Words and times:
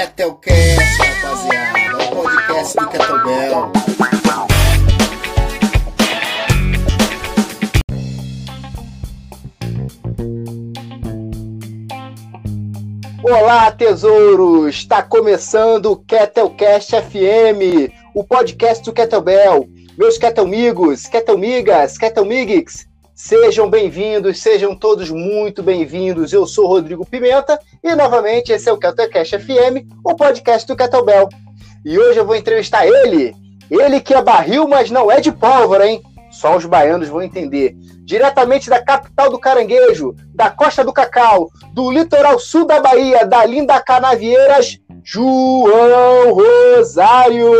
Ketelcast, 0.00 0.98
rapaziada. 0.98 1.78
É 1.78 1.94
o 1.94 2.10
podcast 2.16 2.76
do 2.78 2.88
Kettlebell. 2.88 3.72
Olá, 13.22 13.70
tesouros! 13.72 14.76
Está 14.76 15.02
começando 15.02 15.92
o 15.92 15.96
Ketelcast 15.96 16.92
FM, 16.92 17.92
o 18.14 18.24
podcast 18.24 18.82
do 18.82 18.94
Kettlebell. 18.94 19.68
Meus 19.98 20.16
Ketelmigos, 20.16 21.04
Ketelmigas, 21.08 21.98
Ketelmigix, 21.98 22.88
sejam 23.22 23.68
bem-vindos, 23.68 24.40
sejam 24.40 24.74
todos 24.74 25.10
muito 25.10 25.62
bem-vindos. 25.62 26.32
Eu 26.32 26.46
sou 26.46 26.66
Rodrigo 26.66 27.04
Pimenta 27.04 27.60
e, 27.82 27.94
novamente, 27.94 28.50
esse 28.50 28.66
é 28.68 28.72
o 28.72 28.78
Ketelcast 28.78 29.38
FM, 29.38 29.86
o 30.02 30.16
podcast 30.16 30.66
do 30.66 30.74
Kettlebell. 30.74 31.28
E 31.84 31.98
hoje 31.98 32.18
eu 32.18 32.24
vou 32.24 32.34
entrevistar 32.34 32.86
ele, 32.86 33.34
ele 33.70 34.00
que 34.00 34.14
é 34.14 34.22
barril, 34.22 34.66
mas 34.66 34.90
não 34.90 35.12
é 35.12 35.20
de 35.20 35.30
pólvora, 35.30 35.86
hein? 35.86 36.02
Só 36.30 36.56
os 36.56 36.64
baianos 36.64 37.08
vão 37.08 37.20
entender. 37.20 37.74
Diretamente 38.04 38.70
da 38.70 38.82
capital 38.82 39.30
do 39.30 39.38
caranguejo, 39.38 40.14
da 40.34 40.48
costa 40.48 40.82
do 40.82 40.92
cacau, 40.92 41.50
do 41.74 41.90
litoral 41.90 42.38
sul 42.38 42.66
da 42.66 42.80
Bahia, 42.80 43.26
da 43.26 43.44
linda 43.44 43.78
Canavieiras, 43.80 44.78
João 45.04 46.32
Rosário! 46.32 47.50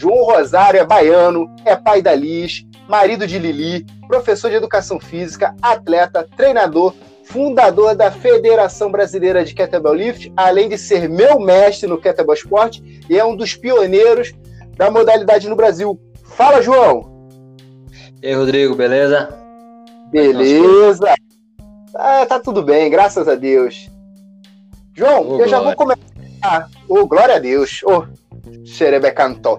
João 0.00 0.24
Rosário 0.24 0.80
é 0.80 0.84
baiano, 0.84 1.54
é 1.62 1.76
pai 1.76 2.00
da 2.00 2.14
Liz, 2.14 2.64
marido 2.88 3.26
de 3.26 3.38
Lili, 3.38 3.84
professor 4.08 4.48
de 4.48 4.56
educação 4.56 4.98
física, 4.98 5.54
atleta, 5.60 6.26
treinador, 6.38 6.94
fundador 7.22 7.94
da 7.94 8.10
Federação 8.10 8.90
Brasileira 8.90 9.44
de 9.44 9.52
Kettlebell 9.52 9.92
Lift, 9.92 10.32
além 10.34 10.70
de 10.70 10.78
ser 10.78 11.06
meu 11.06 11.38
mestre 11.38 11.86
no 11.86 12.00
Kettlebell 12.00 12.34
Sport 12.34 12.80
e 13.10 13.18
é 13.18 13.22
um 13.22 13.36
dos 13.36 13.54
pioneiros 13.54 14.32
da 14.74 14.90
modalidade 14.90 15.50
no 15.50 15.54
Brasil. 15.54 16.00
Fala, 16.24 16.62
João! 16.62 17.28
E 18.22 18.28
aí, 18.28 18.32
Rodrigo, 18.34 18.74
beleza? 18.74 19.28
Beleza! 20.10 21.14
Ah, 21.94 22.24
tá 22.24 22.40
tudo 22.40 22.62
bem, 22.62 22.88
graças 22.88 23.28
a 23.28 23.34
Deus. 23.34 23.90
João, 24.94 25.28
Ô, 25.28 25.40
eu 25.42 25.46
já 25.46 25.60
vou 25.60 25.74
glória. 25.76 25.98
começar. 26.00 26.70
Ô, 26.88 27.06
glória 27.06 27.34
a 27.36 27.38
Deus. 27.38 27.82
Ô, 27.84 28.06
xerebecanto. 28.64 29.58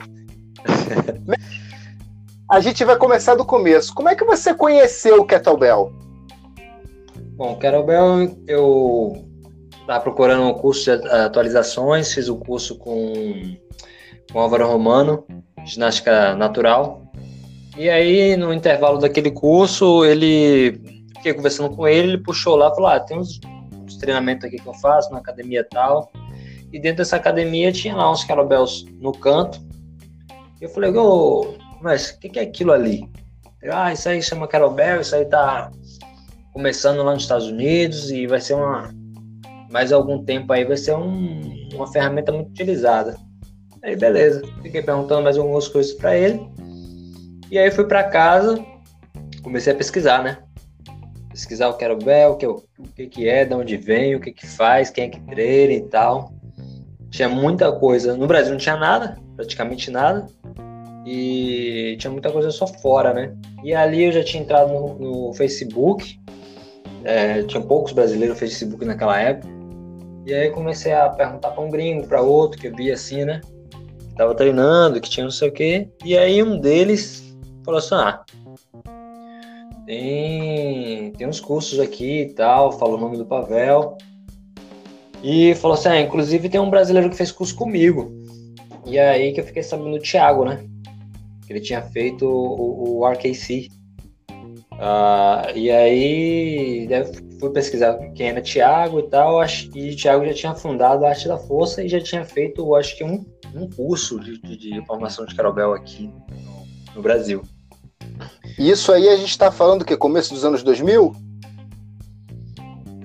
A 2.50 2.60
gente 2.60 2.84
vai 2.84 2.98
começar 2.98 3.36
do 3.36 3.46
começo. 3.46 3.94
Como 3.94 4.10
é 4.10 4.16
que 4.16 4.26
você 4.26 4.54
conheceu 4.54 5.22
o 5.22 5.26
Kettlebell? 5.26 5.94
Bom, 7.36 7.56
Kettlebell, 7.58 8.38
eu 8.48 9.26
estava 9.80 10.02
procurando 10.02 10.44
um 10.44 10.54
curso 10.54 10.84
de 10.98 11.08
atualizações, 11.10 12.14
fiz 12.14 12.28
o 12.28 12.36
curso 12.36 12.78
com, 12.78 13.14
com 14.32 14.40
Álvaro 14.40 14.68
Romano, 14.68 15.26
ginástica 15.66 16.36
natural. 16.36 17.02
E 17.78 17.90
aí, 17.90 18.36
no 18.36 18.54
intervalo 18.54 18.98
daquele 18.98 19.32
curso, 19.32 20.04
ele 20.04 20.82
fiquei 21.16 21.34
conversando 21.34 21.76
com 21.76 21.88
ele, 21.88 22.10
ele 22.10 22.24
puxou 22.24 22.56
lá 22.56 22.68
e 22.68 22.76
falou: 22.76 22.88
Ah, 22.88 23.00
tem 23.00 23.18
uns, 23.18 23.40
uns 23.82 23.98
treinamentos 23.98 24.46
aqui 24.46 24.58
que 24.58 24.68
eu 24.68 24.74
faço 24.74 25.12
na 25.12 25.20
academia 25.20 25.66
tal. 25.70 26.12
E 26.74 26.80
dentro 26.80 26.98
dessa 26.98 27.16
academia 27.16 27.72
tinha 27.72 27.96
lá 27.96 28.12
uns 28.12 28.24
kettlebells 28.24 28.86
no 29.00 29.12
canto. 29.12 29.62
E 30.62 30.66
eu 30.66 30.70
falei: 30.70 30.92
Ô, 30.96 31.56
mas 31.82 32.12
o 32.12 32.20
que, 32.20 32.30
que 32.30 32.40
é 32.40 32.44
aquilo 32.44 32.72
ali? 32.72 33.10
Ah, 33.72 33.92
isso 33.92 34.08
aí 34.08 34.22
chama 34.22 34.48
kettlebell, 34.48 35.02
isso 35.02 35.16
aí 35.16 35.26
tá 35.26 35.72
começando 36.54 37.04
lá 37.04 37.14
nos 37.14 37.24
Estados 37.24 37.48
Unidos 37.48 38.12
e 38.12 38.28
vai 38.28 38.40
ser 38.40 38.54
uma 38.54 38.94
mais 39.72 39.92
algum 39.94 40.24
tempo 40.24 40.52
aí 40.52 40.66
vai 40.66 40.76
ser 40.76 40.94
um- 40.96 41.70
uma 41.74 41.88
ferramenta 41.92 42.32
muito 42.32 42.50
utilizada. 42.50 43.16
Aí 43.84 43.96
beleza, 43.96 44.42
fiquei 44.62 44.82
perguntando 44.82 45.24
mais 45.24 45.38
algumas 45.38 45.68
coisas 45.68 45.94
para 45.94 46.16
ele. 46.16 46.40
E 47.50 47.58
aí 47.58 47.72
fui 47.72 47.86
para 47.86 48.04
casa, 48.04 48.64
comecei 49.42 49.74
a 49.74 49.76
pesquisar, 49.76 50.24
né? 50.24 50.38
Pesquisar 51.30 51.70
o 51.70 51.78
kettlebell, 51.78 52.32
o 52.32 52.36
que, 52.38 52.46
o 52.48 52.62
que 52.96 53.08
que 53.08 53.30
é, 53.30 53.46
de 53.46 53.54
onde 53.56 53.78
vem, 53.78 54.16
o 54.16 54.20
que 54.20 54.32
que 54.32 54.46
faz, 54.46 54.90
quem 54.90 55.06
é 55.06 55.10
que 55.10 55.20
treina 55.22 55.74
e 55.74 55.82
tal. 55.82 56.34
Tinha 57.10 57.30
muita 57.30 57.72
coisa. 57.72 58.16
No 58.16 58.28
Brasil 58.28 58.52
não 58.52 58.60
tinha 58.60 58.78
nada, 58.78 59.18
praticamente 59.36 59.90
nada. 59.90 60.28
E 61.06 61.96
tinha 62.00 62.12
muita 62.12 62.32
coisa 62.32 62.52
só 62.52 62.68
fora, 62.68 63.14
né? 63.14 63.36
E 63.64 63.74
ali 63.74 64.04
eu 64.04 64.12
já 64.12 64.24
tinha 64.24 64.44
entrado 64.44 64.72
no, 64.72 65.00
no 65.00 65.34
Facebook, 65.34 66.20
é, 67.04 67.42
tinha 67.44 67.62
poucos 67.62 67.92
brasileiros 67.92 68.36
no 68.36 68.40
Facebook 68.40 68.86
naquela 68.86 69.20
época. 69.20 69.52
E 70.26 70.34
aí 70.34 70.52
comecei 70.52 70.94
a 70.94 71.10
perguntar 71.10 71.52
para 71.52 71.64
um 71.64 71.70
gringo, 71.70 72.08
para 72.08 72.22
outro, 72.22 72.60
que 72.60 72.68
eu 72.68 72.76
via 72.76 72.94
assim, 72.94 73.26
né? 73.26 73.42
Que 74.10 74.16
tava 74.16 74.36
treinando, 74.36 75.02
que 75.02 75.10
tinha 75.10 75.24
não 75.24 75.32
sei 75.32 75.50
o 75.50 75.52
quê. 75.52 75.90
E 76.06 76.16
aí 76.16 76.44
um 76.44 76.60
deles 76.60 77.36
falou 77.66 77.80
assim: 77.80 77.96
ah, 77.96 78.24
tem, 79.86 81.12
tem 81.14 81.28
uns 81.28 81.40
cursos 81.40 81.80
aqui 81.80 82.22
e 82.22 82.34
tal, 82.34 82.72
falou 82.72 82.98
o 82.98 83.02
nome 83.02 83.18
do 83.18 83.26
Pavel. 83.26 83.98
E 85.24 85.56
falou 85.56 85.76
assim: 85.76 85.90
ah, 85.90 86.00
inclusive 86.00 86.50
tem 86.50 86.62
um 86.62 86.70
brasileiro 86.70 87.10
que 87.10 87.16
fez 87.16 87.32
curso 87.32 87.56
comigo. 87.56 88.21
E 88.92 89.00
aí 89.00 89.32
que 89.32 89.40
eu 89.40 89.46
fiquei 89.46 89.64
sabendo 89.64 89.98
do 89.98 90.04
Thiago, 90.04 90.44
né? 90.44 90.68
Que 91.48 91.54
ele 91.54 91.62
tinha 91.62 91.82
feito 91.82 92.26
o, 92.28 93.00
o 93.00 93.08
RKC. 93.08 93.70
Ah, 94.74 95.48
e 95.56 95.72
aí 95.72 96.90
fui 97.40 97.50
pesquisar 97.52 97.98
quem 98.14 98.28
era 98.30 98.42
Thiago 98.42 99.00
e 99.00 99.04
tal, 99.10 99.40
acho- 99.40 99.70
e 99.78 99.96
Thiago 99.96 100.26
já 100.26 100.34
tinha 100.34 100.54
fundado 100.56 101.06
a 101.06 101.10
Arte 101.10 101.28
da 101.30 101.38
Força 101.38 101.82
e 101.82 101.88
já 101.88 102.02
tinha 102.02 102.26
feito, 102.26 102.76
acho 102.76 102.98
que 102.98 103.04
um, 103.04 103.24
um 103.56 103.70
curso 103.70 104.20
de, 104.20 104.42
de, 104.42 104.58
de 104.58 104.86
formação 104.86 105.26
de 105.26 105.34
Carobel 105.36 105.74
aqui 105.74 106.12
no, 106.30 106.68
no 106.96 107.02
Brasil. 107.02 107.44
Isso 108.60 108.92
aí 108.92 109.08
a 109.08 109.16
gente 109.16 109.38
tá 109.38 109.50
falando 109.52 109.86
que 109.86 109.96
começo 109.96 110.34
dos 110.34 110.44
anos 110.44 110.64
2000? 110.64 111.16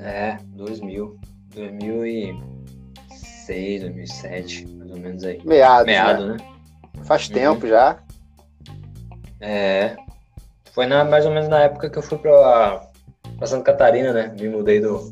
É, 0.01 0.39
2000, 0.55 1.17
2006, 1.55 3.83
2007, 3.83 4.67
mais 4.69 4.76
ou 4.97 5.03
menos 5.03 5.23
aí. 5.25 5.41
Meados, 5.45 5.87
Meado, 5.87 6.27
né? 6.29 6.37
né? 6.39 7.05
Faz 7.05 7.29
Uhum. 7.29 7.35
tempo 7.35 7.67
já. 7.67 7.99
É. 9.41 9.97
Foi 10.73 10.87
na, 10.87 11.05
mais 11.05 11.25
ou 11.25 11.33
menos 11.33 11.49
na 11.49 11.61
época 11.61 11.89
que 11.89 11.99
eu 11.99 12.03
fui 12.03 12.19
pra, 12.19 12.83
pra 13.39 13.47
Santa 13.47 13.65
Catarina, 13.65 14.13
né? 14.13 14.35
Me 14.39 14.49
mudei 14.49 14.81
do, 14.81 15.11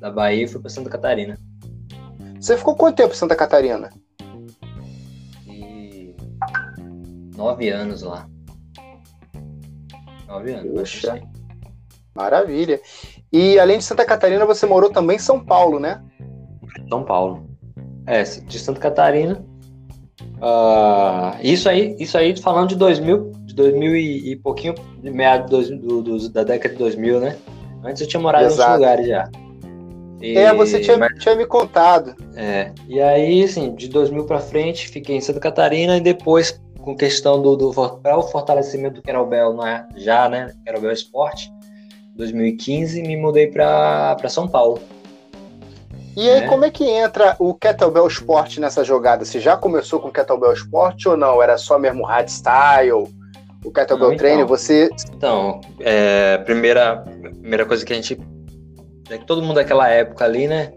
da 0.00 0.10
Bahia 0.10 0.44
e 0.44 0.48
fui 0.48 0.60
pra 0.60 0.70
Santa 0.70 0.90
Catarina. 0.90 1.38
Você 2.40 2.56
ficou 2.56 2.76
quanto 2.76 2.96
tempo 2.96 3.12
em 3.12 3.16
Santa 3.16 3.34
Catarina? 3.34 3.90
E 5.48 6.14
nove 7.36 7.68
anos 7.70 8.02
lá. 8.02 8.28
Nove 10.28 10.52
anos, 10.52 10.72
Puxa. 10.80 11.20
Maravilha. 12.14 12.80
E 13.32 13.58
além 13.58 13.78
de 13.78 13.84
Santa 13.84 14.04
Catarina, 14.04 14.44
você 14.46 14.66
morou 14.66 14.90
também 14.90 15.16
em 15.16 15.20
São 15.20 15.44
Paulo, 15.44 15.78
né? 15.80 16.02
São 16.88 17.04
Paulo. 17.04 17.45
É, 18.06 18.22
de 18.22 18.58
Santa 18.58 18.80
Catarina. 18.80 19.44
Ah, 20.40 21.36
isso 21.42 21.68
aí, 21.68 21.96
isso 21.98 22.16
aí 22.16 22.36
falando 22.36 22.68
de 22.68 22.76
2000, 22.76 23.32
de 23.46 23.54
2000 23.54 23.96
e, 23.96 24.32
e 24.32 24.36
pouquinho, 24.36 24.74
de 25.02 25.10
meado 25.10 25.48
dois- 25.48 25.70
do- 25.70 26.02
do- 26.02 26.28
da 26.30 26.44
década 26.44 26.74
de 26.74 26.78
2000, 26.78 27.20
né? 27.20 27.36
Antes 27.84 28.02
eu 28.02 28.08
tinha 28.08 28.20
morado 28.20 28.44
em 28.44 28.48
Exato. 28.48 28.62
outros 28.72 28.80
lugares 28.80 29.06
já. 29.08 29.30
E- 30.20 30.36
É, 30.36 30.52
você 30.54 30.80
tinha, 30.80 30.96
mas- 30.96 31.18
tinha 31.18 31.34
me 31.34 31.46
contado. 31.46 32.14
É, 32.34 32.72
e 32.88 33.00
aí, 33.00 33.42
assim, 33.44 33.74
de 33.74 33.88
2000 33.88 34.24
pra 34.24 34.38
frente, 34.40 34.88
fiquei 34.88 35.16
em 35.16 35.20
Santa 35.20 35.40
Catarina 35.40 35.96
e 35.96 36.00
depois, 36.00 36.60
com 36.80 36.96
questão 36.96 37.40
do, 37.40 37.56
do 37.56 37.68
o 37.70 38.22
fortalecimento 38.22 38.96
do 38.96 39.02
Kettlebell 39.02 39.54
né, 39.54 39.86
já, 39.96 40.28
né, 40.28 40.52
Kettlebell 40.64 40.92
Esporte, 40.92 41.50
2015, 42.14 43.02
me 43.02 43.16
mudei 43.16 43.48
pra 43.48 44.16
São 44.28 44.46
Paulo. 44.48 44.80
E 46.16 46.30
aí, 46.30 46.44
É. 46.44 46.46
como 46.46 46.64
é 46.64 46.70
que 46.70 46.82
entra 46.88 47.36
o 47.38 47.52
Kettlebell 47.52 48.06
Sport 48.06 48.56
nessa 48.56 48.82
jogada? 48.82 49.22
Você 49.22 49.38
já 49.38 49.54
começou 49.54 50.00
com 50.00 50.08
o 50.08 50.12
Kettlebell 50.12 50.54
Sport 50.54 51.04
ou 51.06 51.16
não? 51.16 51.42
Era 51.42 51.58
só 51.58 51.78
mesmo 51.78 52.04
hardstyle? 52.04 53.06
O 53.62 53.70
Kettlebell 53.70 54.08
Não, 54.08 54.14
então. 54.14 54.46
Você... 54.46 54.88
Então, 55.14 55.60
é, 55.80 56.38
primeira, 56.38 57.04
primeira 57.40 57.66
coisa 57.66 57.84
que 57.84 57.92
a 57.92 57.96
gente. 57.96 58.18
É 59.10 59.18
que 59.18 59.26
todo 59.26 59.42
mundo 59.42 59.56
daquela 59.56 59.88
época 59.88 60.24
ali, 60.24 60.48
né? 60.48 60.72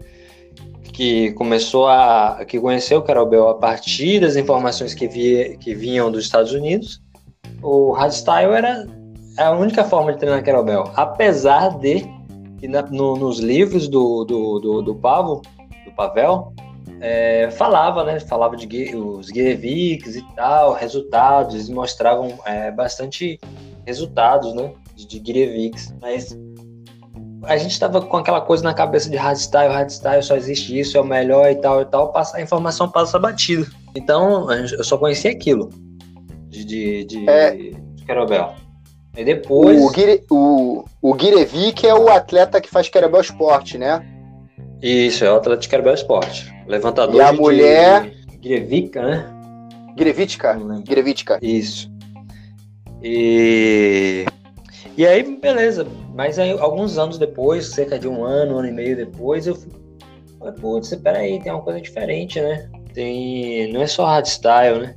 Que 0.92 1.32
começou 1.32 1.88
a. 1.88 2.44
que 2.46 2.60
conheceu 2.60 2.98
o 2.98 3.02
Kettlebell 3.02 3.48
a 3.48 3.54
partir 3.54 4.20
das 4.20 4.36
informações 4.36 4.92
que, 4.92 5.08
via, 5.08 5.56
que 5.56 5.74
vinham 5.74 6.10
dos 6.10 6.24
Estados 6.24 6.52
Unidos. 6.52 7.00
O 7.62 7.92
hardstyle 7.92 8.52
era 8.52 8.86
a 9.38 9.52
única 9.52 9.84
forma 9.84 10.12
de 10.12 10.18
treinar 10.18 10.42
Kettlebell. 10.42 10.90
Apesar 10.96 11.78
de 11.78 12.06
que 12.60 12.68
na- 12.68 12.82
no- 12.82 13.16
nos 13.16 13.38
livros 13.40 13.88
do, 13.88 14.24
do, 14.24 14.58
do, 14.60 14.82
do 14.82 14.94
Pavo, 14.94 15.40
do 15.84 15.92
Pavel, 15.96 16.52
é, 17.00 17.50
falava, 17.52 18.04
né? 18.04 18.20
Falava 18.20 18.54
de 18.56 18.94
os 18.94 19.30
Guievics 19.30 20.16
e 20.16 20.22
tal, 20.34 20.74
resultados, 20.74 21.54
eles 21.54 21.68
mostravam 21.70 22.38
é, 22.44 22.70
bastante 22.70 23.40
resultados, 23.86 24.54
né? 24.54 24.72
De, 24.94 25.18
de 25.18 25.70
mas 26.00 26.36
a 27.44 27.56
gente 27.56 27.80
tava 27.80 28.02
com 28.02 28.16
aquela 28.18 28.42
coisa 28.42 28.62
na 28.62 28.74
cabeça 28.74 29.08
de 29.08 29.16
hardstyle, 29.16 29.72
hardstyle 29.72 30.22
só 30.22 30.36
existe 30.36 30.78
isso, 30.78 30.98
é 30.98 31.00
o 31.00 31.04
melhor 31.04 31.50
e 31.50 31.54
tal 31.54 31.80
e 31.80 31.86
tal, 31.86 32.12
passa, 32.12 32.36
a 32.36 32.42
informação 32.42 32.90
passa 32.90 33.18
batido. 33.18 33.66
Então, 33.96 34.52
eu 34.52 34.84
só 34.84 34.98
conhecia 34.98 35.30
aquilo 35.30 35.70
de, 36.48 36.64
de, 36.64 37.04
de, 37.04 37.28
É. 37.30 37.50
de 37.52 38.04
Querobel. 38.04 38.52
E 39.16 39.24
depois. 39.24 39.80
O, 39.80 39.90
Guire, 39.90 40.24
o, 40.30 40.84
o 41.02 41.14
é 41.86 41.94
o 41.94 42.08
atleta 42.08 42.60
que 42.60 42.70
faz 42.70 42.88
Querobel 42.88 43.20
Esporte, 43.20 43.76
né? 43.76 44.04
Isso, 44.82 45.24
é 45.24 45.32
o 45.32 45.36
Atlético 45.36 45.70
Querobel 45.70 45.94
Esporte. 45.94 46.52
Levantador 46.66 47.16
E 47.16 47.20
a 47.20 47.32
de- 47.32 47.38
mulher? 47.38 48.10
de 48.30 48.36
Grevica, 48.38 49.02
né? 49.02 49.26
Lembro. 50.54 50.82
Guirevitka. 50.84 51.38
Isso. 51.42 51.90
E. 53.02 54.24
E 54.96 55.06
aí, 55.06 55.22
beleza. 55.36 55.86
Mas 56.14 56.38
aí, 56.38 56.50
alguns 56.58 56.98
anos 56.98 57.18
depois, 57.18 57.66
cerca 57.66 57.98
de 57.98 58.08
um 58.08 58.24
ano, 58.24 58.54
um 58.54 58.58
ano 58.58 58.68
e 58.68 58.72
meio 58.72 58.96
depois, 58.96 59.46
eu 59.46 59.56
falei, 60.38 60.54
putz, 60.60 60.94
peraí, 60.96 61.40
tem 61.42 61.52
uma 61.52 61.62
coisa 61.62 61.80
diferente, 61.80 62.40
né? 62.40 62.68
Tem. 62.94 63.72
Não 63.72 63.82
é 63.82 63.86
só 63.86 64.04
hardstyle, 64.04 64.80
né? 64.80 64.94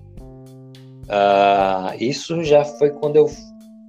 Ah, 1.09 1.93
isso 1.99 2.43
já 2.43 2.63
foi 2.63 2.89
quando 2.91 3.15
eu. 3.17 3.29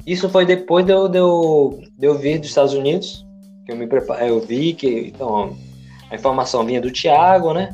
Isso 0.07 0.29
foi 0.29 0.45
depois 0.45 0.85
de 0.85 0.93
eu, 0.93 1.09
de, 1.09 1.19
eu, 1.19 1.81
de 1.99 2.07
eu 2.07 2.15
vir 2.19 2.39
dos 2.39 2.49
Estados 2.49 2.75
Unidos. 2.75 3.25
Que 3.65 3.73
eu 3.73 3.77
me 3.77 3.87
preparei. 3.87 4.31
Eu 4.31 4.41
vi 4.41 4.75
que. 4.75 5.13
Então, 5.15 5.57
a 6.11 6.15
informação 6.15 6.65
vinha 6.65 6.81
do 6.81 6.91
Thiago, 6.91 7.55
né? 7.55 7.71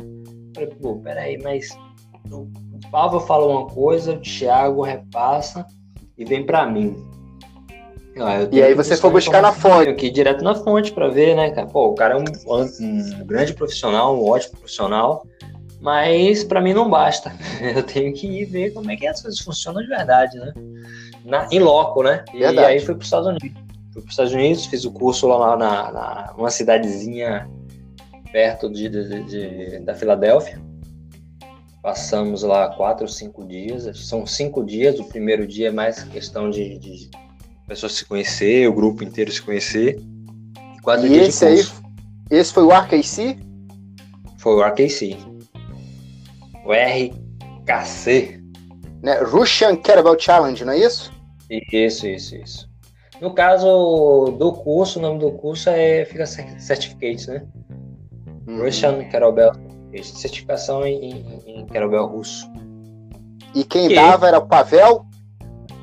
Falei, 0.55 0.71
pô, 0.81 0.97
peraí, 0.97 1.39
mas 1.43 1.69
o 2.31 2.47
Pava 2.91 3.21
fala 3.21 3.47
uma 3.47 3.67
coisa, 3.67 4.15
o 4.15 4.21
Thiago 4.21 4.83
repassa 4.83 5.67
e 6.17 6.25
vem 6.25 6.45
pra 6.45 6.67
mim. 6.67 6.97
Ah, 8.19 8.41
eu 8.41 8.49
E 8.53 8.63
aí 8.63 8.75
você 8.75 8.97
foi 8.97 9.11
buscar 9.11 9.41
na 9.41 9.53
fonte. 9.53 9.95
que 9.95 10.07
ir 10.07 10.11
direto 10.11 10.43
na 10.43 10.55
fonte 10.55 10.93
pra 10.93 11.09
ver, 11.09 11.37
né, 11.37 11.51
cara? 11.51 11.67
Pô, 11.67 11.89
o 11.89 11.95
cara 11.95 12.15
é 12.15 12.17
um, 12.17 12.25
um 12.85 13.27
grande 13.27 13.55
profissional, 13.55 14.17
um 14.17 14.29
ótimo 14.29 14.59
profissional, 14.59 15.25
mas 15.81 16.45
pra 16.45 16.61
mim 16.61 16.73
não 16.75 16.89
basta. 16.91 17.33
Eu 17.75 17.83
tenho 17.83 18.13
que 18.13 18.27
ir 18.27 18.45
ver 18.47 18.73
como 18.73 18.91
é 18.91 18.97
que 18.97 19.07
as 19.07 19.21
coisas 19.23 19.41
funcionam 19.41 19.81
de 19.83 19.89
verdade, 19.89 20.39
né? 20.39 20.53
Na, 21.25 21.47
em 21.51 21.59
loco, 21.59 22.03
né? 22.03 22.25
E 22.35 22.39
Verdade. 22.39 22.67
aí 22.67 22.81
fui 22.81 22.95
pros 22.95 23.07
Estados 23.07 23.27
Unidos. 23.29 23.53
Fui 23.93 24.03
pros 24.03 24.13
Estados 24.13 24.33
Unidos, 24.33 24.67
fiz 24.67 24.85
o 24.85 24.93
curso 24.93 25.27
lá 25.27 25.57
na, 25.57 25.93
na 25.93 26.35
uma 26.39 26.51
cidadezinha 26.51 27.49
perto 28.33 28.71
de, 28.71 28.89
de- 28.89 29.25
de- 29.25 29.79
da 29.81 29.95
Filadélfia. 29.95 30.61
Passamos 31.83 32.43
lá 32.43 32.69
quatro 32.69 33.05
ou 33.05 33.09
cinco 33.09 33.45
dias. 33.47 33.85
São 34.07 34.27
cinco 34.27 34.63
dias. 34.65 34.99
O 35.01 35.05
primeiro 35.05 35.47
dia 35.47 35.69
é 35.69 35.71
mais 35.73 36.03
questão 36.05 36.51
de, 36.51 36.79
de 36.79 37.11
pessoas 37.67 37.93
se 37.93 38.05
conhecer, 38.05 38.69
o 38.69 38.73
grupo 38.73 39.03
inteiro 39.03 39.33
se 39.33 39.41
conhecer. 39.43 39.99
E 40.77 40.81
quatro 40.83 41.07
E 41.07 41.09
dias 41.11 41.29
esse 41.29 41.39
de 41.41 41.51
aí, 41.51 41.57
curso. 41.57 41.83
esse 42.31 42.53
foi 42.53 42.63
o 42.65 42.71
RKC? 42.71 43.39
Foi 44.39 44.55
o 44.55 44.63
RKC. 44.63 45.17
O 46.65 46.73
RKC. 46.73 48.41
Né? 49.03 49.15
Russian 49.23 49.77
Kettlebell 49.77 50.19
Challenge, 50.19 50.65
não 50.65 50.73
é 50.73 50.79
isso? 50.79 51.13
Isso, 51.73 52.07
isso, 52.07 52.37
isso. 52.37 52.71
No 53.21 53.35
caso 53.35 54.37
do 54.39 54.53
curso, 54.53 54.99
o 54.99 55.03
nome 55.03 55.19
do 55.19 55.33
curso 55.33 55.69
é 55.69 56.05
fica 56.05 56.27
cer- 56.27 56.61
Certificate, 56.61 57.29
né? 57.29 57.45
Russian 58.47 59.05
Kettlebell. 59.05 59.53
Certificação 60.03 60.87
em, 60.87 61.25
em, 61.47 61.67
russo. 62.07 62.51
E 63.55 63.65
quem 63.65 63.89
Que? 63.89 63.95
dava 63.95 64.29
era 64.29 64.39
o 64.39 64.47
Pavel? 64.47 65.05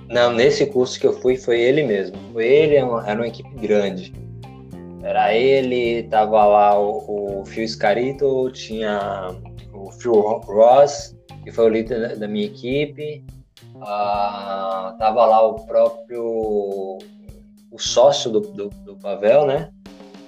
Não, 0.09 0.31
nesse 0.31 0.65
curso 0.65 0.97
que 1.00 1.06
eu 1.06 1.13
fui 1.13 1.35
foi 1.35 1.59
ele 1.59 1.83
mesmo. 1.83 2.15
Ele, 2.39 2.75
era 2.75 2.85
uma, 2.85 3.07
era 3.09 3.19
uma 3.19 3.27
equipe 3.27 3.53
grande. 3.56 4.13
Era 5.03 5.33
ele, 5.33 6.03
tava 6.03 6.45
lá 6.45 6.80
o, 6.80 7.41
o 7.41 7.45
Phil 7.45 7.68
Scarito, 7.68 8.50
tinha 8.51 9.35
o 9.88 9.92
Phil 9.92 10.13
Ross, 10.13 11.16
que 11.44 11.51
foi 11.51 11.66
o 11.66 11.69
líder 11.69 12.18
da- 12.18 12.28
minha 12.28 12.45
equipe. 12.45 13.24
Ah, 13.81 14.95
tava 15.00 15.25
lá 15.25 15.42
o 15.45 15.56
próprio 15.66 16.98
o 17.69 17.78
sócio 17.80 18.31
do, 18.31 18.39
do, 18.42 18.69
do 18.86 18.95
Pavel, 18.98 19.45
né? 19.45 19.69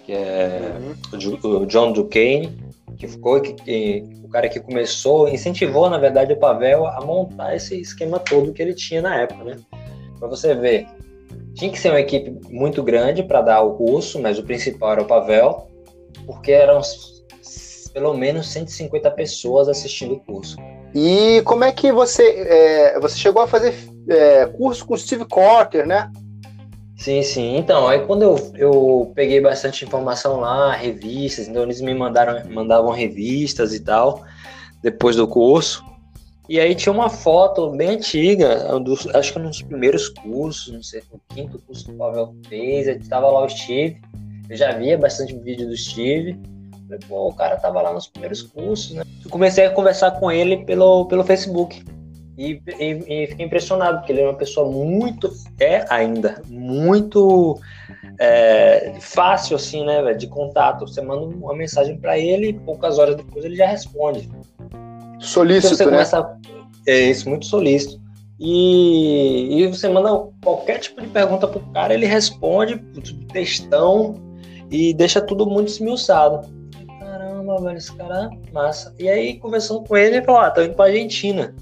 Que 0.05 0.13
é 0.13 0.73
o, 1.13 1.19
Ju- 1.19 1.39
o 1.43 1.65
John 1.65 1.91
Duquesne, 1.93 2.57
que 2.97 3.07
ficou 3.07 3.41
que, 3.41 3.53
que- 3.53 4.03
o 4.23 4.29
cara 4.29 4.47
que 4.47 4.59
começou, 4.59 5.27
incentivou 5.27 5.89
na 5.89 5.97
verdade 5.97 6.33
o 6.33 6.37
Pavel 6.37 6.85
a 6.85 7.01
montar 7.01 7.55
esse 7.55 7.79
esquema 7.79 8.19
todo 8.19 8.53
que 8.53 8.61
ele 8.61 8.73
tinha 8.75 9.01
na 9.01 9.21
época, 9.21 9.43
né? 9.43 9.57
Para 10.19 10.27
você 10.27 10.53
ver, 10.53 10.87
tinha 11.55 11.71
que 11.71 11.79
ser 11.79 11.89
uma 11.89 11.99
equipe 11.99 12.29
muito 12.53 12.83
grande 12.83 13.23
para 13.23 13.41
dar 13.41 13.61
o 13.61 13.73
curso, 13.75 14.21
mas 14.21 14.37
o 14.37 14.43
principal 14.43 14.91
era 14.91 15.01
o 15.01 15.05
Pavel, 15.05 15.67
porque 16.25 16.51
eram 16.51 16.81
pelo 17.99 18.13
menos 18.13 18.47
150 18.47 19.11
pessoas 19.11 19.67
assistindo 19.67 20.13
o 20.13 20.19
curso. 20.21 20.55
E 20.95 21.41
como 21.43 21.65
é 21.65 21.71
que 21.71 21.91
você. 21.91 22.23
é, 22.23 22.99
você 22.99 23.17
chegou 23.17 23.41
a 23.43 23.47
fazer 23.47 23.75
é, 24.07 24.45
curso 24.45 24.85
com 24.85 24.93
o 24.93 24.97
Steve 24.97 25.25
Corker, 25.25 25.85
né? 25.85 26.09
Sim, 26.97 27.21
sim. 27.21 27.57
Então, 27.57 27.87
aí 27.87 27.99
quando 28.05 28.23
eu, 28.23 28.51
eu 28.55 29.11
peguei 29.13 29.39
bastante 29.41 29.83
informação 29.85 30.39
lá, 30.39 30.71
revistas, 30.73 31.47
então 31.47 31.63
eles 31.63 31.81
me 31.81 31.93
mandaram, 31.93 32.49
mandavam 32.49 32.91
revistas 32.91 33.73
e 33.73 33.81
tal, 33.81 34.23
depois 34.81 35.15
do 35.15 35.27
curso. 35.27 35.83
E 36.47 36.59
aí 36.59 36.73
tinha 36.73 36.91
uma 36.91 37.09
foto 37.09 37.69
bem 37.71 37.89
antiga, 37.89 38.75
um 38.75 38.81
dos- 38.81 39.07
acho 39.13 39.33
que 39.33 39.39
um 39.39 39.43
dos 39.43 39.61
primeiros 39.61 40.09
cursos, 40.09 40.73
não 40.73 40.81
sei, 40.81 41.03
o 41.11 41.19
quinto 41.33 41.59
curso 41.59 41.85
que 41.85 41.91
o 41.91 41.95
Pavel 41.95 42.33
fez, 42.47 42.87
aí 42.87 42.99
tava 43.07 43.27
lá 43.27 43.45
o 43.45 43.49
Steve, 43.49 44.01
eu 44.49 44.57
já 44.57 44.71
via 44.71 44.97
bastante 44.97 45.37
vídeo 45.37 45.67
do 45.67 45.77
Steve. 45.77 46.39
Pô, 47.07 47.29
o 47.29 47.33
cara 47.33 47.57
tava 47.57 47.81
lá 47.81 47.93
nos 47.93 48.07
primeiros 48.07 48.41
cursos, 48.41 48.91
né? 48.95 49.03
Eu 49.23 49.29
comecei 49.29 49.65
a 49.65 49.69
conversar 49.71 50.11
com 50.11 50.31
ele 50.31 50.65
pelo, 50.65 51.05
pelo 51.05 51.23
Facebook. 51.23 51.83
E, 52.37 52.61
e- 52.79 53.23
e 53.23 53.27
fiquei 53.27 53.45
impressionado, 53.45 53.97
porque 53.97 54.13
ele 54.13 54.21
é 54.21 54.25
uma 54.25 54.33
pessoa 54.37 54.71
muito, 54.71 55.29
é 55.59 55.85
ainda, 55.89 56.41
muito 56.47 57.59
é, 58.17 58.95
fácil, 59.01 59.57
assim, 59.57 59.85
né, 59.85 60.13
de 60.13 60.27
contato. 60.27 60.87
Você 60.87 61.01
manda 61.01 61.25
uma 61.25 61.53
mensagem 61.53 61.97
pra 61.97 62.17
ele 62.17 62.49
e 62.49 62.53
poucas 62.53 62.97
horas 62.97 63.15
depois 63.17 63.43
ele 63.43 63.55
já 63.55 63.67
responde. 63.67 64.29
Então 64.29 65.19
Solícito, 65.19 65.75
você 65.75 65.85
né? 65.85 65.91
começa. 65.91 66.37
É 66.87 66.97
isso, 66.97 67.27
muito 67.29 67.45
solícito. 67.45 67.99
E, 68.39 69.59
e 69.61 69.67
você 69.67 69.89
manda 69.89 70.09
qualquer 70.41 70.79
tipo 70.79 71.01
de 71.01 71.07
pergunta 71.07 71.45
pro 71.45 71.59
cara, 71.73 71.93
ele 71.93 72.05
responde, 72.05 72.77
tipo, 73.01 73.25
textão, 73.25 74.15
e 74.71 74.93
deixa 74.93 75.19
tudo 75.19 75.45
muito 75.45 75.67
esmiuçado. 75.67 76.47
Caramba, 77.49 77.61
velho, 77.61 77.77
esse 77.77 77.95
cara 77.95 78.29
é 78.31 78.51
massa. 78.53 78.93
E 78.99 79.09
aí, 79.09 79.39
conversando 79.39 79.83
com 79.83 79.97
ele, 79.97 80.17
ele 80.17 80.25
falou: 80.25 80.41
Ah, 80.41 80.51
tô 80.51 80.61
indo 80.61 80.75
pra 80.75 80.85
Argentina. 80.85 81.55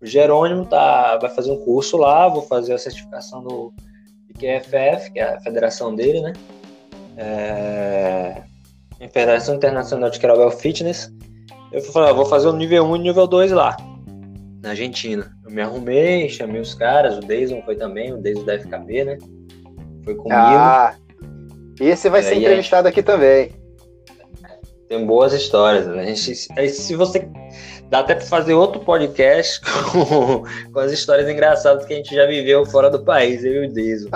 O 0.00 0.06
Jerônimo 0.06 0.64
tá, 0.64 1.18
vai 1.18 1.30
fazer 1.30 1.52
um 1.52 1.64
curso 1.64 1.96
lá, 1.96 2.28
vou 2.28 2.42
fazer 2.42 2.72
a 2.72 2.78
certificação 2.78 3.42
do 3.42 3.72
IQFF, 4.30 5.12
que 5.12 5.20
é 5.20 5.34
a 5.34 5.40
federação 5.40 5.94
dele, 5.94 6.20
né? 6.20 6.32
É, 7.16 8.42
Federação 9.12 9.54
Internacional 9.54 10.10
de 10.10 10.18
Kettlebell 10.18 10.50
Fitness. 10.50 11.12
Eu 11.70 11.82
falei, 11.82 12.10
ah, 12.10 12.12
vou 12.12 12.26
fazer 12.26 12.48
o 12.48 12.52
nível 12.52 12.84
1 12.84 12.96
e 12.96 12.98
nível 12.98 13.26
2 13.26 13.52
lá, 13.52 13.76
na 14.60 14.70
Argentina. 14.70 15.30
Eu 15.44 15.52
me 15.52 15.62
arrumei, 15.62 16.28
chamei 16.28 16.60
os 16.60 16.74
caras, 16.74 17.16
o 17.16 17.20
Deison 17.20 17.62
foi 17.62 17.76
também, 17.76 18.12
o 18.12 18.18
Deison 18.18 18.44
da 18.44 18.58
FKB, 18.58 19.04
né? 19.04 19.18
Foi 20.04 20.14
comigo. 20.16 20.34
Ah, 20.34 20.94
esse 21.80 22.08
vai 22.08 22.22
ser 22.22 22.34
E 22.34 22.38
aí, 22.38 22.44
entrevistado 22.44 22.88
aqui 22.88 23.02
também. 23.02 23.61
Tem 24.92 25.06
boas 25.06 25.32
histórias. 25.32 25.86
né? 25.86 26.02
A 26.02 26.04
gente, 26.04 26.48
aí, 26.54 26.68
se 26.68 26.94
você. 26.94 27.26
Dá 27.88 28.00
até 28.00 28.14
pra 28.14 28.26
fazer 28.26 28.52
outro 28.52 28.78
podcast 28.82 29.58
com, 29.90 30.44
com 30.70 30.78
as 30.78 30.92
histórias 30.92 31.26
engraçadas 31.30 31.86
que 31.86 31.94
a 31.94 31.96
gente 31.96 32.14
já 32.14 32.26
viveu 32.26 32.66
fora 32.66 32.90
do 32.90 33.02
país, 33.02 33.42
eu 33.42 33.64
e 33.64 33.66
o 33.68 33.72
Deison. 33.72 34.10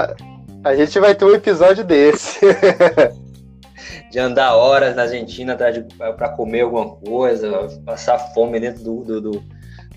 A 0.63 0.75
gente 0.77 0.99
vai 1.01 1.15
ter 1.15 1.25
um 1.25 1.35
episódio 1.35 1.83
desse. 1.83 2.41
De 4.13 4.19
andar 4.19 4.55
horas 4.55 4.95
na 4.95 5.03
Argentina 5.03 5.57
pra 5.57 6.29
comer 6.31 6.61
alguma 6.63 6.91
coisa, 6.97 7.69
passar 7.87 8.19
fome 8.35 8.61
dentro 8.61 8.83
do, 8.85 9.05
do, 9.05 9.21
do, 9.21 9.43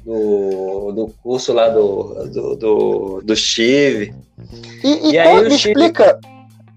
do- 0.05 0.91
do 0.93 1.07
curso 1.21 1.51
lá 1.53 1.67
do, 1.69 2.25
do, 2.29 2.55
do, 2.55 3.21
do 3.23 3.35
Steve. 3.35 4.13
E, 4.83 5.09
e 5.09 5.11
E 5.11 5.19
aí 5.19 5.41
me 5.41 5.55
explica. 5.55 6.19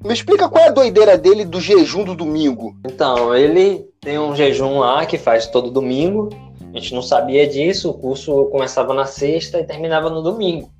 Me 0.04 0.12
explica 0.12 0.48
qual 0.48 0.64
é 0.64 0.68
a 0.68 0.72
doideira 0.72 1.16
dele 1.16 1.44
do 1.44 1.60
jejum 1.60 2.04
do 2.04 2.14
domingo. 2.14 2.76
Então, 2.84 3.34
ele 3.34 3.86
tem 4.00 4.18
um 4.18 4.34
jejum 4.34 4.78
lá 4.78 5.06
que 5.06 5.16
faz 5.16 5.46
todo 5.46 5.70
domingo. 5.70 6.28
A 6.74 6.78
gente 6.78 6.94
não 6.94 7.02
sabia 7.02 7.46
disso, 7.46 7.90
o 7.90 7.94
curso 7.94 8.46
começava 8.46 8.92
na 8.94 9.04
sexta 9.04 9.60
e 9.60 9.64
terminava 9.64 10.10
no 10.10 10.22
domingo. 10.22 10.70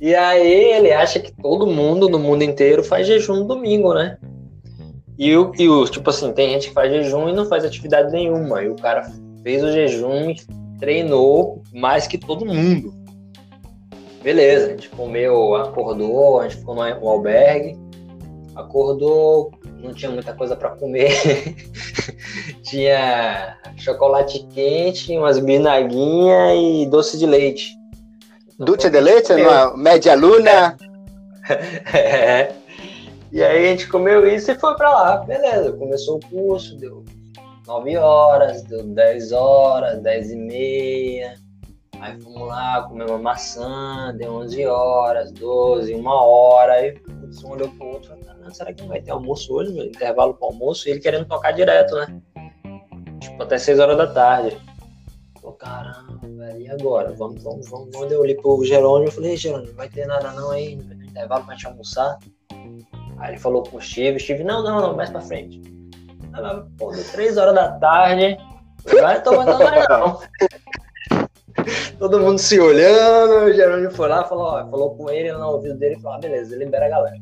E 0.00 0.14
aí 0.14 0.72
ele 0.72 0.92
acha 0.92 1.20
que 1.20 1.32
todo 1.32 1.66
mundo 1.66 2.08
no 2.08 2.18
mundo 2.18 2.42
inteiro 2.42 2.84
faz 2.84 3.06
jejum 3.06 3.36
no 3.36 3.44
domingo, 3.44 3.94
né? 3.94 4.18
E 5.16 5.34
o, 5.36 5.52
e 5.56 5.68
o 5.68 5.84
tipo 5.86 6.10
assim, 6.10 6.32
tem 6.32 6.50
gente 6.50 6.68
que 6.68 6.74
faz 6.74 6.92
jejum 6.92 7.28
e 7.28 7.32
não 7.32 7.46
faz 7.46 7.64
atividade 7.64 8.12
nenhuma. 8.12 8.62
E 8.62 8.68
o 8.68 8.74
cara 8.74 9.10
fez 9.42 9.62
o 9.62 9.72
jejum 9.72 10.30
e 10.30 10.36
treinou 10.78 11.62
mais 11.72 12.06
que 12.06 12.18
todo 12.18 12.44
mundo. 12.44 12.92
Beleza, 14.24 14.68
a 14.68 14.70
gente 14.70 14.88
comeu, 14.88 15.54
acordou, 15.54 16.40
a 16.40 16.44
gente 16.44 16.56
ficou 16.56 16.74
no 16.74 17.08
albergue. 17.08 17.78
Acordou, 18.56 19.52
não 19.82 19.92
tinha 19.92 20.10
muita 20.10 20.32
coisa 20.32 20.56
para 20.56 20.70
comer. 20.70 21.12
tinha 22.64 23.58
chocolate 23.76 24.46
quente, 24.54 25.14
umas 25.14 25.38
binaguinhas 25.38 26.56
e 26.56 26.86
doce 26.86 27.18
de 27.18 27.26
leite. 27.26 27.76
Dulce 28.58 28.88
de 28.88 28.98
leite, 28.98 29.30
uma 29.34 29.76
média 29.76 30.14
luna. 30.14 30.74
é. 31.92 32.50
E 33.30 33.42
aí 33.42 33.66
a 33.66 33.70
gente 33.72 33.88
comeu 33.88 34.26
isso 34.26 34.50
e 34.50 34.54
foi 34.54 34.74
para 34.74 34.90
lá. 34.90 35.16
Beleza, 35.18 35.72
começou 35.72 36.16
o 36.16 36.20
curso, 36.30 36.76
deu 36.76 37.04
9 37.66 37.96
horas, 37.98 38.62
deu 38.62 38.84
10 38.84 39.32
horas, 39.32 40.00
10 40.00 40.30
e 40.30 40.36
meia. 40.36 41.43
Aí 42.04 42.20
fomos 42.20 42.48
lá, 42.48 42.82
comemos 42.82 43.12
uma 43.12 43.18
maçã, 43.18 44.14
deu 44.14 44.34
11 44.34 44.66
horas, 44.66 45.32
12, 45.32 45.94
uma 45.94 46.22
hora. 46.22 46.74
Aí 46.74 47.00
um 47.42 47.48
olhou 47.48 47.70
pro 47.70 47.86
outro 47.86 48.14
e 48.20 48.24
falou, 48.24 48.50
será 48.54 48.74
que 48.74 48.82
não 48.82 48.90
vai 48.90 49.00
ter 49.00 49.10
almoço 49.10 49.54
hoje, 49.54 49.72
meu? 49.72 49.86
Intervalo 49.86 50.34
pro 50.34 50.48
almoço? 50.48 50.86
E 50.86 50.90
ele 50.90 51.00
querendo 51.00 51.24
tocar 51.24 51.52
direto, 51.52 51.94
né? 51.94 52.20
Tipo, 53.18 53.42
até 53.42 53.56
6 53.56 53.80
horas 53.80 53.96
da 53.96 54.06
tarde. 54.06 54.54
Falei, 55.40 55.56
caramba, 55.56 56.20
velho, 56.22 56.60
e 56.60 56.68
agora? 56.68 57.10
Vamos, 57.14 57.42
vamos, 57.42 57.70
vamos. 57.70 57.96
Quando 57.96 58.12
eu 58.12 58.20
olhei 58.20 58.34
pro 58.34 58.62
Jerônimo, 58.62 59.08
eu 59.08 59.12
falei, 59.12 59.34
Jerônimo, 59.34 59.68
não 59.68 59.76
vai 59.76 59.88
ter 59.88 60.06
nada 60.06 60.30
não 60.32 60.50
aí, 60.50 60.76
não 60.76 60.86
vai 60.86 60.96
ter 60.98 61.06
intervalo 61.06 61.44
pra 61.46 61.54
gente 61.54 61.66
almoçar. 61.66 62.18
Aí 63.16 63.30
ele 63.30 63.38
falou 63.38 63.62
com 63.62 63.78
o 63.78 63.80
Steve, 63.80 64.20
Steve, 64.20 64.44
não, 64.44 64.62
não, 64.62 64.78
não, 64.78 64.94
mais 64.94 65.08
pra 65.08 65.22
frente. 65.22 65.62
Aí, 66.34 66.62
pô, 66.76 66.92
deu 66.92 67.04
3 67.12 67.38
horas 67.38 67.54
da 67.54 67.78
tarde, 67.78 68.36
vai 69.00 69.22
tomar 69.22 69.58
mais 69.58 69.88
não. 69.88 70.20
Todo 71.98 72.20
mundo 72.20 72.38
se 72.38 72.58
olhando, 72.58 73.46
o 73.46 73.52
Jerônimo 73.52 73.90
foi 73.92 74.08
lá, 74.08 74.24
falou, 74.24 74.46
ó, 74.46 74.70
falou 74.70 74.94
com 74.96 75.10
ele 75.10 75.32
no 75.32 75.46
ouvido 75.46 75.74
dele 75.78 75.96
e 75.96 76.00
falou, 76.00 76.18
ah, 76.18 76.20
beleza, 76.20 76.56
libera 76.56 76.86
a 76.86 76.88
galera. 76.90 77.16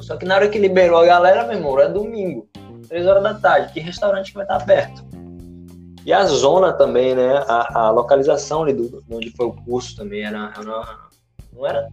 Só 0.00 0.16
que 0.16 0.24
na 0.24 0.36
hora 0.36 0.48
que 0.48 0.58
liberou 0.58 0.98
a 0.98 1.06
galera, 1.06 1.44
meu 1.44 1.56
irmão, 1.56 1.78
era 1.78 1.88
domingo, 1.88 2.48
3 2.88 3.06
horas 3.06 3.22
da 3.22 3.34
tarde, 3.34 3.72
que 3.72 3.80
restaurante 3.80 4.28
que 4.28 4.34
vai 4.34 4.44
estar 4.44 4.56
aberto? 4.56 5.04
E 6.04 6.12
a 6.12 6.24
zona 6.24 6.72
também, 6.72 7.14
né? 7.14 7.44
A, 7.46 7.82
a 7.82 7.90
localização 7.90 8.62
ali 8.62 8.72
do, 8.72 9.04
onde 9.10 9.30
foi 9.30 9.46
o 9.46 9.52
curso 9.52 9.94
também 9.96 10.24
era, 10.24 10.52
era, 10.56 10.96
não 11.52 11.66
era. 11.66 11.88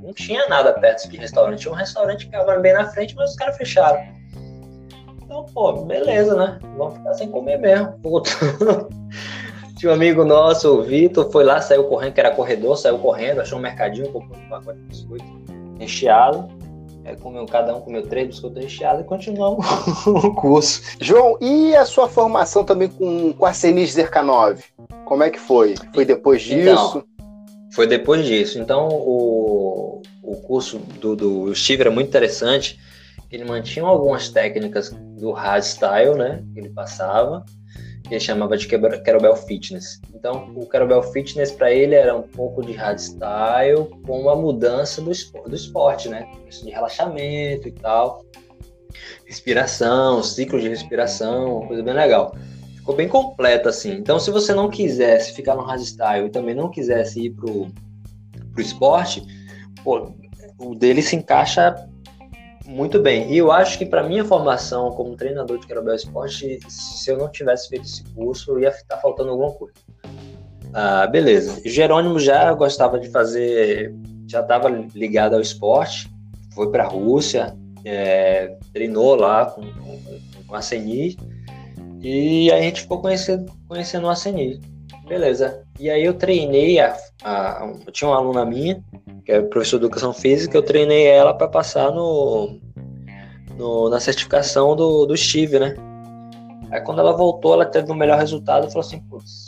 Não 0.00 0.12
tinha 0.12 0.48
nada 0.48 0.72
perto 0.72 1.08
de 1.08 1.16
restaurante. 1.16 1.60
Tinha 1.60 1.72
um 1.72 1.76
restaurante 1.76 2.26
que 2.26 2.30
ficava 2.30 2.56
bem 2.58 2.72
na 2.72 2.86
frente, 2.90 3.14
mas 3.16 3.30
os 3.30 3.36
caras 3.36 3.56
fecharam. 3.56 4.00
Então, 5.22 5.44
pô, 5.46 5.84
beleza, 5.84 6.36
né? 6.36 6.58
Vamos 6.76 6.98
ficar 6.98 7.14
sem 7.14 7.30
comer 7.30 7.58
mesmo. 7.58 7.92
Puta. 8.00 8.30
Tinha 9.80 9.92
um 9.92 9.94
amigo 9.94 10.26
nosso, 10.26 10.78
o 10.78 10.82
Vitor, 10.82 11.32
foi 11.32 11.42
lá, 11.42 11.58
saiu 11.62 11.84
correndo, 11.84 12.12
que 12.12 12.20
era 12.20 12.30
corredor, 12.32 12.76
saiu 12.76 12.98
correndo, 12.98 13.40
achou 13.40 13.58
um 13.58 13.62
mercadinho, 13.62 14.12
comprou 14.12 14.38
um 14.38 14.48
pacote 14.50 14.78
de 14.78 14.84
biscoito 14.84 15.24
recheado. 15.78 16.46
Aí 17.02 17.16
comeu, 17.16 17.46
cada 17.46 17.74
um 17.74 17.80
comeu 17.80 18.06
três 18.06 18.26
biscoitos 18.26 18.62
recheados 18.62 19.00
e 19.00 19.04
continuamos 19.04 19.64
o 20.06 20.34
curso. 20.34 20.82
João, 21.00 21.38
e 21.40 21.74
a 21.74 21.86
sua 21.86 22.10
formação 22.10 22.62
também 22.62 22.90
com, 22.90 23.32
com 23.32 23.46
a 23.46 23.54
Senis 23.54 23.92
Zerkanov? 23.92 24.62
Como 25.06 25.22
é 25.22 25.30
que 25.30 25.40
foi? 25.40 25.74
Foi 25.94 26.04
depois 26.04 26.42
disso? 26.42 26.58
Então, 26.60 27.04
foi 27.72 27.86
depois 27.86 28.26
disso. 28.26 28.58
Então, 28.58 28.86
o, 28.86 30.02
o 30.22 30.36
curso 30.42 30.76
do, 31.00 31.16
do 31.16 31.54
Steve 31.54 31.80
era 31.80 31.90
muito 31.90 32.08
interessante. 32.08 32.78
Ele 33.32 33.46
mantinha 33.46 33.86
algumas 33.86 34.28
técnicas 34.28 34.90
do 34.90 35.32
hardstyle, 35.32 36.16
né? 36.18 36.44
Que 36.52 36.60
ele 36.60 36.68
passava 36.68 37.46
que 38.10 38.14
ele 38.14 38.20
chamava 38.20 38.56
de 38.56 38.66
Kettlebell 38.66 39.36
Fitness. 39.36 40.00
Então, 40.12 40.52
o 40.56 40.66
Kettlebell 40.66 41.02
Fitness 41.12 41.52
para 41.52 41.72
ele 41.72 41.94
era 41.94 42.14
um 42.14 42.22
pouco 42.22 42.60
de 42.60 42.72
hardstyle 42.72 43.88
com 44.04 44.22
uma 44.22 44.34
mudança 44.34 45.00
do 45.00 45.12
esporte, 45.12 45.48
do 45.48 45.54
esporte, 45.54 46.08
né? 46.08 46.28
De 46.50 46.70
relaxamento 46.70 47.68
e 47.68 47.70
tal. 47.70 48.24
Respiração, 49.24 50.24
ciclo 50.24 50.60
de 50.60 50.68
respiração, 50.68 51.58
uma 51.58 51.68
coisa 51.68 51.84
bem 51.84 51.94
legal. 51.94 52.34
Ficou 52.74 52.96
bem 52.96 53.06
completa 53.06 53.68
assim. 53.68 53.92
Então, 53.92 54.18
se 54.18 54.32
você 54.32 54.52
não 54.52 54.68
quisesse 54.68 55.32
ficar 55.32 55.54
no 55.54 55.62
hardstyle 55.62 56.26
e 56.26 56.30
também 56.30 56.54
não 56.54 56.68
quisesse 56.68 57.26
ir 57.26 57.30
pro, 57.30 57.68
pro 58.52 58.60
esporte, 58.60 59.22
pô, 59.84 60.12
o 60.58 60.74
dele 60.74 61.00
se 61.00 61.14
encaixa 61.14 61.88
muito 62.70 63.00
bem. 63.00 63.30
E 63.32 63.38
eu 63.38 63.50
acho 63.50 63.76
que 63.76 63.84
para 63.84 64.02
minha 64.02 64.24
formação 64.24 64.90
como 64.92 65.16
treinador 65.16 65.58
de 65.58 65.66
Querobel 65.66 65.94
Esporte, 65.94 66.60
se 66.68 67.10
eu 67.10 67.18
não 67.18 67.28
tivesse 67.28 67.68
feito 67.68 67.84
esse 67.84 68.04
curso, 68.14 68.58
ia 68.58 68.68
estar 68.68 68.96
faltando 68.98 69.30
alguma 69.30 69.52
coisa. 69.52 69.74
Ah, 70.72 71.06
beleza. 71.06 71.60
Jerônimo 71.64 72.20
já 72.20 72.52
gostava 72.54 72.98
de 72.98 73.08
fazer, 73.08 73.92
já 74.28 74.40
estava 74.40 74.68
ligado 74.68 75.34
ao 75.34 75.40
esporte, 75.40 76.08
foi 76.54 76.70
para 76.70 76.84
a 76.84 76.88
Rússia, 76.88 77.56
é, 77.84 78.56
treinou 78.72 79.16
lá 79.16 79.46
com, 79.46 79.62
com, 79.62 80.46
com 80.46 80.54
a 80.54 80.62
CENI, 80.62 81.18
e 82.00 82.50
a 82.52 82.60
gente 82.62 82.82
ficou 82.82 83.00
conhecendo, 83.00 83.52
conhecendo 83.66 84.08
a 84.08 84.14
CENI. 84.14 84.60
Beleza. 85.10 85.64
E 85.80 85.90
aí 85.90 86.04
eu 86.04 86.14
treinei, 86.14 86.78
a, 86.78 86.96
a, 87.24 87.68
eu 87.84 87.90
tinha 87.90 88.08
uma 88.08 88.16
aluna 88.16 88.44
minha, 88.44 88.80
que 89.24 89.32
é 89.32 89.42
professor 89.42 89.76
de 89.80 89.86
educação 89.86 90.14
física, 90.14 90.56
eu 90.56 90.62
treinei 90.62 91.08
ela 91.08 91.34
para 91.34 91.48
passar 91.48 91.90
no, 91.90 92.60
no, 93.56 93.90
na 93.90 93.98
certificação 93.98 94.76
do, 94.76 95.06
do 95.06 95.16
Steve, 95.16 95.58
né? 95.58 95.74
Aí 96.70 96.80
quando 96.82 97.00
ela 97.00 97.12
voltou, 97.12 97.54
ela 97.54 97.66
teve 97.66 97.90
o 97.90 97.94
um 97.94 97.96
melhor 97.96 98.20
resultado, 98.20 98.68
falou 98.68 98.86
assim, 98.86 99.00
putz, 99.00 99.46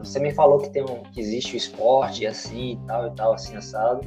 você 0.00 0.20
me 0.20 0.30
falou 0.34 0.58
que 0.58 0.68
tem 0.68 0.82
um, 0.82 1.02
que 1.04 1.22
existe 1.22 1.54
o 1.54 1.56
esporte 1.56 2.26
assim 2.26 2.72
e 2.72 2.86
tal 2.86 3.06
e 3.06 3.10
tal, 3.12 3.32
assim, 3.32 3.56
assado. 3.56 4.06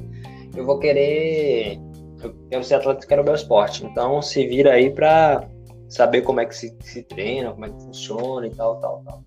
Eu 0.55 0.63
vou 0.67 0.77
querer. 0.77 1.79
Eu 2.21 2.35
quero 2.47 2.63
ser 2.63 2.75
atleta, 2.75 3.07
quero 3.07 3.23
ver 3.23 3.31
o 3.31 3.35
esporte. 3.35 3.83
Então 3.83 4.21
se 4.21 4.45
vira 4.45 4.73
aí 4.73 4.91
pra 4.91 5.47
saber 5.89 6.21
como 6.21 6.41
é 6.41 6.45
que 6.45 6.55
se, 6.55 6.77
se 6.81 7.01
treina, 7.01 7.51
como 7.51 7.65
é 7.65 7.69
que 7.69 7.81
funciona 7.81 8.45
e 8.45 8.51
tal, 8.51 8.79
tal, 8.79 9.03
tal. 9.03 9.23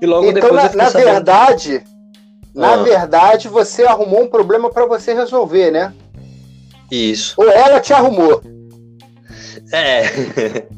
E 0.00 0.06
logo 0.06 0.30
então, 0.30 0.34
depois. 0.34 0.74
Na, 0.74 0.84
na 0.84 0.90
verdade, 0.90 1.84
na 2.54 2.74
ah. 2.74 2.82
verdade, 2.82 3.48
você 3.48 3.84
arrumou 3.84 4.22
um 4.22 4.28
problema 4.28 4.70
para 4.70 4.86
você 4.86 5.12
resolver, 5.12 5.72
né? 5.72 5.92
Isso. 6.90 7.34
Ou 7.36 7.50
ela 7.50 7.80
te 7.80 7.92
arrumou. 7.92 8.40
É. 9.72 10.04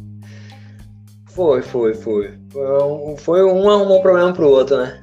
foi, 1.29 1.61
foi, 1.61 1.95
foi. 1.95 2.35
Foi 2.51 2.83
um, 2.83 3.17
foi 3.17 3.45
um 3.45 3.69
arrumou 3.69 3.99
um 3.99 4.03
problema 4.03 4.33
pro 4.33 4.49
outro, 4.49 4.79
né? 4.79 5.01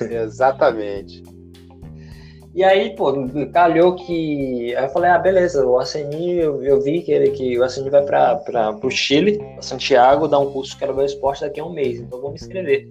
Exatamente. 0.00 1.22
E 2.52 2.62
aí, 2.62 2.94
pô, 2.96 3.12
calhou 3.52 3.94
que. 3.94 4.74
Aí 4.76 4.84
eu 4.84 4.90
falei, 4.90 5.10
ah, 5.10 5.18
beleza, 5.18 5.66
o 5.66 5.78
Asseni, 5.78 6.38
eu, 6.38 6.62
eu 6.62 6.80
vi 6.80 7.02
que, 7.02 7.12
ele, 7.12 7.30
que 7.30 7.58
o 7.58 7.64
Asseni 7.64 7.90
vai 7.90 8.02
para 8.02 8.78
o 8.82 8.90
Chile, 8.90 9.38
pra 9.38 9.62
Santiago, 9.62 10.28
dar 10.28 10.38
um 10.38 10.52
curso 10.52 10.76
que 10.76 10.84
era 10.84 10.94
o 10.94 11.04
esporte 11.04 11.40
daqui 11.40 11.60
a 11.60 11.64
um 11.64 11.72
mês, 11.72 11.98
então 11.98 12.20
vou 12.20 12.30
me 12.30 12.36
inscrever. 12.36 12.88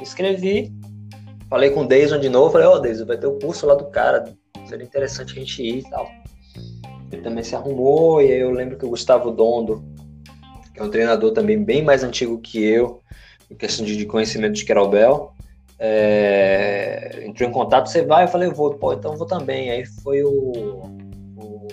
Me 0.00 0.06
inscrevi, 0.06 0.72
Falei 1.50 1.70
com 1.70 1.80
o 1.80 1.86
Deison 1.86 2.20
de 2.20 2.28
novo, 2.28 2.52
falei, 2.52 2.68
ó, 2.68 2.76
oh, 2.76 2.78
Deison, 2.78 3.04
vai 3.04 3.18
ter 3.18 3.26
o 3.26 3.36
curso 3.36 3.66
lá 3.66 3.74
do 3.74 3.86
cara, 3.86 4.32
seria 4.66 4.86
interessante 4.86 5.32
a 5.32 5.40
gente 5.40 5.60
ir 5.60 5.78
e 5.78 5.90
tal. 5.90 6.08
Ele 7.10 7.22
também 7.22 7.42
se 7.42 7.56
arrumou, 7.56 8.22
e 8.22 8.26
aí 8.26 8.38
eu 8.38 8.52
lembro 8.52 8.78
que 8.78 8.86
o 8.86 8.90
Gustavo 8.90 9.32
Dondo, 9.32 9.84
que 10.72 10.78
é 10.78 10.84
um 10.84 10.90
treinador 10.90 11.32
também 11.32 11.60
bem 11.60 11.82
mais 11.82 12.04
antigo 12.04 12.38
que 12.38 12.62
eu, 12.62 13.00
em 13.50 13.56
questão 13.56 13.84
de 13.84 14.06
conhecimento 14.06 14.52
de 14.52 14.64
Kerobel, 14.64 15.34
é, 15.76 17.24
entrou 17.26 17.48
em 17.48 17.52
contato, 17.52 17.88
você 17.88 18.02
vai? 18.02 18.24
Eu 18.24 18.28
falei, 18.28 18.48
eu 18.48 18.54
vou, 18.54 18.72
pô, 18.74 18.92
então 18.92 19.10
eu 19.10 19.18
vou 19.18 19.26
também. 19.26 19.70
Aí 19.70 19.84
foi 19.84 20.22
o, 20.22 20.30
o 20.30 21.68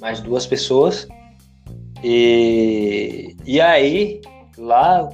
mais 0.00 0.20
duas 0.20 0.44
pessoas. 0.44 1.06
E, 2.02 3.36
e 3.46 3.60
aí, 3.60 4.20
lá, 4.58 5.08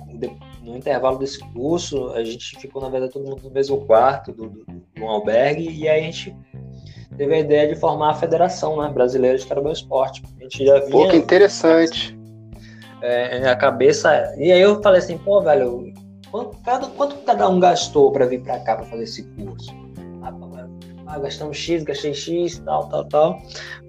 no 0.62 0.76
intervalo 0.76 1.18
desse 1.18 1.38
curso, 1.52 2.10
a 2.12 2.22
gente 2.22 2.58
ficou, 2.58 2.82
na 2.82 2.88
verdade, 2.88 3.12
todo 3.12 3.28
mundo 3.28 3.42
no 3.42 3.50
mesmo 3.50 3.84
quarto 3.86 4.32
do, 4.32 4.48
do, 4.48 4.64
do 4.94 5.04
albergue, 5.04 5.70
e 5.70 5.88
aí 5.88 6.00
a 6.00 6.04
gente 6.04 6.36
teve 7.16 7.34
a 7.34 7.38
ideia 7.38 7.74
de 7.74 7.80
formar 7.80 8.10
a 8.10 8.14
Federação 8.14 8.80
né, 8.80 8.88
Brasileira 8.88 9.38
de 9.38 9.46
Carabel 9.46 9.72
Esporte. 9.72 10.22
A 10.38 10.42
gente 10.42 10.64
já 10.64 10.78
vinha, 10.80 10.90
pô, 10.90 11.08
que 11.08 11.16
interessante. 11.16 12.18
É, 13.02 13.48
a 13.48 13.56
cabeça. 13.56 14.34
E 14.36 14.52
aí 14.52 14.60
eu 14.60 14.82
falei 14.82 14.98
assim, 14.98 15.16
pô, 15.18 15.40
velho, 15.40 15.92
quanto 16.30 16.56
cada, 16.58 16.86
quanto 16.88 17.16
cada 17.24 17.48
um 17.48 17.58
gastou 17.58 18.12
para 18.12 18.26
vir 18.26 18.42
para 18.42 18.58
cá 18.60 18.76
para 18.76 18.86
fazer 18.86 19.04
esse 19.04 19.22
curso? 19.22 19.74
Ah, 20.22 20.32
ah, 21.06 21.18
gastamos 21.18 21.56
X, 21.56 21.82
gastei 21.82 22.14
X, 22.14 22.58
tal, 22.60 22.88
tal, 22.88 23.04
tal. 23.06 23.42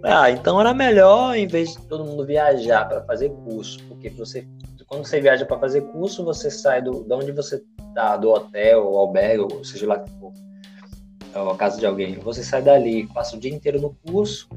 Ah, 0.04 0.32
então 0.32 0.60
era 0.60 0.74
melhor, 0.74 1.36
em 1.36 1.46
vez 1.46 1.74
de 1.74 1.82
todo 1.88 2.04
mundo 2.04 2.26
viajar 2.26 2.88
para 2.88 3.02
fazer 3.04 3.30
curso, 3.46 3.80
porque 3.88 4.10
você 4.10 4.48
quando 4.92 5.06
você 5.06 5.22
viaja 5.22 5.46
para 5.46 5.58
fazer 5.58 5.84
curso, 5.84 6.22
você 6.26 6.52
sai 6.52 6.82
do, 6.82 7.06
de 7.06 7.14
onde 7.14 7.32
você 7.32 7.64
tá, 7.96 8.18
do 8.18 8.30
hotel, 8.30 8.86
ou 8.86 8.98
albergue, 8.98 9.42
ou 9.42 9.64
seja 9.64 9.88
lá 9.88 9.98
que 9.98 10.12
for, 10.20 10.34
ou 11.34 11.50
a 11.50 11.56
casa 11.56 11.80
de 11.80 11.86
alguém. 11.86 12.16
Você 12.20 12.44
sai 12.44 12.62
dali, 12.62 13.08
passa 13.08 13.38
o 13.38 13.40
dia 13.40 13.54
inteiro 13.54 13.80
no 13.80 13.96
curso, 14.06 14.50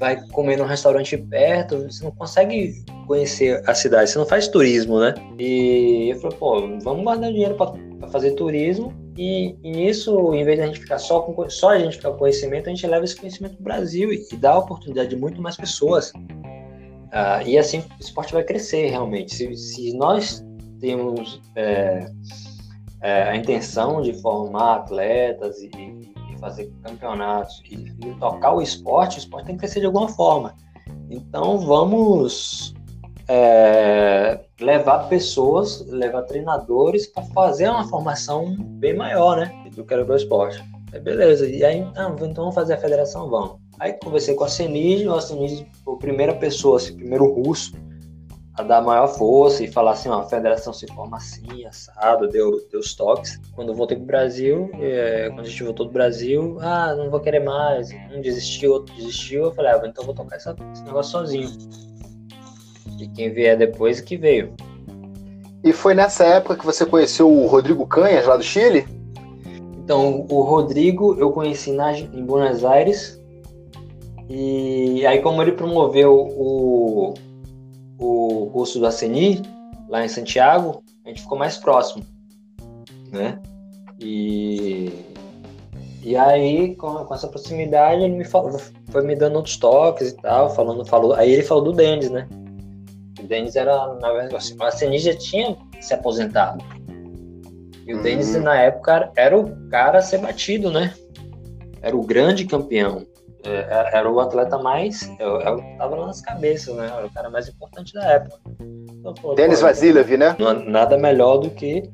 vai 0.00 0.20
comer 0.30 0.58
num 0.58 0.64
restaurante 0.64 1.16
perto, 1.16 1.84
você 1.84 2.02
não 2.02 2.10
consegue 2.10 2.84
conhecer 3.06 3.62
a 3.68 3.72
cidade, 3.72 4.10
você 4.10 4.18
não 4.18 4.26
faz 4.26 4.48
turismo, 4.48 4.98
né? 4.98 5.14
E 5.38 6.08
eu 6.10 6.18
falei, 6.18 6.36
pô, 6.36 6.60
vamos 6.82 7.04
guardar 7.04 7.30
dinheiro 7.30 7.54
para 7.54 8.08
fazer 8.08 8.32
turismo 8.32 8.92
E, 9.16 9.56
e 9.62 9.70
nisso, 9.70 10.34
em 10.34 10.44
vez 10.44 10.58
de 10.58 10.64
a 10.64 10.66
gente 10.66 10.80
ficar 10.80 10.98
só 10.98 11.20
com 11.20 11.48
só 11.48 11.70
a 11.70 11.78
gente 11.78 11.98
ficar 11.98 12.10
com 12.10 12.18
conhecimento, 12.18 12.66
a 12.66 12.70
gente 12.70 12.84
leva 12.84 13.04
esse 13.04 13.14
conhecimento 13.14 13.54
para 13.54 13.60
o 13.60 13.64
Brasil 13.64 14.12
e, 14.12 14.26
e, 14.32 14.36
dá 14.36 14.50
a 14.50 14.58
oportunidade 14.58 15.10
de 15.10 15.16
muito 15.16 15.40
mais 15.40 15.56
pessoas. 15.56 16.12
Uh, 17.14 17.46
e 17.46 17.56
assim 17.56 17.78
o 17.78 18.00
esporte 18.00 18.32
vai 18.32 18.42
crescer 18.42 18.88
realmente. 18.88 19.34
Se, 19.34 19.56
se 19.56 19.96
nós 19.96 20.44
temos 20.80 21.40
é, 21.54 22.06
é, 23.00 23.22
a 23.22 23.36
intenção 23.36 24.02
de 24.02 24.12
formar 24.20 24.78
atletas 24.78 25.62
e, 25.62 25.68
e 25.68 26.38
fazer 26.40 26.72
campeonatos 26.82 27.62
e, 27.70 27.94
e 28.04 28.14
tocar 28.18 28.52
o 28.52 28.60
esporte, 28.60 29.16
o 29.16 29.20
esporte 29.20 29.46
tem 29.46 29.54
que 29.54 29.60
crescer 29.60 29.78
de 29.78 29.86
alguma 29.86 30.08
forma. 30.08 30.54
Então 31.08 31.58
vamos 31.58 32.74
é, 33.28 34.40
levar 34.60 35.08
pessoas, 35.08 35.86
levar 35.86 36.22
treinadores 36.22 37.06
para 37.06 37.22
fazer 37.26 37.68
uma 37.68 37.86
formação 37.86 38.56
bem 38.58 38.96
maior, 38.96 39.36
né? 39.36 39.70
Do 39.74 39.84
que 39.84 39.94
era 39.94 40.04
o 40.04 40.16
esporte. 40.16 40.62
É 40.92 40.98
beleza. 40.98 41.48
E 41.48 41.64
aí, 41.64 41.80
ah, 41.96 42.12
então 42.16 42.34
vamos 42.34 42.54
fazer 42.54 42.74
a 42.74 42.78
federação? 42.78 43.28
Vamos. 43.28 43.63
Aí 43.78 43.92
conversei 43.94 44.34
com 44.34 44.44
a 44.44 44.48
Senise, 44.48 45.08
a 45.08 45.20
Senise 45.20 45.66
foi 45.84 45.94
a 45.94 45.98
primeira 45.98 46.34
pessoa, 46.34 46.76
assim, 46.76 46.96
primeiro 46.96 47.32
russo, 47.32 47.72
a 48.56 48.62
dar 48.62 48.80
maior 48.80 49.08
força 49.08 49.64
e 49.64 49.70
falar 49.70 49.92
assim, 49.92 50.08
ó, 50.08 50.20
a 50.20 50.28
federação 50.28 50.72
se 50.72 50.86
forma 50.86 51.16
assim, 51.16 51.64
assado, 51.66 52.28
deu, 52.28 52.52
deu 52.70 52.78
os 52.78 52.94
toques. 52.94 53.40
Quando 53.52 53.70
eu 53.70 53.74
voltei 53.74 53.96
pro 53.96 54.06
Brasil, 54.06 54.70
é, 54.74 55.28
quando 55.28 55.46
a 55.46 55.48
gente 55.48 55.64
voltou 55.64 55.86
do 55.86 55.92
Brasil, 55.92 56.58
ah, 56.60 56.94
não 56.94 57.10
vou 57.10 57.18
querer 57.18 57.40
mais, 57.40 57.90
um 58.12 58.20
desistiu, 58.20 58.72
outro 58.72 58.94
desistiu, 58.94 59.44
eu 59.44 59.52
falei, 59.52 59.72
ah, 59.72 59.82
então 59.84 60.04
vou 60.04 60.14
tocar 60.14 60.36
essa, 60.36 60.54
esse 60.72 60.84
negócio 60.84 61.10
sozinho. 61.10 61.50
E 63.00 63.08
quem 63.08 63.32
vier 63.32 63.58
depois 63.58 64.00
que 64.00 64.16
veio. 64.16 64.54
E 65.64 65.72
foi 65.72 65.94
nessa 65.94 66.24
época 66.24 66.56
que 66.56 66.64
você 66.64 66.86
conheceu 66.86 67.28
o 67.28 67.46
Rodrigo 67.46 67.86
Canhas, 67.86 68.26
lá 68.26 68.36
do 68.36 68.42
Chile? 68.42 68.86
Então, 69.82 70.26
o 70.30 70.42
Rodrigo 70.42 71.16
eu 71.18 71.32
conheci 71.32 71.72
na, 71.72 71.92
em 71.92 72.24
Buenos 72.24 72.64
Aires. 72.64 73.20
E 74.28 75.06
aí, 75.06 75.20
como 75.20 75.42
ele 75.42 75.52
promoveu 75.52 76.14
o, 76.14 77.14
o 77.98 78.50
curso 78.52 78.78
do 78.78 78.86
Aceni, 78.86 79.42
lá 79.88 80.04
em 80.04 80.08
Santiago, 80.08 80.82
a 81.04 81.08
gente 81.08 81.22
ficou 81.22 81.36
mais 81.36 81.56
próximo, 81.56 82.04
né? 83.12 83.38
E, 84.00 84.90
e 86.02 86.16
aí, 86.16 86.74
com, 86.76 87.04
com 87.04 87.14
essa 87.14 87.28
proximidade, 87.28 88.02
ele 88.02 88.16
me 88.16 88.24
falou, 88.24 88.58
foi 88.90 89.02
me 89.02 89.14
dando 89.14 89.36
outros 89.36 89.56
toques 89.56 90.10
e 90.10 90.16
tal, 90.16 90.54
falando, 90.54 90.84
falou, 90.86 91.14
aí 91.14 91.30
ele 91.32 91.42
falou 91.42 91.64
do 91.64 91.72
Denis, 91.72 92.10
né? 92.10 92.26
O 93.20 93.26
Denis 93.26 93.56
era, 93.56 93.94
na 93.94 94.12
verdade, 94.12 94.36
assim, 94.36 94.56
o 94.58 94.62
Aceni 94.62 94.98
já 94.98 95.14
tinha 95.14 95.56
se 95.80 95.92
aposentado. 95.94 96.64
E 97.86 97.92
o 97.92 97.96
uhum. 97.98 98.02
Denis, 98.02 98.34
na 98.36 98.56
época, 98.56 99.12
era 99.16 99.38
o 99.38 99.68
cara 99.68 99.98
a 99.98 100.02
ser 100.02 100.18
batido, 100.18 100.70
né? 100.70 100.94
Era 101.82 101.94
o 101.94 102.02
grande 102.02 102.46
campeão. 102.46 103.06
É, 103.44 103.50
é, 103.50 103.98
era 103.98 104.10
o 104.10 104.20
atleta 104.20 104.58
mais. 104.58 105.10
Eu, 105.18 105.40
eu 105.40 105.62
tava 105.78 105.96
lá 105.96 106.06
nas 106.06 106.20
cabeças, 106.20 106.74
né? 106.74 106.86
Era 106.86 107.06
o 107.06 107.12
cara 107.12 107.30
mais 107.30 107.48
importante 107.48 107.92
da 107.92 108.04
época. 108.04 108.40
Então, 108.60 109.34
Denis 109.34 109.60
Vasiliev, 109.60 110.16
né? 110.16 110.34
Nada 110.66 110.96
melhor 110.96 111.38
do 111.38 111.50
que 111.50 111.90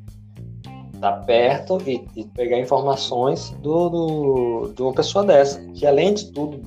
estar 0.95 1.13
tá 1.13 1.25
perto 1.25 1.79
e, 1.87 2.07
e, 2.15 2.25
pegar 2.25 2.59
informações 2.59 3.51
do, 3.63 3.89
do, 3.89 4.73
de 4.75 4.83
uma 4.83 4.93
pessoa 4.93 5.25
dessa. 5.25 5.61
Que 5.75 5.87
além 5.87 6.15
de 6.15 6.31
tudo, 6.31 6.63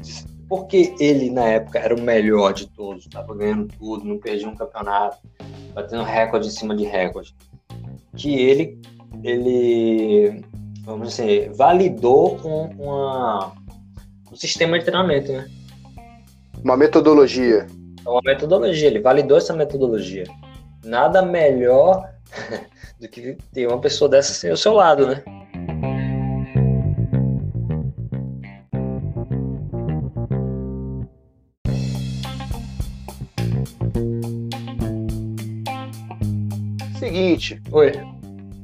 porque 0.49 0.93
ele 0.99 1.29
na 1.29 1.45
época 1.45 1.79
era 1.79 1.95
o 1.95 2.01
melhor 2.01 2.53
de 2.53 2.67
todos, 2.67 3.05
estava 3.05 3.33
ganhando 3.35 3.73
tudo, 3.79 4.03
não 4.03 4.17
perdia 4.17 4.49
um 4.49 4.55
campeonato, 4.55 5.17
batendo 5.73 6.03
recorde 6.03 6.47
em 6.47 6.51
cima 6.51 6.75
de 6.75 6.83
recorde. 6.83 7.33
Que 8.15 8.35
ele, 8.35 8.81
ele 9.23 10.43
vamos 10.83 11.09
dizer, 11.09 11.51
validou 11.53 12.37
um, 12.43 12.83
uma 12.83 13.53
um 14.33 14.35
sistema 14.35 14.79
de 14.79 14.85
treinamento, 14.85 15.31
né? 15.31 15.47
Uma 16.63 16.75
metodologia. 16.75 17.67
É 18.03 18.09
uma 18.09 18.21
metodologia, 18.25 18.87
ele 18.87 18.99
validou 18.99 19.37
essa 19.37 19.53
metodologia. 19.53 20.23
Nada 20.83 21.21
melhor 21.21 22.09
do 22.99 23.07
que 23.07 23.37
ter 23.53 23.67
uma 23.67 23.79
pessoa 23.79 24.09
dessa 24.09 24.31
assim 24.31 24.49
ao 24.49 24.57
seu 24.57 24.73
lado, 24.73 25.05
né? 25.05 25.23
Seguinte. 36.97 37.61
Oi. 37.71 37.91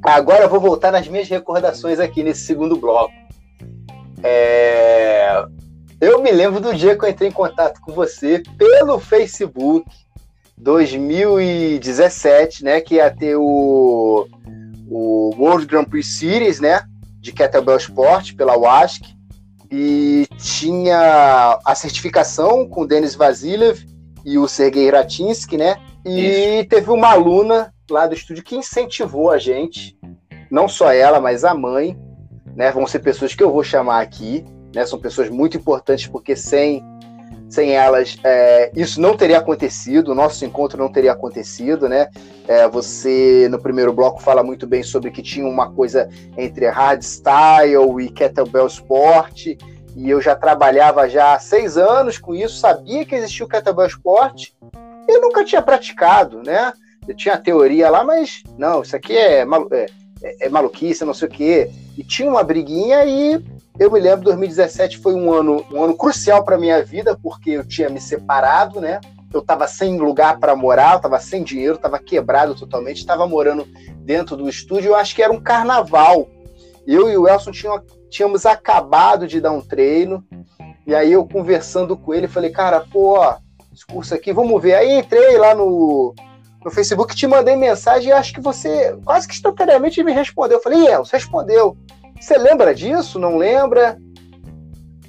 Agora 0.02 0.42
eu 0.42 0.50
vou 0.50 0.58
voltar 0.58 0.90
nas 0.90 1.06
minhas 1.06 1.28
recordações 1.28 2.00
aqui 2.00 2.24
nesse 2.24 2.40
segundo 2.40 2.76
bloco. 2.76 3.14
É... 4.22 4.89
Eu 6.00 6.22
me 6.22 6.30
lembro 6.30 6.60
do 6.60 6.74
dia 6.74 6.96
que 6.96 7.04
eu 7.04 7.10
entrei 7.10 7.28
em 7.28 7.32
contato 7.32 7.78
com 7.82 7.92
você 7.92 8.42
pelo 8.56 8.98
Facebook 8.98 9.84
2017, 10.56 12.64
né? 12.64 12.80
Que 12.80 12.94
ia 12.94 13.10
ter 13.10 13.36
o, 13.36 14.26
o 14.88 15.30
World 15.36 15.66
Grand 15.66 15.84
Prix 15.84 16.18
Series, 16.18 16.58
né? 16.58 16.80
De 17.20 17.32
Kettlebell 17.32 17.76
Sport 17.76 18.34
pela 18.34 18.56
WASC. 18.56 19.02
E 19.70 20.26
tinha 20.38 21.58
a 21.64 21.74
certificação 21.74 22.66
com 22.66 22.80
o 22.80 22.86
Denis 22.86 23.14
Vasiliev 23.14 23.84
e 24.24 24.38
o 24.38 24.48
Sergei 24.48 24.90
Ratinsky, 24.90 25.58
né? 25.58 25.76
E 26.04 26.60
Isso. 26.60 26.68
teve 26.70 26.90
uma 26.90 27.08
aluna 27.08 27.74
lá 27.90 28.06
do 28.06 28.14
estúdio 28.14 28.42
que 28.42 28.56
incentivou 28.56 29.30
a 29.30 29.36
gente, 29.36 29.98
não 30.50 30.66
só 30.66 30.90
ela, 30.90 31.20
mas 31.20 31.44
a 31.44 31.54
mãe, 31.54 31.94
né? 32.56 32.72
Vão 32.72 32.86
ser 32.86 33.00
pessoas 33.00 33.34
que 33.34 33.42
eu 33.42 33.52
vou 33.52 33.62
chamar 33.62 34.00
aqui, 34.00 34.46
né? 34.74 34.86
São 34.86 34.98
pessoas 34.98 35.28
muito 35.28 35.56
importantes 35.56 36.06
porque 36.06 36.36
sem 36.36 36.84
sem 37.48 37.72
elas 37.72 38.16
é, 38.22 38.70
isso 38.76 39.00
não 39.00 39.16
teria 39.16 39.38
acontecido, 39.38 40.12
o 40.12 40.14
nosso 40.14 40.44
encontro 40.44 40.78
não 40.78 40.90
teria 40.90 41.10
acontecido, 41.12 41.88
né? 41.88 42.08
É, 42.46 42.68
você 42.68 43.48
no 43.50 43.60
primeiro 43.60 43.92
bloco 43.92 44.22
fala 44.22 44.42
muito 44.42 44.68
bem 44.68 44.84
sobre 44.84 45.10
que 45.10 45.20
tinha 45.20 45.46
uma 45.46 45.70
coisa 45.72 46.08
entre 46.38 46.68
hardstyle 46.68 48.00
e 48.00 48.08
kettlebell 48.08 48.68
sport, 48.68 49.46
e 49.46 50.08
eu 50.08 50.20
já 50.20 50.36
trabalhava 50.36 51.08
já 51.08 51.34
há 51.34 51.38
seis 51.40 51.76
anos 51.76 52.18
com 52.18 52.34
isso, 52.34 52.56
sabia 52.56 53.04
que 53.04 53.16
existia 53.16 53.44
o 53.44 53.48
kettlebell 53.48 53.86
sport, 53.86 54.50
e 55.08 55.18
nunca 55.18 55.44
tinha 55.44 55.60
praticado, 55.60 56.42
né? 56.44 56.72
Eu 57.08 57.16
tinha 57.16 57.34
a 57.34 57.38
teoria 57.38 57.90
lá, 57.90 58.04
mas 58.04 58.44
não, 58.56 58.82
isso 58.82 58.94
aqui 58.94 59.16
é, 59.16 59.40
é, 59.40 59.86
é, 60.22 60.46
é 60.46 60.48
maluquice, 60.48 61.04
não 61.04 61.14
sei 61.14 61.26
o 61.26 61.30
quê. 61.30 61.70
E 61.98 62.04
tinha 62.04 62.30
uma 62.30 62.44
briguinha 62.44 63.04
e 63.04 63.42
eu 63.78 63.90
me 63.90 64.00
lembro, 64.00 64.24
2017 64.24 64.98
foi 64.98 65.14
um 65.14 65.32
ano, 65.32 65.64
um 65.72 65.82
ano 65.82 65.96
crucial 65.96 66.44
para 66.44 66.58
minha 66.58 66.82
vida, 66.84 67.18
porque 67.22 67.50
eu 67.50 67.64
tinha 67.64 67.88
me 67.88 68.00
separado, 68.00 68.80
né? 68.80 69.00
Eu 69.32 69.40
estava 69.40 69.68
sem 69.68 69.96
lugar 69.98 70.38
para 70.38 70.56
morar, 70.56 70.96
estava 70.96 71.18
sem 71.20 71.44
dinheiro, 71.44 71.76
estava 71.76 71.98
quebrado 71.98 72.54
totalmente, 72.54 72.98
estava 72.98 73.26
morando 73.26 73.66
dentro 73.98 74.36
do 74.36 74.48
estúdio. 74.48 74.90
Eu 74.90 74.96
acho 74.96 75.14
que 75.14 75.22
era 75.22 75.32
um 75.32 75.40
carnaval. 75.40 76.28
Eu 76.86 77.08
e 77.08 77.16
o 77.16 77.28
Elson 77.28 77.52
tínhamos 78.10 78.44
acabado 78.44 79.28
de 79.28 79.40
dar 79.40 79.52
um 79.52 79.60
treino. 79.60 80.24
E 80.86 80.94
aí 80.94 81.12
eu 81.12 81.24
conversando 81.24 81.96
com 81.96 82.12
ele, 82.12 82.26
falei, 82.26 82.50
cara, 82.50 82.80
pô, 82.80 83.18
ó, 83.18 83.36
esse 83.72 83.86
curso 83.86 84.14
aqui, 84.14 84.32
vamos 84.32 84.60
ver. 84.60 84.74
Aí 84.74 84.98
entrei 84.98 85.38
lá 85.38 85.54
no, 85.54 86.12
no 86.64 86.70
Facebook, 86.70 87.14
te 87.14 87.26
mandei 87.26 87.54
mensagem 87.54 88.08
e 88.08 88.12
acho 88.12 88.34
que 88.34 88.40
você 88.40 88.96
quase 89.04 89.28
que 89.28 89.34
instantaneamente 89.34 90.02
me 90.02 90.12
respondeu. 90.12 90.58
Eu 90.58 90.62
falei, 90.62 90.88
Elson, 90.88 91.16
respondeu. 91.16 91.76
Você 92.20 92.36
lembra 92.36 92.74
disso? 92.74 93.18
Não 93.18 93.36
lembra? 93.36 93.98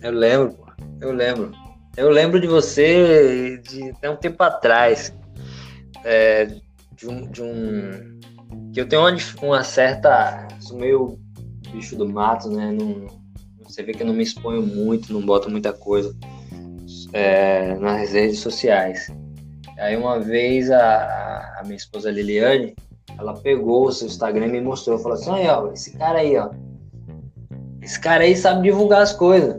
Eu 0.02 0.12
lembro. 0.12 0.58
Eu 1.02 1.12
lembro. 1.12 1.52
Eu 1.98 2.10
lembro 2.10 2.40
de 2.40 2.48
você 2.48 3.58
de 3.58 3.90
até 3.90 4.10
um 4.10 4.16
tempo 4.16 4.42
atrás. 4.42 5.14
É, 6.06 6.46
de, 6.96 7.08
um, 7.08 7.30
de 7.30 7.44
um. 7.44 8.20
Que 8.74 8.80
eu 8.80 8.88
tenho 8.88 9.02
uma, 9.02 9.18
uma 9.42 9.64
certa. 9.64 10.48
Sou 10.62 10.78
meio 10.78 11.20
bicho 11.72 11.98
do 11.98 12.08
mato, 12.08 12.50
né? 12.50 12.72
Não, 12.72 13.08
você 13.62 13.84
vê 13.84 13.92
que 13.92 14.04
eu 14.04 14.08
não 14.08 14.14
me 14.14 14.24
exponho 14.24 14.62
muito, 14.62 15.14
não 15.14 15.22
boto 15.22 15.50
muita 15.50 15.74
coisa 15.74 16.16
é, 17.14 17.76
nas 17.76 18.12
redes 18.12 18.40
sociais. 18.40 19.12
Aí 19.78 19.96
uma 19.96 20.20
vez 20.20 20.70
a, 20.72 21.60
a 21.60 21.62
minha 21.64 21.76
esposa 21.76 22.12
Liliane, 22.12 22.76
ela 23.18 23.34
pegou 23.34 23.88
o 23.88 23.92
seu 23.92 24.08
Instagram 24.08 24.48
e 24.48 24.52
me 24.52 24.62
mostrou, 24.62 24.98
falou 24.98 25.18
assim, 25.18 25.30
olha, 25.30 25.74
esse 25.74 25.98
cara 25.98 26.20
aí, 26.20 26.38
ó, 26.38 26.52
esse 27.82 28.00
cara 28.00 28.24
aí 28.24 28.36
sabe 28.36 28.64
divulgar 28.64 29.02
as 29.02 29.14
coisas. 29.14 29.56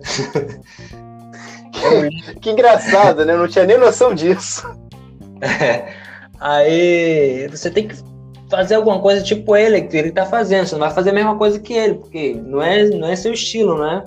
que 2.41 2.51
engraçado, 2.51 3.25
né? 3.25 3.33
Eu 3.33 3.39
não 3.39 3.49
tinha 3.49 3.65
nem 3.65 3.79
noção 3.79 4.15
disso. 4.15 4.67
É. 5.45 5.93
Aí 6.39 7.49
você 7.49 7.69
tem 7.69 7.89
que 7.89 7.97
fazer 8.49 8.77
alguma 8.77 9.01
coisa 9.01 9.25
tipo 9.25 9.57
ele, 9.57 9.81
que 9.83 9.97
ele 9.97 10.13
tá 10.13 10.25
fazendo. 10.25 10.67
Você 10.67 10.75
não 10.77 10.83
vai 10.83 10.95
fazer 10.95 11.11
a 11.11 11.15
mesma 11.15 11.37
coisa 11.37 11.59
que 11.59 11.73
ele, 11.73 11.95
porque 11.95 12.35
não 12.35 12.63
é, 12.63 12.85
não 12.85 13.09
é 13.09 13.17
seu 13.17 13.33
estilo, 13.33 13.77
né? 13.77 14.05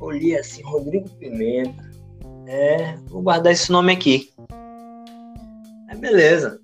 Olhei 0.00 0.38
assim, 0.38 0.62
Rodrigo 0.62 1.10
Pimenta. 1.10 1.90
É, 2.46 2.94
vou 3.06 3.20
guardar 3.20 3.52
esse 3.52 3.70
nome 3.70 3.92
aqui. 3.92 4.30
Aí 5.90 5.98
beleza. 5.98 6.58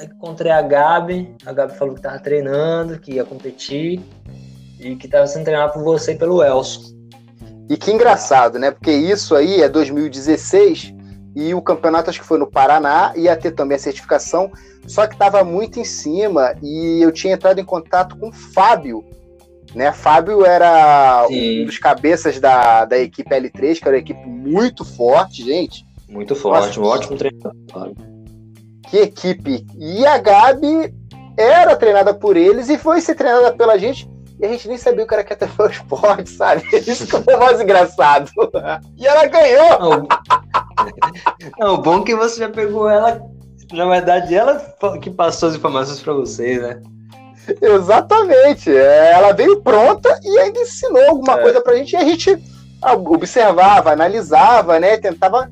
Aí 0.00 0.06
encontrei 0.06 0.50
a 0.50 0.62
Gabi. 0.62 1.34
A 1.46 1.52
Gabi 1.52 1.74
falou 1.74 1.94
que 1.94 2.00
tava 2.00 2.18
treinando, 2.18 2.98
que 2.98 3.12
ia 3.12 3.24
competir. 3.24 4.00
E 4.82 4.96
que 4.96 5.06
estava 5.06 5.26
sendo 5.26 5.44
treinado 5.44 5.72
por 5.72 5.82
você 5.82 6.12
e 6.12 6.18
pelo 6.18 6.42
Elson. 6.42 6.92
E 7.68 7.76
que 7.76 7.92
engraçado, 7.92 8.58
né? 8.58 8.70
Porque 8.70 8.92
isso 8.92 9.34
aí 9.34 9.62
é 9.62 9.68
2016 9.68 10.94
e 11.34 11.54
o 11.54 11.62
campeonato 11.62 12.10
acho 12.10 12.20
que 12.20 12.26
foi 12.26 12.38
no 12.38 12.50
Paraná, 12.50 13.12
ia 13.16 13.36
ter 13.36 13.52
também 13.52 13.76
a 13.76 13.80
certificação, 13.80 14.52
só 14.86 15.06
que 15.06 15.14
estava 15.14 15.42
muito 15.42 15.80
em 15.80 15.84
cima 15.84 16.54
e 16.62 17.00
eu 17.00 17.10
tinha 17.10 17.34
entrado 17.34 17.58
em 17.58 17.64
contato 17.64 18.16
com 18.16 18.28
o 18.28 18.32
Fábio, 18.32 19.04
né? 19.74 19.92
Fábio 19.92 20.44
era 20.44 21.24
Sim. 21.28 21.62
um 21.62 21.66
dos 21.66 21.78
cabeças 21.78 22.38
da, 22.38 22.84
da 22.84 22.98
equipe 22.98 23.30
L3, 23.30 23.78
que 23.78 23.88
era 23.88 23.96
uma 23.96 24.00
equipe 24.00 24.26
muito 24.26 24.84
forte, 24.84 25.42
gente. 25.42 25.84
Muito 26.08 26.34
forte, 26.36 26.78
um 26.78 26.84
ótimo 26.84 27.16
treinador. 27.16 27.94
Que 28.90 28.98
equipe! 28.98 29.64
E 29.78 30.04
a 30.04 30.18
Gabi 30.18 30.94
era 31.38 31.74
treinada 31.74 32.12
por 32.12 32.36
eles 32.36 32.68
e 32.68 32.76
foi 32.76 33.00
ser 33.00 33.14
treinada 33.14 33.52
pela 33.54 33.78
gente. 33.78 34.06
E 34.42 34.44
a 34.44 34.48
gente 34.48 34.66
nem 34.66 34.76
sabia 34.76 35.04
o 35.04 35.06
que 35.06 35.14
era 35.14 35.22
Kettlebell 35.22 35.70
Esporte, 35.70 36.28
sabe? 36.28 36.64
Isso 36.74 37.06
que 37.06 37.22
foi 37.22 37.36
mais 37.36 37.60
engraçado. 37.60 38.28
E 38.98 39.06
ela 39.06 39.26
ganhou! 39.26 39.78
Não, 39.78 40.08
não, 41.60 41.74
o 41.74 41.78
bom 41.78 42.00
é 42.00 42.04
que 42.04 42.16
você 42.16 42.40
já 42.40 42.48
pegou 42.48 42.88
ela. 42.90 43.22
Na 43.72 43.86
verdade, 43.86 44.34
ela 44.34 44.58
que 45.00 45.10
passou 45.10 45.48
as 45.48 45.54
informações 45.54 46.00
para 46.00 46.12
vocês, 46.12 46.60
né? 46.60 46.82
Exatamente. 47.60 48.68
Ela 48.76 49.32
veio 49.32 49.62
pronta 49.62 50.18
e 50.24 50.38
ainda 50.40 50.58
ensinou 50.58 51.04
alguma 51.04 51.38
é. 51.38 51.42
coisa 51.42 51.60
pra 51.60 51.76
gente 51.76 51.92
e 51.92 51.96
a 51.96 52.04
gente 52.04 52.36
observava, 52.84 53.92
analisava, 53.92 54.80
né? 54.80 54.96
Tentava 54.96 55.48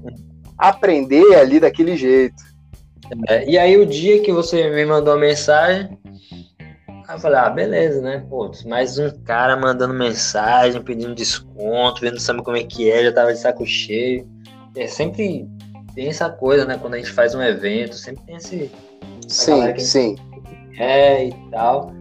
aprender 0.59 1.37
ali 1.37 1.61
daquele 1.61 1.96
jeito. 1.96 2.42
É, 3.29 3.48
e 3.48 3.57
aí 3.57 3.76
o 3.76 3.87
dia 3.87 4.20
que 4.20 4.33
você 4.33 4.68
me 4.68 4.85
mandou 4.85 5.14
a 5.14 5.18
mensagem, 5.18 5.96
eu 7.12 7.18
falei, 7.18 7.38
ah, 7.38 7.51
beleza, 7.51 8.01
né? 8.01 8.25
Pô, 8.29 8.51
mais 8.66 8.99
um 8.99 9.11
cara 9.25 9.57
mandando 9.57 9.94
mensagem, 9.94 10.83
pedindo 10.83 11.14
desconto, 11.14 12.01
vendo 12.01 12.20
sabe 12.20 12.42
como 12.42 12.57
é 12.57 12.62
que 12.62 12.90
é, 12.90 13.05
já 13.05 13.12
tava 13.12 13.33
de 13.33 13.38
saco 13.38 13.66
cheio. 13.66 14.29
É 14.77 14.87
sempre 14.87 15.49
tem 15.94 16.09
essa 16.09 16.31
coisa, 16.31 16.64
né? 16.64 16.79
Quando 16.81 16.94
a 16.94 16.99
gente 16.99 17.11
faz 17.11 17.35
um 17.35 17.42
evento, 17.42 17.94
sempre 17.94 18.25
tem 18.25 18.37
esse. 18.37 18.70
Sim, 19.27 19.79
sim. 19.79 20.16
É 20.79 21.27
e 21.27 21.51
tal. 21.51 21.92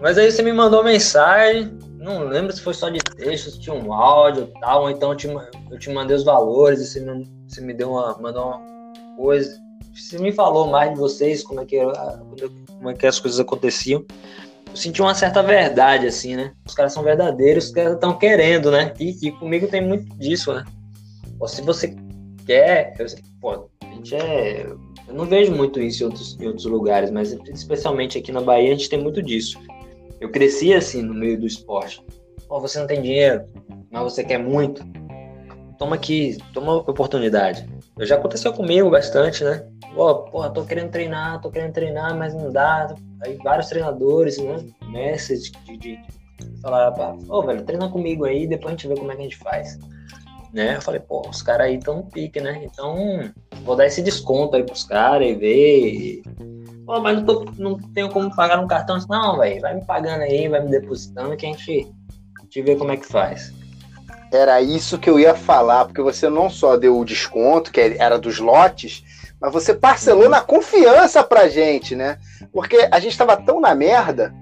Mas 0.00 0.18
aí 0.18 0.30
você 0.30 0.42
me 0.42 0.52
mandou 0.52 0.84
mensagem, 0.84 1.76
não 1.98 2.24
lembro 2.24 2.52
se 2.52 2.60
foi 2.60 2.74
só 2.74 2.88
de 2.88 2.98
texto, 2.98 3.50
se 3.50 3.60
tinha 3.60 3.74
um 3.74 3.92
áudio 3.92 4.52
e 4.54 4.60
tal, 4.60 4.82
ou 4.82 4.90
então 4.90 5.10
eu 5.10 5.16
te, 5.16 5.28
eu 5.70 5.78
te 5.78 5.90
mandei 5.90 6.16
os 6.16 6.24
valores 6.24 6.80
e 6.80 6.86
você 6.86 7.00
me, 7.00 7.30
você 7.48 7.60
me 7.60 7.74
deu 7.74 7.90
uma, 7.90 8.16
mandou 8.18 8.46
uma 8.46 8.60
coisa. 9.16 9.65
Você 9.96 10.18
me 10.18 10.30
falou 10.30 10.68
mais 10.68 10.92
de 10.92 10.98
vocês, 10.98 11.42
como 11.42 11.60
é 11.60 11.64
que, 11.64 11.78
como 12.68 12.90
é 12.90 12.94
que 12.94 13.06
as 13.06 13.18
coisas 13.18 13.40
aconteciam. 13.40 14.04
Eu 14.68 14.76
senti 14.76 15.00
uma 15.00 15.14
certa 15.14 15.42
verdade, 15.42 16.06
assim, 16.06 16.36
né? 16.36 16.52
Os 16.66 16.74
caras 16.74 16.92
são 16.92 17.02
verdadeiros, 17.02 17.66
os 17.66 17.70
caras 17.72 17.94
estão 17.94 18.16
querendo, 18.18 18.70
né? 18.70 18.92
E, 19.00 19.16
e, 19.26 19.32
comigo 19.32 19.68
tem 19.68 19.80
muito 19.80 20.14
disso, 20.18 20.52
né? 20.52 20.64
Se 21.46 21.62
você 21.62 21.96
quer, 22.46 22.94
eu, 22.98 23.06
pô, 23.40 23.70
a 23.82 23.94
gente 23.94 24.14
é 24.14 24.66
eu 25.08 25.14
não 25.14 25.24
vejo 25.24 25.54
muito 25.54 25.80
isso 25.80 26.02
em 26.02 26.06
outros, 26.06 26.36
em 26.40 26.46
outros 26.46 26.66
lugares, 26.66 27.10
mas 27.10 27.32
especialmente 27.52 28.18
aqui 28.18 28.32
na 28.32 28.40
Bahia 28.40 28.72
a 28.72 28.74
gente 28.74 28.88
tem 28.88 29.00
muito 29.00 29.22
disso. 29.22 29.58
Eu 30.20 30.30
cresci 30.30 30.74
assim 30.74 31.02
no 31.02 31.14
meio 31.14 31.38
do 31.38 31.46
esporte. 31.46 32.02
Oh, 32.48 32.60
você 32.60 32.78
não 32.78 32.86
tem 32.86 33.02
dinheiro, 33.02 33.44
mas 33.90 34.02
você 34.02 34.24
quer 34.24 34.38
muito. 34.38 34.84
Toma 35.78 35.94
aqui, 35.94 36.38
toma 36.52 36.76
oportunidade. 36.76 37.68
Já 38.00 38.16
aconteceu 38.16 38.52
comigo 38.52 38.90
bastante, 38.90 39.42
né? 39.42 39.66
Pô, 39.94 40.14
porra, 40.24 40.50
tô 40.50 40.64
querendo 40.64 40.90
treinar, 40.90 41.40
tô 41.40 41.50
querendo 41.50 41.72
treinar, 41.72 42.16
mas 42.16 42.34
não 42.34 42.52
dá. 42.52 42.94
Aí 43.22 43.36
vários 43.42 43.68
treinadores, 43.68 44.38
né? 44.38 44.56
Mestres 44.88 45.44
de, 45.44 45.78
de, 45.78 45.96
de 45.96 46.60
falar, 46.60 46.92
ô, 46.92 47.16
oh, 47.28 47.42
velho, 47.42 47.64
treina 47.64 47.88
comigo 47.88 48.24
aí, 48.24 48.46
depois 48.46 48.68
a 48.68 48.70
gente 48.76 48.88
vê 48.88 48.96
como 48.96 49.10
é 49.12 49.16
que 49.16 49.22
a 49.22 49.24
gente 49.24 49.38
faz 49.38 49.78
né? 50.56 50.76
Eu 50.76 50.80
falei, 50.80 51.00
pô, 51.00 51.28
os 51.28 51.42
caras 51.42 51.66
aí 51.66 51.78
no 51.86 52.02
pique, 52.04 52.40
né? 52.40 52.64
Então, 52.64 53.30
vou 53.62 53.76
dar 53.76 53.86
esse 53.86 54.02
desconto 54.02 54.56
aí 54.56 54.64
pros 54.64 54.84
caras 54.84 55.28
e 55.28 55.34
ver. 55.34 56.22
Pô, 56.86 56.98
mas 56.98 57.18
não, 57.18 57.26
tô, 57.26 57.44
não 57.58 57.78
tenho 57.92 58.08
como 58.08 58.34
pagar 58.34 58.60
no 58.60 58.66
cartão. 58.66 58.98
Não, 59.08 59.38
velho, 59.38 59.60
vai 59.60 59.74
me 59.74 59.84
pagando 59.84 60.22
aí, 60.22 60.48
vai 60.48 60.62
me 60.62 60.70
depositando 60.70 61.36
que 61.36 61.44
a 61.44 61.50
gente, 61.50 61.92
a 62.38 62.42
gente 62.42 62.62
vê 62.62 62.74
como 62.74 62.90
é 62.90 62.96
que 62.96 63.06
faz. 63.06 63.52
Era 64.32 64.60
isso 64.60 64.98
que 64.98 65.08
eu 65.08 65.18
ia 65.18 65.34
falar, 65.34 65.84
porque 65.84 66.02
você 66.02 66.28
não 66.28 66.50
só 66.50 66.76
deu 66.76 66.98
o 66.98 67.04
desconto, 67.04 67.70
que 67.70 67.80
era 67.80 68.18
dos 68.18 68.38
lotes, 68.38 69.04
mas 69.40 69.52
você 69.52 69.74
parcelou 69.74 70.28
na 70.28 70.40
confiança 70.40 71.22
pra 71.22 71.48
gente, 71.48 71.94
né? 71.94 72.18
Porque 72.52 72.88
a 72.90 72.98
gente 72.98 73.16
tava 73.16 73.36
tão 73.36 73.60
na 73.60 73.74
merda, 73.74 74.34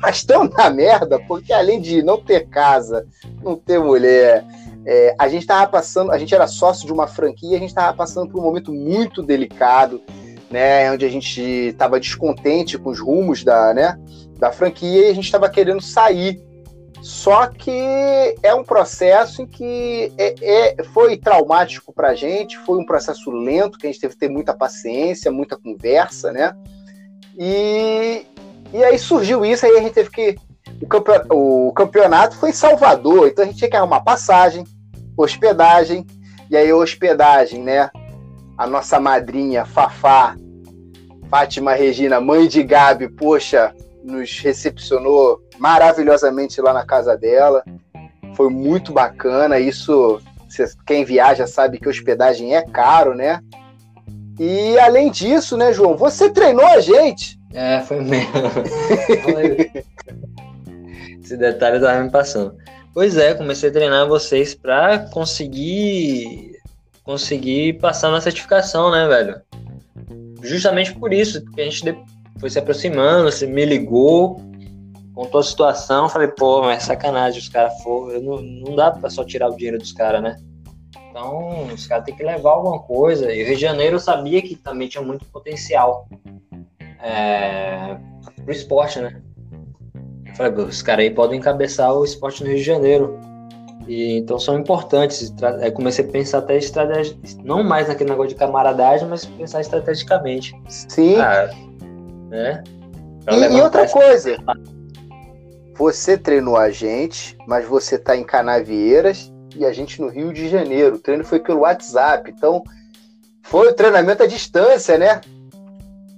mas 0.00 0.24
tão 0.24 0.44
na 0.44 0.68
merda, 0.68 1.20
porque 1.20 1.52
além 1.52 1.80
de 1.80 2.02
não 2.02 2.20
ter 2.20 2.48
casa, 2.48 3.06
não 3.42 3.54
ter 3.54 3.78
mulher, 3.78 4.44
é, 4.84 5.14
a 5.18 5.28
gente 5.28 5.42
estava 5.42 5.70
passando, 5.70 6.10
a 6.10 6.18
gente 6.18 6.34
era 6.34 6.46
sócio 6.46 6.86
de 6.86 6.92
uma 6.92 7.06
franquia, 7.06 7.56
a 7.56 7.60
gente 7.60 7.68
estava 7.68 7.96
passando 7.96 8.30
por 8.30 8.40
um 8.40 8.42
momento 8.42 8.72
muito 8.72 9.22
delicado, 9.22 10.02
né, 10.50 10.90
onde 10.90 11.04
a 11.04 11.08
gente 11.08 11.40
estava 11.40 12.00
descontente 12.00 12.76
com 12.76 12.90
os 12.90 12.98
rumos 12.98 13.44
da, 13.44 13.72
né, 13.72 13.98
da 14.38 14.50
franquia 14.50 15.06
e 15.06 15.10
a 15.10 15.14
gente 15.14 15.24
estava 15.24 15.48
querendo 15.48 15.80
sair. 15.80 16.42
Só 17.02 17.48
que 17.48 18.36
é 18.44 18.54
um 18.54 18.62
processo 18.62 19.42
em 19.42 19.46
que 19.46 20.12
é, 20.16 20.34
é, 20.78 20.84
foi 20.84 21.16
traumático 21.16 21.92
para 21.92 22.10
a 22.10 22.14
gente, 22.14 22.56
foi 22.58 22.78
um 22.78 22.86
processo 22.86 23.28
lento, 23.32 23.76
que 23.76 23.88
a 23.88 23.90
gente 23.90 24.00
teve 24.00 24.14
que 24.14 24.20
ter 24.20 24.28
muita 24.28 24.54
paciência, 24.54 25.32
muita 25.32 25.56
conversa, 25.56 26.30
né? 26.30 26.54
E, 27.36 28.24
e 28.72 28.84
aí 28.84 28.96
surgiu 29.00 29.44
isso, 29.44 29.66
aí 29.66 29.76
a 29.76 29.80
gente 29.80 29.94
teve 29.94 30.10
que 30.10 30.36
o 31.28 31.72
campeonato 31.72 32.36
foi 32.36 32.50
em 32.50 32.54
Salvador, 32.54 33.28
então 33.28 33.44
a 33.44 33.46
gente 33.48 33.58
tinha 33.58 33.70
que 33.70 33.76
arrumar 33.76 34.02
passagem, 34.02 34.64
hospedagem, 35.16 36.06
e 36.48 36.56
aí 36.56 36.72
hospedagem, 36.72 37.62
né? 37.62 37.90
A 38.56 38.64
nossa 38.64 39.00
madrinha, 39.00 39.64
Fafá, 39.64 40.36
Fátima 41.28 41.72
Regina, 41.74 42.20
mãe 42.20 42.46
de 42.46 42.62
Gabi, 42.62 43.08
poxa, 43.08 43.74
nos 44.02 44.38
recepcionou 44.40 45.40
maravilhosamente 45.58 46.60
lá 46.60 46.72
na 46.72 46.84
casa 46.84 47.16
dela. 47.16 47.64
Foi 48.34 48.50
muito 48.50 48.92
bacana. 48.92 49.58
Isso, 49.58 50.20
quem 50.86 51.04
viaja 51.04 51.46
sabe 51.46 51.78
que 51.78 51.88
hospedagem 51.88 52.54
é 52.54 52.62
caro, 52.62 53.14
né? 53.14 53.40
E 54.38 54.78
além 54.78 55.10
disso, 55.10 55.56
né, 55.56 55.72
João, 55.72 55.96
você 55.96 56.30
treinou 56.30 56.66
a 56.66 56.80
gente. 56.80 57.38
É, 57.52 57.80
foi 57.80 58.00
mesmo. 58.00 58.32
Esse 61.22 61.36
detalhe 61.36 61.80
tava 61.80 62.02
me 62.02 62.10
passando. 62.10 62.56
Pois 62.94 63.16
é, 63.16 63.34
comecei 63.34 63.70
a 63.70 63.72
treinar 63.72 64.08
vocês 64.08 64.54
para 64.54 64.98
conseguir 65.10 66.52
conseguir 67.04 67.80
passar 67.80 68.10
na 68.10 68.20
certificação, 68.20 68.90
né, 68.90 69.06
velho? 69.08 69.40
Justamente 70.42 70.94
por 70.94 71.12
isso, 71.12 71.42
porque 71.42 71.60
a 71.60 71.64
gente 71.64 71.84
foi 72.38 72.50
se 72.50 72.58
aproximando, 72.58 73.30
você 73.30 73.46
me 73.46 73.64
ligou, 73.64 74.40
contou 75.14 75.40
a 75.40 75.44
situação, 75.44 76.08
falei, 76.08 76.28
pô, 76.28 76.62
mas 76.62 76.82
é 76.82 76.86
sacanagem, 76.86 77.40
os 77.40 77.48
caras 77.48 77.80
foram, 77.82 78.20
não, 78.20 78.42
não 78.42 78.76
dá 78.76 78.90
para 78.90 79.10
só 79.10 79.24
tirar 79.24 79.48
o 79.48 79.56
dinheiro 79.56 79.78
dos 79.78 79.92
caras, 79.92 80.22
né? 80.22 80.36
Então, 81.10 81.66
os 81.66 81.86
caras 81.86 82.06
têm 82.06 82.16
que 82.16 82.22
levar 82.22 82.52
alguma 82.52 82.78
coisa. 82.78 83.30
E 83.32 83.42
o 83.42 83.46
Rio 83.46 83.54
de 83.54 83.60
Janeiro 83.60 83.96
eu 83.96 84.00
sabia 84.00 84.40
que 84.40 84.56
também 84.56 84.88
tinha 84.88 85.04
muito 85.04 85.26
potencial 85.26 86.08
é, 87.02 87.98
pro 88.42 88.50
esporte, 88.50 88.98
né? 88.98 89.20
falei, 90.34 90.52
os 90.64 90.80
caras 90.80 91.04
aí 91.04 91.10
podem 91.10 91.38
encabeçar 91.38 91.92
o 91.94 92.04
esporte 92.04 92.42
no 92.42 92.48
Rio 92.48 92.58
de 92.58 92.64
Janeiro. 92.64 93.20
E, 93.86 94.18
então 94.18 94.38
são 94.38 94.58
importantes. 94.58 95.34
Aí 95.60 95.70
comecei 95.70 96.04
a 96.04 96.08
pensar 96.08 96.38
até 96.38 96.56
estratégia, 96.56 97.16
não 97.44 97.62
mais 97.62 97.88
naquele 97.88 98.10
negócio 98.10 98.30
de 98.30 98.36
camaradagem, 98.36 99.08
mas 99.08 99.26
pensar 99.26 99.60
estrategicamente. 99.60 100.54
Sim. 100.68 101.16
Ah, 101.16 101.50
né? 102.32 102.64
E, 103.30 103.56
e, 103.56 103.60
outra 103.60 103.86
coisa, 103.88 104.36
você 105.76 106.16
treinou 106.16 106.56
a 106.56 106.70
gente, 106.70 107.36
mas 107.46 107.66
você 107.66 107.96
está 107.96 108.16
em 108.16 108.24
Canavieiras 108.24 109.30
e 109.54 109.64
a 109.64 109.72
gente 109.72 110.00
no 110.00 110.08
Rio 110.08 110.32
de 110.32 110.48
Janeiro. 110.48 110.96
O 110.96 110.98
treino 110.98 111.22
foi 111.22 111.38
pelo 111.38 111.60
WhatsApp, 111.60 112.30
então 112.30 112.64
foi 113.42 113.68
o 113.68 113.74
treinamento 113.74 114.22
à 114.22 114.26
distância, 114.26 114.98
né? 114.98 115.20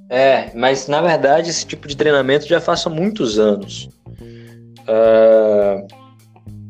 É, 0.08 0.50
mas 0.54 0.86
na 0.86 1.00
verdade 1.00 1.50
esse 1.50 1.66
tipo 1.66 1.88
de 1.88 1.96
treinamento 1.96 2.46
já 2.46 2.60
faço 2.60 2.88
há 2.88 2.92
muitos 2.92 3.38
anos. 3.38 3.88
Uh, 4.86 5.86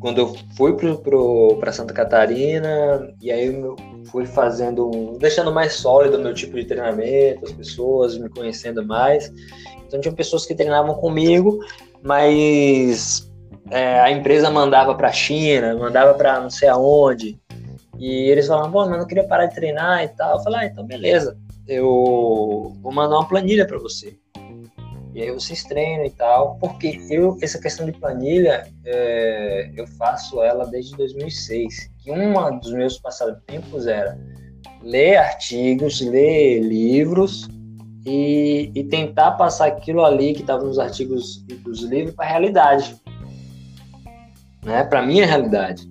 quando 0.04 0.18
eu 0.18 0.34
fui 0.54 0.76
para 1.58 1.72
Santa 1.72 1.94
Catarina, 1.94 3.10
e 3.22 3.32
aí 3.32 3.46
eu 3.46 3.74
fui 4.10 4.26
fazendo, 4.26 5.16
deixando 5.18 5.50
mais 5.50 5.72
sólido 5.72 6.18
o 6.18 6.20
meu 6.20 6.34
tipo 6.34 6.56
de 6.56 6.66
treinamento, 6.66 7.46
as 7.46 7.52
pessoas 7.52 8.18
me 8.18 8.28
conhecendo 8.28 8.84
mais. 8.84 9.32
Então 9.86 9.98
tinha 9.98 10.12
pessoas 10.12 10.44
que 10.44 10.54
treinavam 10.54 10.94
comigo, 10.96 11.58
mas 12.02 13.32
é, 13.70 13.98
a 13.98 14.10
empresa 14.10 14.50
mandava 14.50 14.94
para 14.94 15.08
a 15.08 15.12
China, 15.12 15.74
mandava 15.74 16.12
para 16.12 16.38
não 16.38 16.50
sei 16.50 16.68
aonde. 16.68 17.40
E 17.98 18.28
eles 18.28 18.46
falavam, 18.46 18.72
pô, 18.72 18.84
mas 18.84 18.98
não 18.98 19.06
queria 19.06 19.26
parar 19.26 19.46
de 19.46 19.54
treinar 19.54 20.04
e 20.04 20.08
tal. 20.08 20.36
Eu 20.36 20.44
falei, 20.44 20.60
ah, 20.60 20.66
então 20.66 20.84
beleza, 20.84 21.34
eu 21.66 22.76
vou 22.82 22.92
mandar 22.92 23.16
uma 23.16 23.26
planilha 23.26 23.66
para 23.66 23.78
você. 23.78 24.18
E 25.14 25.22
aí 25.22 25.31
vocês 25.31 25.62
treinam 25.62 26.05
e 26.05 26.11
tal, 26.11 26.57
porque 26.57 27.00
eu, 27.09 27.38
essa 27.40 27.61
questão 27.61 27.87
de 27.87 27.92
planilha, 27.92 28.66
é, 28.85 29.70
eu 29.77 29.87
faço 29.87 30.42
ela 30.42 30.66
desde 30.66 30.96
2006. 30.96 31.88
Que 32.03 32.11
um 32.11 32.59
dos 32.59 32.72
meus 32.72 32.98
passatempos 32.98 33.87
era 33.87 34.18
ler 34.83 35.16
artigos, 35.16 36.00
ler 36.00 36.61
livros 36.61 37.48
e, 38.05 38.72
e 38.74 38.83
tentar 38.85 39.33
passar 39.33 39.66
aquilo 39.66 40.05
ali 40.05 40.35
que 40.35 40.40
estava 40.40 40.64
nos 40.64 40.81
artigos 40.81 41.44
e 41.48 41.55
dos 41.55 41.83
livros 41.83 42.16
para 42.16 42.27
a 42.27 42.29
realidade, 42.31 42.96
né? 44.64 44.83
Para 44.83 45.00
minha 45.00 45.24
realidade. 45.24 45.88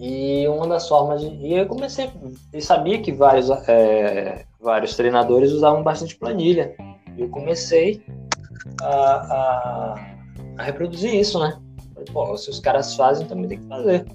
E 0.00 0.48
uma 0.48 0.66
das 0.66 0.88
formas 0.88 1.20
de. 1.20 1.28
E 1.28 1.54
eu 1.54 1.66
comecei. 1.66 2.10
Eu 2.52 2.60
sabia 2.60 3.00
que 3.00 3.12
vários, 3.12 3.50
é, 3.68 4.44
vários 4.60 4.96
treinadores 4.96 5.52
usavam 5.52 5.82
bastante 5.84 6.16
planilha. 6.16 6.74
Eu 7.16 7.28
comecei 7.30 8.02
a, 8.80 8.86
a, 8.86 10.06
a 10.58 10.62
reproduzir 10.62 11.14
isso, 11.14 11.38
né? 11.38 11.58
Pô, 12.12 12.36
se 12.36 12.50
os 12.50 12.60
caras 12.60 12.94
fazem, 12.94 13.26
também 13.26 13.48
tem 13.48 13.58
que 13.58 13.66
fazer. 13.66 14.06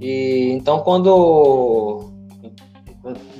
E 0.00 0.50
então 0.52 0.80
quando, 0.80 2.10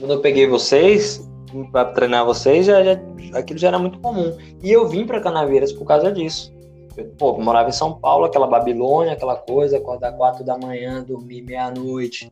quando 0.01 0.13
eu 0.13 0.21
peguei 0.21 0.47
vocês 0.47 1.29
para 1.73 1.87
treinar 1.87 2.27
vocês, 2.27 2.67
já, 2.67 2.83
já, 2.83 3.01
aquilo 3.35 3.59
já 3.59 3.69
era 3.69 3.79
muito 3.79 3.99
comum. 4.01 4.37
E 4.63 4.71
eu 4.71 4.89
vim 4.89 5.07
para 5.07 5.21
Canaveiras 5.21 5.73
por 5.73 5.87
causa 5.87 6.11
disso. 6.13 6.53
Eu, 6.97 7.07
pô, 7.17 7.39
morava 7.39 7.69
em 7.69 7.73
São 7.73 7.95
Paulo, 7.95 8.25
aquela 8.25 8.47
Babilônia, 8.47 9.13
aquela 9.13 9.37
coisa, 9.37 9.77
acordar 9.77 10.13
quatro 10.13 10.45
da 10.45 10.59
manhã, 10.59 11.03
dormir 11.03 11.43
meia-noite 11.43 12.29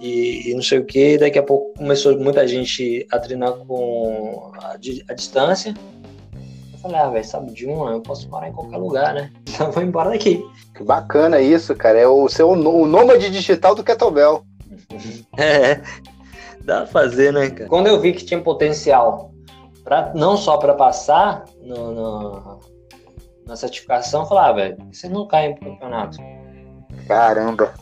e, 0.00 0.50
e, 0.50 0.54
não 0.54 0.62
sei 0.62 0.78
o 0.78 0.84
que. 0.84 1.16
Daqui 1.16 1.38
a 1.38 1.42
pouco 1.42 1.72
começou 1.78 2.18
muita 2.18 2.46
gente 2.46 3.06
a 3.10 3.18
treinar 3.18 3.52
com 3.52 4.50
a, 4.60 4.74
a 5.08 5.14
distância 5.14 5.74
falei, 6.82 7.00
ah, 7.00 7.08
velho, 7.08 7.24
sabe 7.24 7.52
de 7.52 7.66
uma, 7.66 7.92
eu 7.92 8.00
posso 8.00 8.28
morar 8.28 8.48
em 8.48 8.52
qualquer 8.52 8.76
lugar, 8.76 9.14
né? 9.14 9.30
Então 9.52 9.70
vou 9.70 9.82
embora 9.82 10.10
daqui. 10.10 10.42
Que 10.74 10.82
bacana 10.82 11.40
isso, 11.40 11.74
cara. 11.76 11.98
É 11.98 12.06
o 12.06 12.28
seu 12.28 12.50
o 12.50 12.86
nômade 12.86 13.30
digital 13.30 13.74
do 13.74 13.84
Kettlebell. 13.84 14.44
é, 15.38 15.80
dá 16.64 16.78
pra 16.78 16.86
fazer, 16.86 17.32
né, 17.32 17.50
cara? 17.50 17.68
Quando 17.68 17.86
eu 17.86 18.00
vi 18.00 18.12
que 18.12 18.24
tinha 18.24 18.40
potencial, 18.40 19.30
pra, 19.84 20.12
não 20.14 20.36
só 20.36 20.56
para 20.56 20.74
passar 20.74 21.44
no, 21.60 21.92
no, 21.92 22.60
na 23.46 23.56
certificação, 23.56 24.22
eu 24.22 24.26
falei, 24.26 24.44
ah, 24.44 24.52
velho, 24.52 24.76
você 24.92 25.08
não 25.08 25.26
cai 25.26 25.54
pro 25.54 25.70
campeonato. 25.70 26.16
Caramba. 27.06 27.74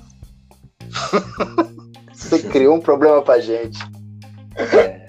você 2.12 2.42
criou 2.42 2.74
um 2.74 2.80
problema 2.80 3.22
pra 3.22 3.38
gente. 3.38 3.78
É. 4.56 4.99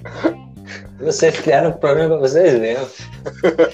Vocês 1.01 1.39
criaram 1.39 1.69
um 1.69 1.73
problema 1.73 2.17
pra 2.17 2.27
vocês 2.27 2.59
mesmo. 2.59 2.87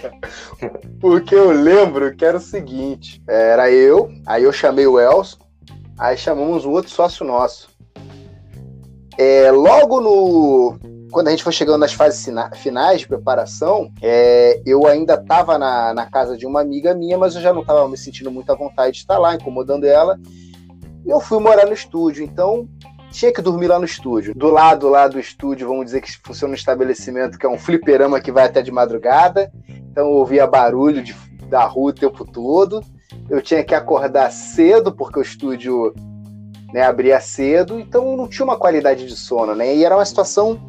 Porque 1.00 1.36
eu 1.36 1.52
lembro 1.52 2.16
que 2.16 2.24
era 2.24 2.38
o 2.38 2.42
seguinte: 2.42 3.22
era 3.28 3.70
eu, 3.70 4.10
aí 4.26 4.44
eu 4.44 4.54
chamei 4.54 4.88
o 4.88 5.00
Elson, 5.00 5.38
aí 5.98 6.18
chamamos 6.18 6.66
um 6.66 6.72
outro 6.72 6.92
sócio 6.92 7.26
nosso. 7.26 7.70
É, 9.18 9.52
logo 9.52 10.00
no. 10.00 10.78
Quando 11.12 11.30
a 11.30 11.32
gente 11.32 11.44
foi 11.44 11.54
chegando 11.54 11.80
nas 11.80 11.94
fases 11.94 12.28
finais 12.56 13.00
de 13.00 13.08
preparação, 13.08 13.90
é, 14.02 14.62
eu 14.66 14.86
ainda 14.86 15.14
estava 15.14 15.58
na, 15.58 15.94
na 15.94 16.06
casa 16.06 16.38
de 16.38 16.46
uma 16.46 16.62
amiga 16.62 16.94
minha, 16.94 17.18
mas 17.18 17.34
eu 17.34 17.42
já 17.42 17.54
não 17.54 17.62
estava 17.62 17.88
me 17.88 17.98
sentindo 17.98 18.30
muito 18.30 18.52
à 18.52 18.56
vontade 18.56 18.94
de 18.94 19.00
estar 19.00 19.18
lá, 19.18 19.34
incomodando 19.34 19.86
ela. 19.86 20.20
E 21.06 21.10
eu 21.10 21.20
fui 21.22 21.40
morar 21.40 21.66
no 21.66 21.74
estúdio. 21.74 22.24
Então, 22.24 22.68
tinha 23.12 23.32
que 23.32 23.42
dormir 23.42 23.68
lá 23.68 23.80
no 23.80 23.86
estúdio. 23.86 24.34
Do 24.36 24.50
lado 24.50 24.90
lá 24.90 25.08
do 25.08 25.20
estúdio, 25.20 25.68
vamos 25.68 25.86
dizer 25.86 26.02
que 26.02 26.12
funciona 26.24 26.52
um 26.52 26.56
estabelecimento 26.56 27.38
que 27.38 27.46
é 27.46 27.50
um 27.50 27.58
fliperama 27.58 28.20
que 28.20 28.32
vai 28.32 28.46
até 28.46 28.62
de 28.62 28.72
madrugada. 28.72 29.52
Então 29.68 30.06
eu 30.06 30.14
ouvia 30.14 30.46
barulho 30.46 31.02
de, 31.02 31.16
da 31.50 31.66
rua 31.66 31.92
o 31.92 31.94
tempo 31.94 32.26
todo. 32.26 32.82
Eu 33.30 33.42
tinha 33.42 33.64
que 33.64 33.74
acordar 33.74 34.32
cedo, 34.32 34.92
porque 34.92 35.20
o 35.20 35.22
estúdio 35.22 35.94
né, 36.74 36.84
abria 36.84 37.20
cedo, 37.20 37.80
então 37.80 38.16
não 38.16 38.28
tinha 38.28 38.46
uma 38.46 38.58
qualidade 38.58 39.06
de 39.06 39.16
sono, 39.16 39.56
né? 39.56 39.76
E 39.76 39.84
era 39.84 39.96
uma 39.96 40.06
situação 40.06 40.60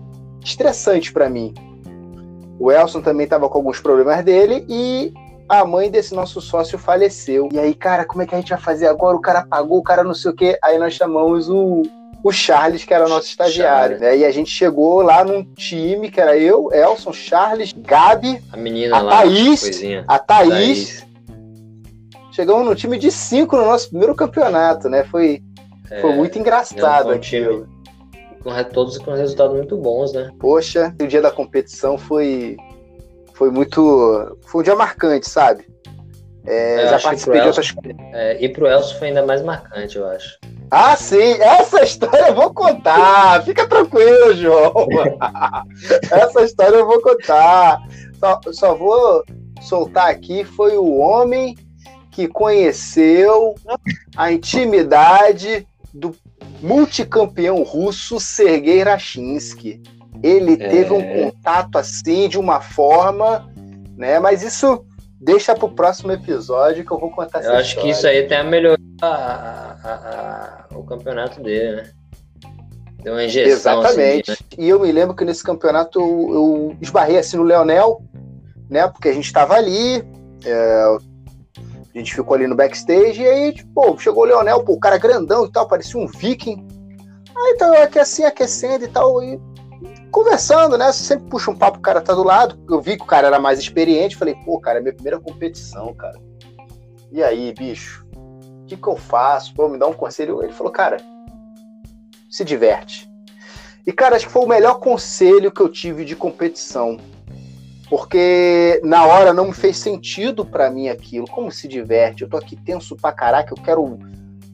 estressante 0.45 1.13
para 1.13 1.29
mim. 1.29 1.53
O 2.59 2.73
Elson 2.73 3.01
também 3.01 3.25
estava 3.25 3.49
com 3.49 3.59
alguns 3.59 3.81
problemas 3.81 4.25
dele 4.25 4.65
e 4.69 5.13
a 5.49 5.65
mãe 5.65 5.91
desse 5.91 6.15
nosso 6.15 6.41
sócio 6.41 6.79
faleceu. 6.79 7.49
E 7.53 7.59
aí, 7.59 7.75
cara, 7.75 8.05
como 8.05 8.23
é 8.23 8.27
que 8.27 8.35
a 8.35 8.39
gente 8.39 8.51
vai 8.51 8.61
fazer 8.61 8.87
agora? 8.87 9.17
O 9.17 9.21
cara 9.21 9.47
pagou, 9.47 9.79
o 9.79 9.83
cara 9.83 10.05
não 10.05 10.15
sei 10.15 10.31
o 10.31 10.35
quê. 10.35 10.59
Aí 10.63 10.79
nós 10.79 10.95
chamamos 10.95 11.49
o, 11.49 11.83
o 12.23 12.33
Charles, 12.33 12.85
que 12.85 12.93
era 12.93 13.09
nosso 13.09 13.29
estagiário. 13.29 13.99
Né? 13.99 14.19
E 14.19 14.25
a 14.25 14.31
gente 14.31 14.51
chegou 14.51 15.03
lá 15.03 15.25
num 15.25 15.45
time 15.55 16.11
que 16.11 16.21
era 16.21 16.37
eu, 16.37 16.71
Elson, 16.73 17.13
Charles, 17.13 17.73
Gabi, 17.73 18.43
a 18.53 18.57
menina 18.57 18.97
a 18.97 19.01
lá, 19.01 19.17
Thaís, 19.19 19.81
a 20.07 20.19
Thaís. 20.19 20.49
Thaís. 20.49 21.09
Chegamos 22.33 22.65
no 22.65 22.75
time 22.75 22.99
de 22.99 23.11
cinco 23.11 23.57
no 23.57 23.65
nosso 23.65 23.89
primeiro 23.89 24.15
campeonato, 24.15 24.89
né? 24.89 25.05
Foi, 25.05 25.43
é, 25.91 26.01
foi 26.01 26.13
muito 26.15 26.39
engraçado 26.39 27.11
aquilo. 27.11 27.69
Com 28.43 28.51
todos 28.73 28.97
com 28.99 29.13
resultados 29.13 29.57
muito 29.57 29.77
bons, 29.77 30.13
né? 30.13 30.31
Poxa, 30.39 30.95
o 31.03 31.07
dia 31.07 31.21
da 31.21 31.31
competição 31.31 31.99
foi 31.99 32.57
foi 33.35 33.51
muito 33.51 34.37
foi 34.47 34.61
um 34.61 34.65
dia 34.65 34.77
marcante, 34.77 35.29
sabe? 35.29 35.67
É, 36.47 36.89
já 36.89 37.01
participei 37.01 37.41
de 37.41 37.47
outras 37.49 37.75
é, 38.13 38.43
E 38.43 38.49
pro 38.49 38.67
Elcio 38.67 38.97
foi 38.99 39.09
ainda 39.09 39.27
mais 39.27 39.43
marcante, 39.43 39.99
eu 39.99 40.07
acho. 40.07 40.39
Ah, 40.71 40.97
sim, 40.97 41.33
essa 41.41 41.83
história 41.83 42.29
eu 42.29 42.35
vou 42.35 42.53
contar. 42.53 43.43
Fica 43.45 43.67
tranquilo, 43.67 44.35
João. 44.35 44.87
essa 46.11 46.43
história 46.43 46.77
eu 46.77 46.87
vou 46.87 47.01
contar. 47.01 47.81
Só, 48.19 48.41
só 48.53 48.75
vou 48.75 49.25
soltar 49.63 50.11
aqui: 50.11 50.45
foi 50.45 50.77
o 50.77 50.97
homem 50.97 51.57
que 52.11 52.29
conheceu 52.29 53.55
a 54.17 54.33
intimidade 54.33 55.67
do 55.95 56.15
multicampeão 56.61 57.63
russo 57.63 58.21
Sergei 58.21 58.83
Rashinsky. 58.83 59.81
Ele 60.23 60.55
é... 60.55 60.69
teve 60.69 60.93
um 60.93 61.31
contato 61.31 61.77
assim 61.77 62.29
de 62.29 62.39
uma 62.39 62.61
forma, 62.61 63.49
né? 63.97 64.19
Mas 64.19 64.43
isso 64.43 64.85
deixa 65.21 65.55
para 65.55 65.67
o 65.67 65.71
próximo 65.71 66.13
episódio 66.13 66.85
que 66.85 66.91
eu 66.91 66.99
vou 66.99 67.11
contar 67.11 67.43
Eu 67.43 67.55
acho 67.55 67.81
que 67.81 67.91
isso 67.91 68.07
aí 68.07 68.27
tem 68.27 68.39
a 68.39 68.45
melhorar 68.45 68.79
a, 69.03 69.07
a, 69.83 70.67
a, 70.71 70.79
o 70.79 70.85
campeonato 70.85 71.41
dele, 71.43 71.77
né? 71.77 71.91
Deu 73.03 73.15
uma 73.15 73.25
injeção. 73.25 73.53
Exatamente. 73.53 74.33
Assim, 74.33 74.43
né? 74.43 74.65
E 74.65 74.69
eu 74.69 74.81
me 74.81 74.91
lembro 74.91 75.15
que 75.15 75.25
nesse 75.25 75.43
campeonato 75.43 76.01
eu, 76.01 76.35
eu 76.35 76.77
esbarrei 76.81 77.19
assim 77.19 77.37
no 77.37 77.45
Leonel, 77.45 78.03
né? 78.69 78.89
Porque 78.89 79.09
a 79.09 79.13
gente 79.13 79.27
estava 79.27 79.55
ali, 79.55 80.05
é, 80.45 80.97
a 81.95 81.99
gente 81.99 82.15
ficou 82.15 82.35
ali 82.35 82.47
no 82.47 82.57
backstage, 82.57 83.23
e 83.23 83.27
aí, 83.27 83.53
tipo, 83.53 83.73
pô, 83.73 83.97
chegou 83.99 84.25
o 84.25 84.27
Leonel, 84.27 84.65
pô, 84.65 84.73
o 84.73 84.81
cara 84.81 84.99
grandão 84.99 85.47
e 85.47 85.53
tal, 85.53 85.69
parecia 85.69 85.99
um 85.99 86.07
viking. 86.07 86.67
Aí 87.37 87.53
então 87.55 87.73
eu 87.73 87.83
aqui 87.83 87.99
assim, 87.99 88.25
aquecendo 88.25 88.85
e 88.85 88.89
tal, 88.89 89.23
e 89.23 89.41
conversando, 90.11 90.77
né? 90.77 90.93
Você 90.93 91.05
sempre 91.05 91.29
puxa 91.29 91.51
um 91.51 91.57
papo, 91.57 91.79
o 91.79 91.83
cara 91.83 92.01
tá 92.01 92.15
do 92.15 92.23
lado. 92.23 92.59
Eu 92.69 92.81
vi 92.81 92.97
que 92.97 93.03
o 93.03 93.07
cara 93.07 93.27
era 93.27 93.39
mais 93.39 93.59
experiente. 93.59 94.17
Falei, 94.17 94.35
pô, 94.45 94.59
cara, 94.61 94.79
é 94.79 94.83
minha 94.83 94.95
primeira 94.95 95.21
competição, 95.21 95.95
cara. 95.95 96.19
E 97.11 97.23
aí, 97.23 97.53
bicho? 97.55 98.07
O 98.15 98.67
que, 98.67 98.77
que 98.77 98.89
eu 98.89 98.97
faço? 98.97 99.55
Pô, 99.55 99.69
me 99.69 99.79
dá 99.79 99.87
um 99.87 99.95
conselho. 99.95 100.43
Ele 100.43 100.53
falou, 100.53 100.73
cara, 100.73 100.99
se 102.31 102.45
diverte. 102.45 103.09
E, 103.87 103.93
cara, 103.93 104.17
acho 104.17 104.27
que 104.27 104.33
foi 104.33 104.45
o 104.45 104.49
melhor 104.49 104.81
conselho 104.81 105.51
que 105.51 105.61
eu 105.61 105.69
tive 105.69 106.05
de 106.05 106.15
competição. 106.15 106.99
Porque 107.89 108.81
na 108.85 109.07
hora 109.07 109.33
não 109.33 109.47
me 109.47 109.55
fez 109.55 109.79
sentido 109.79 110.45
para 110.45 110.71
mim 110.71 110.89
aquilo. 110.89 111.27
Como 111.27 111.51
se 111.51 111.67
diverte? 111.67 112.23
Eu 112.23 112.29
tô 112.29 112.37
aqui 112.37 112.55
tenso 112.55 112.95
pra 112.97 113.13
caraca, 113.13 113.55
eu 113.57 113.63
quero. 113.63 113.99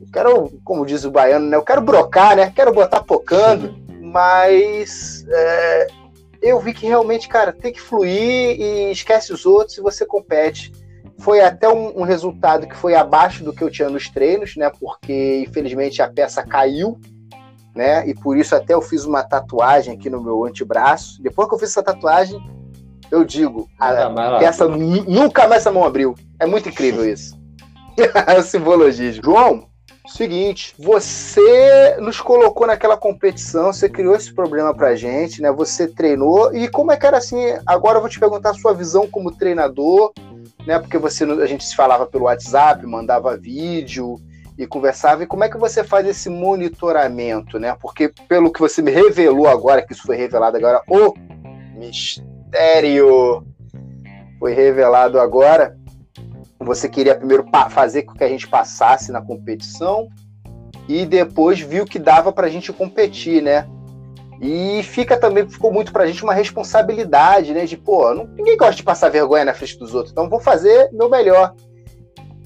Eu 0.01 0.07
quero, 0.13 0.61
como 0.63 0.87
diz 0.87 1.05
o 1.05 1.11
baiano, 1.11 1.47
né? 1.47 1.57
Eu 1.57 1.65
quero 1.65 1.81
brocar, 1.81 2.37
né? 2.37 2.53
Quero 2.55 2.73
botar 2.73 3.03
pocando. 3.03 3.84
Mas 4.15 5.27
é, 5.29 5.89
eu 6.41 6.61
vi 6.61 6.73
que 6.73 6.87
realmente, 6.87 7.29
cara, 7.29 7.53
tem 7.53 7.73
que 7.73 7.81
fluir 7.81 8.61
e 8.61 8.93
esquece 8.93 9.33
os 9.33 9.45
outros 9.45 9.77
e 9.77 9.81
você 9.81 10.07
compete. 10.07 10.71
Foi 11.19 11.41
até 11.41 11.69
um, 11.69 12.01
um, 12.01 12.03
resultado 12.05 12.69
que 12.69 12.77
foi 12.77 12.95
abaixo 12.95 13.43
do 13.43 13.53
que 13.53 13.65
eu 13.65 13.71
tinha 13.71 13.91
nos 13.91 14.09
treinos, 14.09 14.55
né? 14.55 14.71
Porque 14.79 15.45
infelizmente 15.45 16.01
a 16.01 16.09
peça 16.09 16.45
caiu, 16.45 16.97
né? 17.75 18.09
E 18.09 18.15
por 18.15 18.37
isso 18.37 18.55
até 18.55 18.73
eu 18.73 18.81
fiz 18.81 19.05
uma 19.05 19.25
tatuagem 19.25 19.95
aqui 19.95 20.09
no 20.09 20.23
meu 20.23 20.45
antebraço. 20.45 21.21
Depois 21.21 21.49
que 21.49 21.55
eu 21.57 21.59
fiz 21.59 21.71
essa 21.71 21.83
tatuagem, 21.83 22.39
eu 23.11 23.25
digo, 23.25 23.69
a 23.81 24.39
peça 24.39 24.69
nunca 24.69 25.49
mais 25.49 25.63
essa 25.63 25.73
mão 25.73 25.85
abriu. 25.85 26.15
É 26.39 26.47
muito 26.47 26.69
incrível 26.69 27.05
isso. 27.05 27.37
o 28.39 28.43
simbologismo. 28.43 29.25
João, 29.25 29.67
Seguinte, 30.07 30.75
você 30.79 31.97
nos 31.99 32.21
colocou 32.21 32.67
naquela 32.67 32.97
competição, 32.97 33.73
você 33.73 33.89
criou 33.89 34.15
esse 34.15 34.33
problema 34.35 34.75
pra 34.75 34.95
gente, 34.95 35.41
né? 35.41 35.51
Você 35.51 35.89
treinou 35.89 36.55
e 36.55 36.69
como 36.69 36.93
é 36.93 36.97
que 36.97 37.07
era 37.07 37.17
assim? 37.17 37.41
Agora 37.67 37.97
eu 37.97 38.01
vou 38.03 38.11
te 38.11 38.21
perguntar 38.21 38.51
a 38.51 38.55
sua 38.55 38.75
visão 38.75 39.09
como 39.09 39.35
treinador, 39.35 40.13
né? 40.67 40.79
Porque 40.79 40.99
você 40.99 41.25
a 41.25 41.47
gente 41.47 41.65
se 41.65 41.75
falava 41.75 42.07
pelo 42.07 42.25
WhatsApp, 42.25 42.85
mandava 42.87 43.35
vídeo 43.35 44.17
e 44.59 44.67
conversava. 44.67 45.23
E 45.23 45.27
como 45.27 45.43
é 45.43 45.49
que 45.49 45.57
você 45.57 45.83
faz 45.83 46.07
esse 46.07 46.29
monitoramento, 46.29 47.59
né? 47.59 47.75
Porque 47.81 48.13
pelo 48.29 48.53
que 48.53 48.61
você 48.61 48.83
me 48.83 48.91
revelou 48.91 49.49
agora, 49.49 49.81
que 49.81 49.95
isso 49.95 50.07
foi 50.07 50.17
revelado 50.17 50.59
agora, 50.59 50.83
o 50.87 51.15
mistério 51.79 53.43
foi 54.39 54.53
revelado 54.53 55.19
agora. 55.19 55.75
Você 56.61 56.89
queria 56.89 57.15
primeiro 57.15 57.45
fazer 57.71 58.03
com 58.03 58.15
que 58.15 58.25
a 58.25 58.29
gente 58.29 58.49
passasse 58.49 59.11
na 59.13 59.21
competição 59.21 60.09
e 60.89 61.05
depois 61.05 61.61
viu 61.61 61.85
que 61.85 61.99
dava 61.99 62.33
para 62.33 62.47
a 62.47 62.51
gente 62.51 62.73
competir, 62.73 63.43
né? 63.43 63.67
E 64.41 64.83
fica 64.83 65.17
também, 65.17 65.49
ficou 65.49 65.73
muito 65.73 65.93
pra 65.93 66.07
gente 66.07 66.23
uma 66.23 66.35
responsabilidade, 66.35 67.53
né? 67.53 67.65
De, 67.65 67.77
pô, 67.77 68.13
não, 68.15 68.27
ninguém 68.27 68.57
gosta 68.57 68.75
de 68.75 68.83
passar 68.83 69.09
vergonha 69.09 69.45
na 69.45 69.55
frente 69.55 69.79
dos 69.79 69.95
outros, 69.95 70.13
então 70.13 70.29
vou 70.29 70.41
fazer 70.41 70.91
meu 70.93 71.09
melhor. 71.09 71.55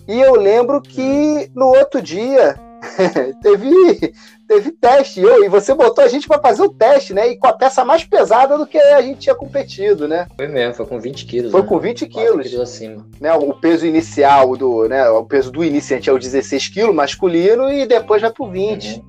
E 0.06 0.20
eu 0.20 0.34
lembro 0.36 0.80
que 0.80 1.50
no 1.54 1.66
outro 1.66 2.00
dia 2.00 2.58
teve, 3.42 4.14
teve 4.48 4.72
teste, 4.72 5.20
eu, 5.20 5.44
e 5.44 5.48
você 5.48 5.74
botou 5.74 6.02
a 6.02 6.08
gente 6.08 6.26
para 6.26 6.40
fazer 6.40 6.62
o 6.62 6.70
teste, 6.70 7.12
né? 7.12 7.28
E 7.28 7.36
com 7.36 7.46
a 7.46 7.52
peça 7.52 7.84
mais 7.84 8.02
pesada 8.02 8.56
do 8.56 8.66
que 8.66 8.78
a 8.78 9.02
gente 9.02 9.20
tinha 9.20 9.34
competido, 9.34 10.08
né? 10.08 10.26
Foi 10.34 10.48
mesmo, 10.48 10.74
foi 10.74 10.86
com 10.86 10.98
20 10.98 11.26
quilos. 11.26 11.52
Foi 11.52 11.60
né? 11.60 11.66
com 11.68 11.78
20 11.78 12.06
quilos. 12.06 12.48
quilos 12.48 12.60
acima. 12.60 13.06
Né, 13.20 13.32
o 13.34 13.52
peso 13.52 13.86
inicial 13.86 14.56
do, 14.56 14.88
né, 14.88 15.08
o 15.10 15.24
peso 15.24 15.52
do 15.52 15.62
iniciante 15.62 16.08
é 16.08 16.12
o 16.12 16.18
16 16.18 16.68
quilos 16.68 16.94
masculino 16.94 17.70
e 17.70 17.86
depois 17.86 18.22
vai 18.22 18.32
pro 18.32 18.50
20. 18.50 18.94
Uhum. 18.94 19.04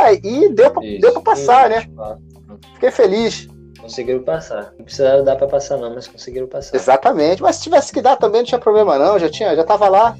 É, 0.00 0.14
e 0.14 0.48
deu 0.48 0.70
pra, 0.70 0.82
deu 0.82 1.12
pra 1.12 1.22
passar, 1.22 1.68
né? 1.68 1.88
Fiquei 2.74 2.90
feliz. 2.90 3.48
Conseguiram 3.80 4.22
passar. 4.22 4.72
Não 4.78 4.84
precisava 4.84 5.22
dar 5.22 5.36
pra 5.36 5.46
passar, 5.46 5.76
não, 5.76 5.94
mas 5.94 6.08
conseguiram 6.08 6.46
passar. 6.46 6.76
Exatamente. 6.76 7.42
Mas 7.42 7.56
se 7.56 7.64
tivesse 7.64 7.92
que 7.92 8.00
dar 8.00 8.16
também, 8.16 8.40
não 8.40 8.46
tinha 8.46 8.58
problema, 8.58 8.98
não. 8.98 9.18
Já, 9.18 9.28
tinha, 9.28 9.54
já 9.54 9.62
tava 9.62 9.88
lá. 9.88 10.16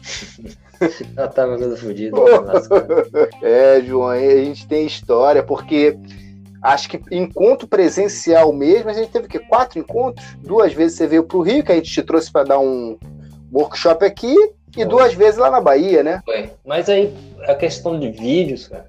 já 1.14 1.28
tava 1.28 1.58
todo 1.58 1.76
fodido. 1.76 2.16
é, 3.42 3.80
João, 3.82 4.08
a 4.08 4.18
gente 4.18 4.66
tem 4.66 4.86
história, 4.86 5.42
porque 5.42 5.98
acho 6.62 6.88
que 6.88 7.00
encontro 7.10 7.68
presencial 7.68 8.52
mesmo, 8.52 8.90
a 8.90 8.92
gente 8.92 9.10
teve 9.10 9.26
o 9.26 9.28
quê? 9.28 9.38
Quatro 9.38 9.78
encontros? 9.78 10.24
Duas 10.38 10.72
vezes 10.72 10.96
você 10.96 11.06
veio 11.06 11.24
pro 11.24 11.40
Rio, 11.40 11.64
que 11.64 11.72
a 11.72 11.76
gente 11.76 11.90
te 11.90 12.02
trouxe 12.02 12.30
para 12.30 12.44
dar 12.44 12.58
um 12.58 12.98
workshop 13.52 14.04
aqui, 14.04 14.34
e 14.76 14.84
duas 14.84 15.14
vezes 15.14 15.38
lá 15.38 15.50
na 15.50 15.60
Bahia, 15.60 16.02
né? 16.02 16.22
Foi. 16.24 16.50
Mas 16.64 16.88
aí, 16.88 17.12
a 17.46 17.54
questão 17.54 17.98
de 17.98 18.10
vídeos, 18.10 18.68
cara, 18.68 18.88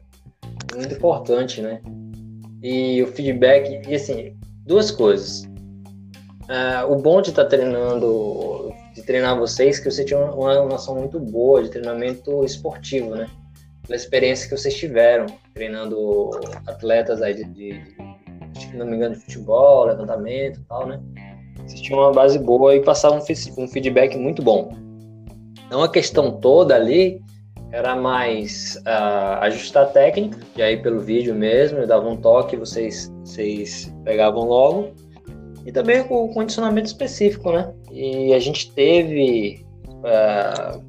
é 0.73 0.77
muito 0.77 0.93
importante, 0.93 1.61
né? 1.61 1.81
E 2.61 3.01
o 3.01 3.07
feedback, 3.07 3.81
e 3.87 3.95
assim, 3.95 4.35
duas 4.65 4.91
coisas. 4.91 5.43
Uh, 6.43 6.91
o 6.91 6.97
bom 6.97 7.21
de 7.21 7.29
estar 7.29 7.45
tá 7.45 7.49
treinando, 7.49 8.71
de 8.93 9.01
treinar 9.03 9.37
vocês, 9.37 9.79
que 9.79 9.89
você 9.89 10.03
tinha 10.03 10.19
uma, 10.19 10.65
noção 10.65 10.95
muito 10.95 11.19
boa 11.19 11.63
de 11.63 11.69
treinamento 11.69 12.43
esportivo, 12.43 13.15
né? 13.15 13.27
Pela 13.83 13.95
experiência 13.95 14.47
que 14.49 14.57
vocês 14.57 14.75
tiveram 14.75 15.25
treinando 15.53 16.31
atletas 16.67 17.21
aí 17.21 17.33
de, 17.33 17.43
de, 17.45 17.81
de 18.53 18.75
não 18.75 18.85
me 18.85 18.95
engano, 18.95 19.15
de 19.15 19.21
futebol, 19.21 19.85
levantamento 19.85 20.59
e 20.59 20.63
tal, 20.65 20.87
né? 20.87 20.99
Vocês 21.65 21.81
tinham 21.81 21.99
uma 21.99 22.11
base 22.11 22.37
boa 22.39 22.75
e 22.75 22.81
passavam 22.81 23.19
um, 23.19 23.63
um 23.63 23.67
feedback 23.67 24.17
muito 24.17 24.41
bom. 24.41 24.69
Então 25.65 25.83
a 25.83 25.89
questão 25.89 26.39
toda 26.39 26.75
ali 26.75 27.21
era 27.71 27.95
mais 27.95 28.75
uh, 28.85 29.39
ajustar 29.41 29.83
a 29.83 29.87
técnica, 29.87 30.37
e 30.57 30.61
aí 30.61 30.81
pelo 30.81 30.99
vídeo 30.99 31.33
mesmo, 31.33 31.79
eu 31.79 31.87
dava 31.87 32.07
um 32.09 32.17
toque, 32.17 32.57
vocês, 32.57 33.09
vocês 33.23 33.93
pegavam 34.03 34.43
logo, 34.43 34.91
e 35.65 35.71
também 35.71 36.01
o 36.01 36.27
condicionamento 36.29 36.87
específico, 36.87 37.51
né? 37.51 37.73
E 37.91 38.33
a 38.33 38.39
gente 38.39 38.71
teve, 38.71 39.65
uh, 39.87 40.81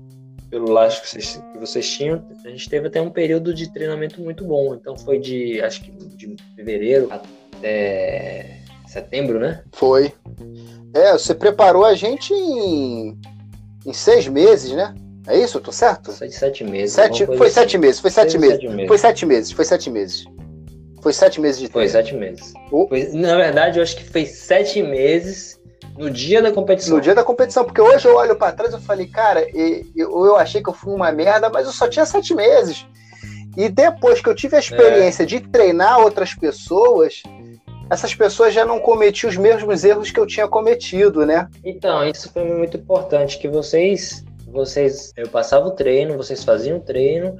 pelo 0.49 0.71
laço 0.71 1.03
que 1.03 1.09
vocês, 1.09 1.43
que 1.53 1.59
vocês 1.59 1.91
tinham, 1.91 2.25
a 2.45 2.49
gente 2.49 2.69
teve 2.69 2.87
até 2.87 3.01
um 3.01 3.11
período 3.11 3.53
de 3.53 3.73
treinamento 3.73 4.21
muito 4.21 4.45
bom, 4.45 4.75
então 4.75 4.97
foi 4.97 5.19
de, 5.19 5.61
acho 5.61 5.83
que 5.83 5.91
de 5.91 6.37
fevereiro 6.55 7.09
até 7.11 8.63
setembro, 8.87 9.41
né? 9.41 9.63
Foi. 9.73 10.13
É, 10.95 11.13
você 11.13 11.35
preparou 11.35 11.85
a 11.85 11.95
gente 11.95 12.33
em, 12.35 13.19
em 13.87 13.93
seis 13.93 14.29
meses, 14.29 14.73
né? 14.73 14.95
É 15.27 15.39
isso? 15.39 15.59
Eu 15.59 15.63
tô 15.63 15.73
certo? 15.73 16.13
Foi 16.13 16.29
sete 16.29 16.65
meses. 16.65 16.95
Sete, 16.95 17.25
foi 17.25 17.47
assim. 17.47 17.55
sete 17.55 17.79
meses, 17.79 18.01
foi 18.01 18.11
sete 18.11 18.39
meses. 18.39 18.57
sete 18.57 18.69
meses. 18.69 18.89
Foi 18.89 18.99
sete 18.99 19.27
meses, 19.27 19.53
foi 19.53 19.65
sete 19.65 19.91
meses. 19.91 20.25
Foi 21.01 21.13
sete 21.13 21.41
meses 21.41 21.61
de 21.61 21.69
treino. 21.69 21.91
Foi 21.91 22.03
sete 22.03 22.15
meses. 22.15 22.53
Foi, 22.69 23.09
na 23.13 23.37
verdade, 23.37 23.79
eu 23.79 23.83
acho 23.83 23.97
que 23.97 24.05
foi 24.05 24.27
sete 24.27 24.83
meses 24.83 25.61
no 25.97 26.11
dia 26.11 26.43
da 26.43 26.53
competição. 26.53 26.97
No 26.97 27.03
dia 27.03 27.15
da 27.15 27.25
competição, 27.25 27.65
porque 27.65 27.81
hoje 27.81 28.07
eu 28.07 28.17
olho 28.17 28.37
para 28.37 28.53
trás 28.53 28.75
e 28.75 28.81
falei, 28.81 29.07
cara, 29.07 29.47
eu, 29.55 30.27
eu 30.27 30.37
achei 30.37 30.63
que 30.63 30.69
eu 30.69 30.75
fui 30.75 30.95
uma 30.95 31.13
merda, 31.13 31.51
mas 31.51 31.67
eu 31.67 31.73
só 31.73 31.89
tinha 31.89 32.07
sete 32.07 32.35
meses. 32.35 32.87
E 33.57 33.69
depois 33.69 34.21
que 34.21 34.29
eu 34.29 34.35
tive 34.35 34.57
a 34.57 34.61
experiência 34.61 35.25
é. 35.25 35.27
de 35.27 35.41
treinar 35.41 36.01
outras 36.01 36.35
pessoas, 36.35 37.23
essas 37.91 38.15
pessoas 38.15 38.55
já 38.55 38.65
não 38.65 38.81
cometiam 38.81 39.29
os 39.29 39.37
mesmos 39.37 39.85
erros 39.85 40.11
que 40.11 40.19
eu 40.19 40.27
tinha 40.27 40.49
cometido, 40.49 41.27
né? 41.27 41.49
Então, 41.63 42.07
isso 42.09 42.33
foi 42.33 42.45
muito 42.45 42.79
importante, 42.79 43.39
que 43.39 43.49
vocês 43.49 44.25
vocês, 44.53 45.13
eu 45.17 45.29
passava 45.29 45.67
o 45.67 45.71
treino, 45.71 46.17
vocês 46.17 46.45
faziam 46.45 46.77
o 46.77 46.81
treino 46.81 47.37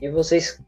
e 0.00 0.08
vocês 0.10 0.60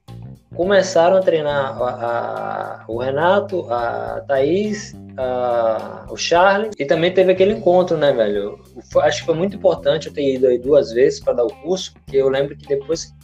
começaram 0.55 1.17
a 1.17 1.21
treinar 1.21 1.81
a, 1.83 2.83
a, 2.83 2.85
o 2.87 2.99
Renato, 2.99 3.67
a 3.71 4.23
Thaís, 4.27 4.95
a, 5.17 6.07
o 6.11 6.17
Charlie 6.17 6.71
e 6.79 6.85
também 6.85 7.13
teve 7.13 7.33
aquele 7.33 7.53
encontro, 7.53 7.97
né, 7.97 8.13
velho? 8.13 8.59
Acho 8.99 9.21
que 9.21 9.27
foi 9.27 9.35
muito 9.35 9.57
importante 9.57 10.09
eu 10.09 10.13
ter 10.13 10.35
ido 10.35 10.47
aí 10.47 10.59
duas 10.59 10.93
vezes 10.93 11.21
para 11.21 11.35
dar 11.35 11.45
o 11.45 11.55
curso, 11.63 11.95
porque 11.95 12.17
eu 12.17 12.29
lembro 12.29 12.57
que 12.57 12.67
depois, 12.67 13.15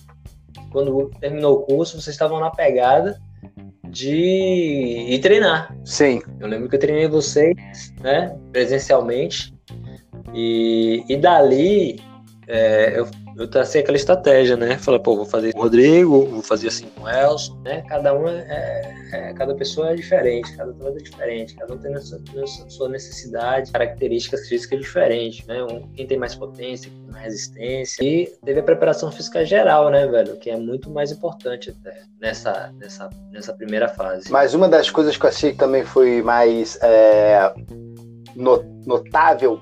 quando 0.70 1.10
terminou 1.20 1.58
o 1.58 1.62
curso, 1.62 2.00
vocês 2.00 2.14
estavam 2.14 2.40
na 2.40 2.50
pegada 2.50 3.18
de 3.88 5.06
ir 5.08 5.18
treinar. 5.20 5.74
Sim. 5.84 6.20
Eu 6.40 6.48
lembro 6.48 6.68
que 6.68 6.76
eu 6.76 6.80
treinei 6.80 7.08
vocês, 7.08 7.56
né, 8.00 8.36
presencialmente. 8.52 9.54
E, 10.34 11.04
e 11.08 11.16
dali 11.16 12.00
é, 12.46 12.98
eu, 12.98 13.06
eu 13.38 13.46
tracei 13.46 13.82
aquela 13.82 13.96
estratégia, 13.96 14.56
né? 14.56 14.76
Falei, 14.78 14.98
pô, 14.98 15.14
vou 15.14 15.24
fazer 15.24 15.52
com 15.52 15.60
o 15.60 15.62
Rodrigo, 15.62 16.26
vou 16.26 16.42
fazer 16.42 16.68
assim 16.68 16.86
com 16.88 17.04
o 17.04 17.08
Elson, 17.08 17.56
né? 17.64 17.82
Cada 17.88 18.12
um 18.12 18.26
é, 18.26 19.10
é 19.12 19.32
cada 19.34 19.54
pessoa 19.54 19.92
é 19.92 19.94
diferente, 19.94 20.56
cada 20.56 20.72
atleta 20.72 20.98
é 20.98 21.02
diferente, 21.02 21.54
cada 21.54 21.74
um 21.74 21.78
tem 21.78 21.94
a 21.94 22.00
sua, 22.00 22.18
a 22.18 22.70
sua 22.70 22.88
necessidade, 22.88 23.70
características 23.70 24.48
físicas 24.48 24.80
diferentes, 24.80 25.46
né? 25.46 25.62
Um, 25.62 25.88
quem 25.92 26.04
tem 26.04 26.18
mais 26.18 26.34
potência, 26.34 26.90
quem 26.90 27.00
tem 27.00 27.12
mais 27.12 27.24
resistência. 27.26 28.02
E 28.02 28.26
teve 28.44 28.58
a 28.58 28.62
preparação 28.62 29.12
física 29.12 29.44
geral, 29.44 29.88
né, 29.88 30.04
velho? 30.08 30.36
Que 30.36 30.50
é 30.50 30.56
muito 30.56 30.90
mais 30.90 31.12
importante 31.12 31.70
até 31.70 32.02
nessa, 32.20 32.74
nessa, 32.76 33.08
nessa 33.30 33.52
primeira 33.52 33.86
fase. 33.86 34.32
Mas 34.32 34.52
uma 34.52 34.68
das 34.68 34.90
coisas 34.90 35.16
que 35.16 35.24
eu 35.24 35.30
achei 35.30 35.52
que 35.52 35.58
também 35.58 35.84
foi 35.84 36.22
mais 36.22 36.76
é, 36.82 37.54
notável 38.84 39.60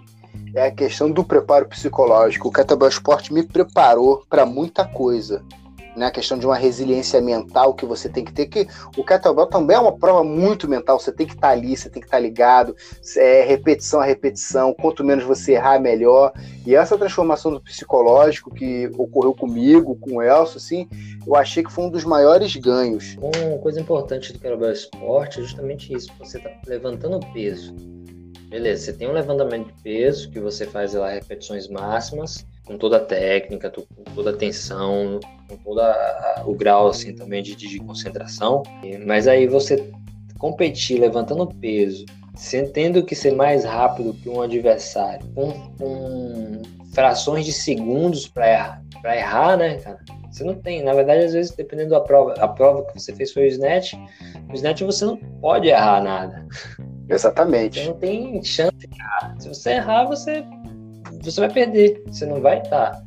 é 0.56 0.68
a 0.68 0.70
questão 0.70 1.10
do 1.10 1.22
preparo 1.22 1.66
psicológico. 1.68 2.48
O 2.48 2.52
Kettlebell 2.52 2.88
Sport 2.88 3.30
me 3.30 3.42
preparou 3.42 4.24
para 4.28 4.46
muita 4.46 4.86
coisa. 4.86 5.44
Né, 5.94 6.04
a 6.04 6.10
questão 6.10 6.36
de 6.36 6.44
uma 6.44 6.56
resiliência 6.56 7.22
mental 7.22 7.72
que 7.72 7.86
você 7.86 8.06
tem 8.06 8.22
que 8.22 8.30
ter, 8.30 8.44
que 8.48 8.68
o 8.98 9.02
kettlebell 9.02 9.46
também 9.46 9.74
é 9.74 9.80
uma 9.80 9.96
prova 9.96 10.22
muito 10.22 10.68
mental, 10.68 11.00
você 11.00 11.10
tem 11.10 11.26
que 11.26 11.32
estar 11.32 11.46
tá 11.46 11.52
ali, 11.54 11.74
você 11.74 11.88
tem 11.88 12.02
que 12.02 12.06
estar 12.06 12.18
tá 12.18 12.22
ligado, 12.22 12.76
é, 13.16 13.42
repetição 13.44 14.00
a 14.00 14.04
repetição, 14.04 14.74
quanto 14.74 15.02
menos 15.02 15.24
você 15.24 15.52
errar, 15.52 15.80
melhor. 15.80 16.34
E 16.66 16.74
essa 16.74 16.98
transformação 16.98 17.50
do 17.50 17.62
psicológico 17.62 18.52
que 18.52 18.90
ocorreu 18.98 19.32
comigo, 19.32 19.96
com 19.98 20.16
o 20.16 20.22
Elcio, 20.22 20.58
assim, 20.58 20.86
eu 21.26 21.34
achei 21.34 21.64
que 21.64 21.72
foi 21.72 21.84
um 21.86 21.90
dos 21.90 22.04
maiores 22.04 22.54
ganhos. 22.56 23.16
Uma 23.16 23.58
coisa 23.62 23.80
importante 23.80 24.34
do 24.34 24.38
kettlebell 24.38 24.72
sport 24.72 25.38
é 25.38 25.40
justamente 25.40 25.94
isso, 25.94 26.12
você 26.18 26.36
está 26.36 26.50
levantando 26.66 27.18
peso 27.32 27.74
Beleza, 28.48 28.84
você 28.84 28.92
tem 28.92 29.08
um 29.08 29.12
levantamento 29.12 29.66
de 29.66 29.82
peso 29.82 30.30
que 30.30 30.38
você 30.38 30.66
faz 30.66 30.94
lá 30.94 31.10
repetições 31.10 31.68
máximas, 31.68 32.46
com 32.64 32.78
toda 32.78 32.98
a 32.98 33.00
técnica, 33.00 33.70
com 33.70 33.84
toda 34.14 34.30
a 34.30 34.36
tensão, 34.36 35.18
com 35.48 35.56
todo 35.56 35.80
o 36.44 36.54
grau 36.54 36.88
assim 36.88 37.14
também 37.14 37.42
de, 37.42 37.56
de 37.56 37.78
concentração. 37.80 38.62
Mas 39.04 39.26
aí 39.26 39.46
você 39.46 39.90
competir 40.38 41.00
levantando 41.00 41.46
peso, 41.46 42.04
tendo 42.72 43.04
que 43.04 43.14
ser 43.14 43.34
mais 43.34 43.64
rápido 43.64 44.14
que 44.14 44.28
um 44.28 44.40
adversário, 44.40 45.26
com, 45.34 45.52
com 45.76 46.62
frações 46.92 47.44
de 47.44 47.52
segundos 47.52 48.28
para 48.28 48.50
errar, 48.50 48.82
errar, 49.04 49.56
né, 49.56 49.76
cara? 49.78 49.98
Você 50.30 50.44
não 50.44 50.54
tem, 50.54 50.82
na 50.82 50.92
verdade, 50.92 51.24
às 51.24 51.32
vezes, 51.32 51.52
dependendo 51.52 51.90
da 51.90 52.00
prova, 52.00 52.34
a 52.34 52.46
prova 52.46 52.84
que 52.84 53.00
você 53.00 53.14
fez 53.14 53.32
foi 53.32 53.44
o 53.44 53.46
snatch, 53.46 53.94
o 54.50 54.52
snatch 54.52 54.82
você 54.82 55.04
não 55.04 55.16
pode 55.16 55.68
errar 55.68 56.02
nada. 56.02 56.46
Exatamente. 57.08 57.80
Você 57.80 57.88
não 57.88 57.98
tem 57.98 58.42
chance 58.42 58.76
de 58.76 58.88
errar. 58.98 59.36
Se 59.38 59.48
você 59.48 59.70
errar, 59.70 60.04
você, 60.06 60.44
você 61.22 61.40
vai 61.40 61.52
perder. 61.52 62.02
Você 62.06 62.26
não 62.26 62.40
vai 62.40 62.60
estar. 62.60 63.02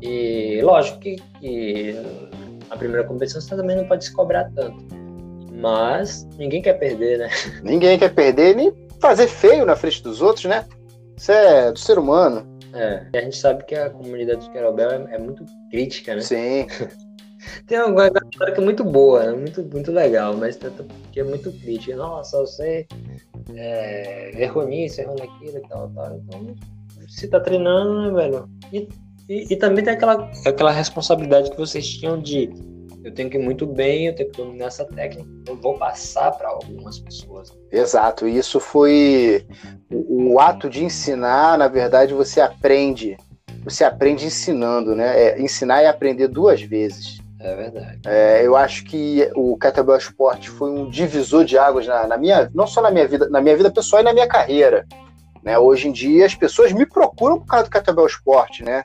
E 0.00 0.60
lógico 0.62 0.98
que, 0.98 1.16
que 1.40 1.96
a 2.70 2.76
primeira 2.76 3.06
competição 3.06 3.40
você 3.40 3.54
também 3.54 3.76
não 3.76 3.86
pode 3.86 4.04
se 4.04 4.12
cobrar 4.12 4.50
tanto. 4.54 4.84
Mas 5.52 6.26
ninguém 6.36 6.60
quer 6.60 6.74
perder, 6.74 7.18
né? 7.18 7.28
Ninguém 7.62 7.96
quer 7.96 8.12
perder 8.12 8.56
nem 8.56 8.72
fazer 9.00 9.28
feio 9.28 9.64
na 9.64 9.76
frente 9.76 10.02
dos 10.02 10.20
outros, 10.20 10.46
né? 10.46 10.64
Isso 11.16 11.30
é 11.30 11.70
do 11.70 11.78
ser 11.78 11.98
humano. 11.98 12.58
É. 12.74 13.06
E 13.12 13.18
a 13.18 13.20
gente 13.20 13.36
sabe 13.36 13.64
que 13.64 13.74
a 13.74 13.90
comunidade 13.90 14.44
do 14.44 14.50
Querobel 14.50 14.90
é, 14.90 15.14
é 15.14 15.18
muito 15.18 15.44
crítica, 15.70 16.16
né? 16.16 16.20
Sim. 16.22 16.66
Tem 17.66 17.80
uma 17.80 18.06
história 18.06 18.54
que 18.54 18.60
é 18.60 18.64
muito 18.64 18.84
boa, 18.84 19.24
né? 19.24 19.32
muito, 19.32 19.62
muito 19.62 19.92
legal, 19.92 20.36
mas 20.36 20.58
que 21.10 21.20
é 21.20 21.24
muito 21.24 21.52
crítica. 21.52 21.96
Nossa, 21.96 22.38
você 22.38 22.86
é, 23.54 24.42
errou 24.42 24.66
nisso, 24.66 25.00
errou 25.00 25.16
naquilo 25.16 25.58
e 25.58 25.68
tal, 25.68 25.90
tal. 25.90 26.16
Então, 26.16 26.54
se 27.08 27.28
tá 27.28 27.40
treinando, 27.40 28.02
né, 28.02 28.10
velho? 28.10 28.48
E, 28.72 28.88
e, 29.28 29.52
e, 29.54 29.56
também 29.56 29.84
tem 29.84 29.92
aquela, 29.92 30.30
aquela 30.46 30.70
responsabilidade 30.70 31.50
que 31.50 31.56
vocês 31.56 31.86
tinham 31.88 32.20
de 32.20 32.50
eu 33.04 33.12
tenho 33.12 33.28
que 33.28 33.36
ir 33.36 33.42
muito 33.42 33.66
bem, 33.66 34.06
eu 34.06 34.14
tenho 34.14 34.30
que 34.30 34.36
dominar 34.36 34.66
essa 34.66 34.84
técnica, 34.84 35.28
eu 35.48 35.56
vou 35.56 35.76
passar 35.76 36.30
para 36.32 36.48
algumas 36.48 37.00
pessoas. 37.00 37.52
Exato, 37.70 38.28
isso 38.28 38.60
foi 38.60 39.44
o, 39.90 40.34
o, 40.34 40.40
ato 40.40 40.70
de 40.70 40.84
ensinar, 40.84 41.58
na 41.58 41.66
verdade, 41.66 42.14
você 42.14 42.40
aprende, 42.40 43.16
você 43.64 43.82
aprende 43.82 44.26
ensinando, 44.26 44.94
né? 44.94 45.20
É, 45.20 45.42
ensinar 45.42 45.82
e 45.82 45.86
aprender 45.86 46.28
duas 46.28 46.62
vezes. 46.62 47.21
É 47.42 47.56
verdade. 47.56 48.00
É, 48.06 48.46
eu 48.46 48.56
acho 48.56 48.84
que 48.84 49.28
o 49.34 49.58
Kettlebell 49.58 49.96
Sport 49.96 50.48
foi 50.48 50.70
um 50.70 50.88
divisor 50.88 51.44
de 51.44 51.58
águas 51.58 51.86
na, 51.86 52.06
na, 52.06 52.16
minha, 52.16 52.48
não 52.54 52.66
só 52.68 52.80
na 52.80 52.90
minha 52.90 53.06
vida, 53.06 53.28
na 53.28 53.40
minha 53.40 53.56
vida 53.56 53.70
pessoal 53.70 54.00
e 54.00 54.04
na 54.04 54.12
minha 54.12 54.28
carreira. 54.28 54.86
Né? 55.42 55.58
Hoje 55.58 55.88
em 55.88 55.92
dia 55.92 56.24
as 56.24 56.36
pessoas 56.36 56.72
me 56.72 56.86
procuram 56.86 57.40
por 57.40 57.46
causa 57.46 57.64
do 57.64 57.70
Kettlebell 57.70 58.06
Sport, 58.06 58.60
né? 58.60 58.84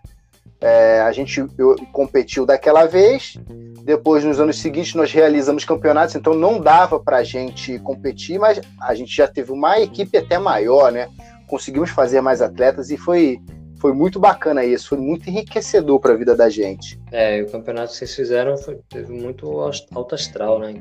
É, 0.59 1.01
a 1.01 1.11
gente 1.11 1.45
eu, 1.55 1.75
competiu 1.91 2.43
daquela 2.43 2.87
vez, 2.87 3.37
depois 3.83 4.23
nos 4.23 4.39
anos 4.39 4.57
seguintes 4.59 4.95
nós 4.95 5.11
realizamos 5.11 5.63
campeonatos, 5.63 6.15
então 6.15 6.33
não 6.33 6.59
dava 6.59 6.99
para 6.99 7.17
a 7.17 7.23
gente 7.23 7.77
competir, 7.79 8.39
mas 8.39 8.59
a 8.81 8.95
gente 8.95 9.15
já 9.15 9.27
teve 9.27 9.51
uma 9.51 9.79
equipe 9.79 10.17
até 10.17 10.39
maior, 10.39 10.91
né? 10.91 11.09
Conseguimos 11.45 11.91
fazer 11.91 12.21
mais 12.21 12.41
atletas 12.41 12.89
e 12.89 12.97
foi 12.97 13.39
foi 13.79 13.93
muito 13.93 14.19
bacana 14.19 14.65
isso, 14.65 14.89
foi 14.89 14.97
muito 14.97 15.29
enriquecedor 15.29 15.99
para 15.99 16.13
a 16.13 16.17
vida 16.17 16.35
da 16.35 16.49
gente. 16.49 16.99
É, 17.11 17.41
o 17.41 17.51
campeonato 17.51 17.91
que 17.91 17.97
vocês 17.97 18.15
fizeram 18.15 18.57
foi, 18.57 18.79
teve 18.89 19.13
muito 19.13 19.47
alto 19.59 20.15
astral, 20.15 20.59
né? 20.59 20.73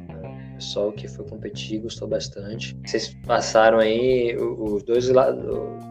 O 0.52 0.54
pessoal 0.56 0.92
que 0.92 1.06
foi 1.06 1.24
competir 1.26 1.80
gostou 1.80 2.08
bastante. 2.08 2.76
Vocês 2.84 3.14
passaram 3.26 3.78
aí 3.78 4.36
os 4.36 4.82
dois 4.82 5.08
lados 5.08 5.44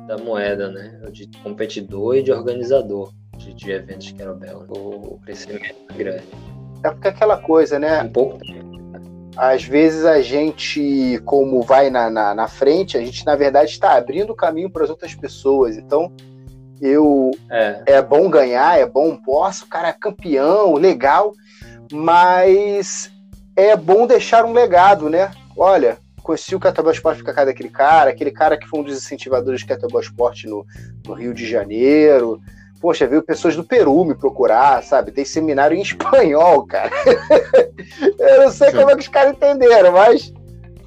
da 0.08 0.18
moeda, 0.18 0.72
né? 0.72 1.02
De 1.12 1.30
competidor 1.44 2.16
e 2.16 2.24
de 2.24 2.32
organizador 2.32 3.12
de, 3.38 3.54
de 3.54 3.72
eventos 3.72 4.12
Querobel. 4.12 4.62
Né? 4.62 4.68
O, 4.70 5.16
o 5.16 5.20
crescimento 5.24 5.76
é 5.90 5.94
grande. 5.94 6.24
É 6.84 6.90
porque 6.90 7.08
aquela 7.08 7.38
coisa, 7.38 7.78
né? 7.78 8.02
Um 8.02 8.10
pouco 8.10 8.40
tempo 8.40 8.76
às 9.38 9.64
vezes 9.64 10.06
a 10.06 10.22
gente, 10.22 11.22
como 11.26 11.62
vai 11.62 11.90
na, 11.90 12.10
na, 12.10 12.34
na 12.34 12.48
frente, 12.48 12.98
a 12.98 13.02
gente 13.02 13.26
na 13.26 13.36
verdade 13.36 13.72
está 13.72 13.96
abrindo 13.96 14.30
o 14.32 14.36
caminho 14.36 14.70
para 14.70 14.84
as 14.84 14.90
outras 14.90 15.14
pessoas. 15.14 15.78
Então, 15.78 16.12
eu 16.82 17.32
é. 17.50 17.84
é 17.86 18.02
bom 18.02 18.30
ganhar, 18.30 18.80
é 18.80 18.86
bom 18.86 19.16
posso, 19.16 19.66
o 19.66 19.68
cara 19.68 19.90
é 19.90 19.94
campeão, 19.94 20.74
legal, 20.74 21.34
mas 21.92 23.12
é 23.56 23.76
bom 23.76 24.06
deixar 24.06 24.46
um 24.46 24.54
legado, 24.54 25.10
né? 25.10 25.32
Olha, 25.58 25.98
conheci 26.22 26.56
o 26.56 26.60
Kettlebell 26.60 26.94
Sport 26.94 27.18
ficar 27.18 27.34
cada 27.34 27.52
daquele 27.52 27.70
cara, 27.70 28.10
aquele 28.10 28.32
cara 28.32 28.58
que 28.58 28.68
foi 28.68 28.80
um 28.80 28.84
dos 28.84 28.98
incentivadores 28.98 29.62
do 29.62 29.68
Kettlebell 29.68 30.02
Sport 30.02 30.46
no, 30.46 30.66
no 31.06 31.14
Rio 31.14 31.34
de 31.34 31.48
Janeiro. 31.48 32.42
Poxa, 32.82 33.08
veio 33.08 33.24
pessoas 33.24 33.56
do 33.56 33.64
Peru 33.64 34.04
me 34.04 34.16
procurar, 34.16 34.84
sabe? 34.84 35.12
Tem 35.12 35.24
seminário 35.24 35.78
em 35.78 35.82
espanhol, 35.84 36.66
cara. 36.66 36.92
eu 38.20 38.44
não 38.44 38.52
sei 38.52 38.72
como 38.72 38.90
é 38.90 38.96
que 38.96 39.02
os 39.02 39.08
caras 39.08 39.34
entenderam, 39.34 39.94
mas 39.94 40.34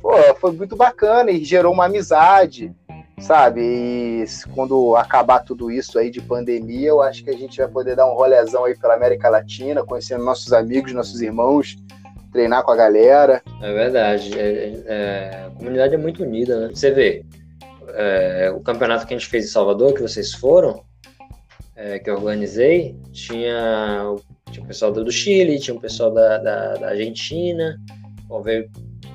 pô, 0.02 0.12
foi 0.40 0.52
muito 0.52 0.76
bacana 0.76 1.30
e 1.30 1.44
gerou 1.44 1.72
uma 1.72 1.86
amizade 1.86 2.74
sabe? 3.20 3.60
E 3.60 4.24
quando 4.54 4.96
acabar 4.96 5.40
tudo 5.40 5.70
isso 5.70 5.98
aí 5.98 6.10
de 6.10 6.20
pandemia, 6.20 6.88
eu 6.88 7.02
acho 7.02 7.24
que 7.24 7.30
a 7.30 7.36
gente 7.36 7.58
vai 7.58 7.68
poder 7.68 7.96
dar 7.96 8.06
um 8.06 8.14
rolezão 8.14 8.64
aí 8.64 8.76
pela 8.76 8.94
América 8.94 9.28
Latina, 9.28 9.84
conhecendo 9.84 10.24
nossos 10.24 10.52
amigos, 10.52 10.92
nossos 10.92 11.20
irmãos, 11.20 11.76
treinar 12.32 12.62
com 12.62 12.70
a 12.70 12.76
galera. 12.76 13.42
É 13.60 13.72
verdade. 13.72 14.38
É, 14.38 14.82
é, 14.86 15.44
a 15.46 15.50
comunidade 15.50 15.94
é 15.94 15.98
muito 15.98 16.22
unida, 16.22 16.60
né? 16.60 16.74
Você 16.74 16.90
vê, 16.90 17.24
é, 17.94 18.50
o 18.54 18.60
campeonato 18.60 19.06
que 19.06 19.14
a 19.14 19.18
gente 19.18 19.28
fez 19.28 19.44
em 19.44 19.48
Salvador, 19.48 19.94
que 19.94 20.02
vocês 20.02 20.32
foram, 20.34 20.84
é, 21.74 21.98
que 21.98 22.10
eu 22.10 22.14
organizei, 22.14 22.96
tinha, 23.12 24.14
tinha 24.50 24.64
o 24.64 24.66
pessoal 24.66 24.92
do 24.92 25.10
Chile, 25.10 25.58
tinha 25.58 25.76
o 25.76 25.80
pessoal 25.80 26.12
da, 26.12 26.38
da, 26.38 26.74
da 26.74 26.88
Argentina, 26.88 27.78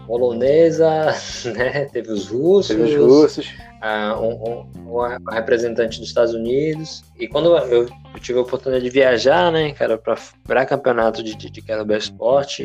polonesa, 0.06 1.14
né? 1.56 1.86
Teve 1.86 2.12
os 2.12 2.28
russos. 2.28 2.76
Teve 2.76 2.84
os 2.84 2.96
russos 2.96 3.48
uh, 3.84 4.20
um, 4.20 4.66
um, 4.88 5.00
um, 5.00 5.32
representante 5.32 6.00
dos 6.00 6.08
Estados 6.08 6.34
Unidos. 6.34 7.04
E 7.20 7.28
quando 7.28 7.56
eu, 7.58 7.90
tive 8.20 8.40
a 8.40 8.42
oportunidade 8.42 8.86
de 8.86 8.90
viajar, 8.90 9.52
né, 9.52 9.72
cara, 9.74 10.02
para 10.44 10.66
campeonato 10.66 11.22
de, 11.22 11.36
de, 11.36 11.50
de 11.50 11.62
Kettlebell 11.62 11.98
Sport, 11.98 12.62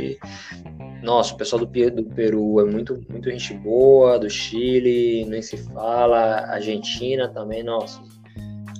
nossa, 1.03 1.35
o 1.35 1.37
pessoal 1.37 1.65
do, 1.65 1.91
do 1.91 2.05
Peru 2.15 2.61
é 2.61 2.65
muito, 2.65 3.05
muito 3.09 3.31
gente 3.31 3.55
boa, 3.55 4.19
do 4.19 4.31
Chile, 4.31 5.25
nem 5.25 5.43
se 5.43 5.57
fala, 5.57 6.47
Argentina 6.51 7.29
também, 7.29 7.63
nossa. 7.63 8.01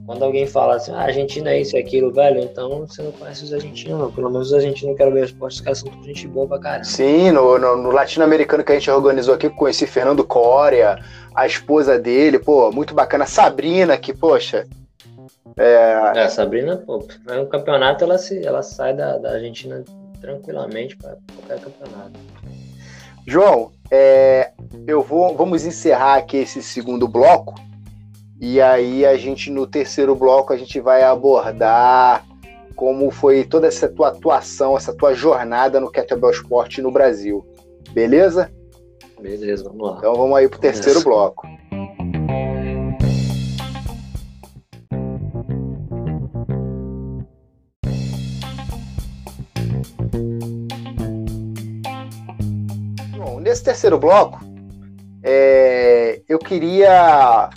Quando 0.09 0.25
alguém 0.25 0.47
fala 0.47 0.77
assim, 0.77 0.91
ah, 0.91 1.03
Argentina 1.03 1.51
é 1.51 1.61
isso 1.61 1.77
e 1.77 1.81
aquilo, 1.81 2.11
velho, 2.11 2.41
então 2.41 2.87
você 2.87 3.03
não 3.03 3.13
conhece 3.13 3.45
os 3.45 3.53
argentinos, 3.53 3.99
não. 3.99 4.11
Pelo 4.11 4.31
menos 4.31 4.47
os 4.47 4.55
argentinos 4.55 4.93
que 4.93 4.97
quero 4.97 5.13
ver 5.13 5.27
esporte, 5.27 5.57
os 5.57 5.61
caras 5.61 5.79
são 5.81 5.91
tudo 5.91 6.03
gente 6.03 6.27
boa 6.27 6.49
pra 6.49 6.59
caramba. 6.59 6.85
Sim, 6.85 7.31
no, 7.31 7.59
no, 7.59 7.77
no 7.77 7.91
latino-americano 7.91 8.65
que 8.65 8.73
a 8.73 8.75
gente 8.77 8.91
organizou 8.91 9.35
aqui, 9.35 9.51
conheci 9.51 9.87
Fernando 9.87 10.25
Coria, 10.25 10.99
a 11.35 11.47
esposa 11.47 11.99
dele, 11.99 12.39
pô, 12.39 12.73
muito 12.73 12.95
bacana. 12.95 13.27
Sabrina, 13.27 13.99
que, 13.99 14.15
poxa. 14.15 14.67
É, 15.59 16.13
é 16.15 16.29
Sabrina, 16.31 16.79
pô, 16.79 17.07
é 17.29 17.39
um 17.39 17.47
campeonato, 17.47 18.03
ela, 18.03 18.17
se, 18.17 18.43
ela 18.43 18.63
sai 18.63 18.97
da, 18.97 19.19
da 19.19 19.33
Argentina 19.33 19.85
tranquilamente 20.23 20.97
para 20.97 21.19
qualquer 21.37 21.61
campeonato. 21.63 22.19
João, 23.27 23.73
é, 23.91 24.53
eu 24.87 25.03
vou, 25.03 25.37
vamos 25.37 25.67
encerrar 25.67 26.15
aqui 26.15 26.39
esse 26.39 26.63
segundo 26.63 27.07
bloco 27.07 27.68
e 28.41 28.61
aí 28.61 29.05
a 29.05 29.17
gente 29.17 29.51
no 29.51 29.67
terceiro 29.67 30.15
bloco 30.15 30.53
a 30.53 30.57
gente 30.57 30.81
vai 30.81 31.03
abordar 31.03 32.25
como 32.77 33.11
foi 33.11 33.43
toda 33.43 33.67
essa 33.67 33.89
tua 33.89 34.09
atuação, 34.09 34.77
essa 34.77 34.95
tua 34.95 35.13
jornada 35.13 35.81
no 35.81 35.91
Kettlebell 35.91 36.31
Sport 36.31 36.79
no 36.79 36.93
Brasil. 36.93 37.45
Beleza? 37.91 38.53
Beleza, 39.21 39.65
vamos 39.65 39.91
lá. 39.91 39.97
Então 39.99 40.15
vamos 40.15 40.39
aí 40.39 40.49
pro 40.49 40.61
terceiro 40.61 41.03
bloco. 41.03 41.45
Bom, 53.17 53.41
nesse 53.41 53.65
terceiro 53.65 53.99
bloco, 53.99 54.39
é, 55.25 56.23
eu 56.29 56.39
queria 56.39 57.51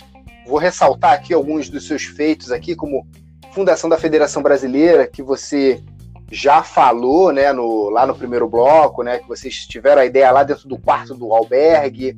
vou 0.46 0.58
ressaltar 0.58 1.12
aqui 1.12 1.32
alguns 1.34 1.68
dos 1.68 1.86
seus 1.86 2.04
feitos 2.04 2.50
aqui, 2.50 2.74
como 2.74 3.06
fundação 3.52 3.88
da 3.88 3.98
Federação 3.98 4.42
Brasileira, 4.42 5.06
que 5.06 5.22
você 5.22 5.82
já 6.30 6.62
falou, 6.62 7.30
né, 7.30 7.52
no, 7.52 7.90
lá 7.90 8.06
no 8.06 8.14
primeiro 8.14 8.48
bloco, 8.48 9.02
né, 9.02 9.18
que 9.18 9.28
vocês 9.28 9.66
tiveram 9.66 10.00
a 10.00 10.06
ideia 10.06 10.30
lá 10.30 10.42
dentro 10.42 10.66
do 10.66 10.78
quarto 10.78 11.14
do 11.14 11.32
albergue. 11.32 12.16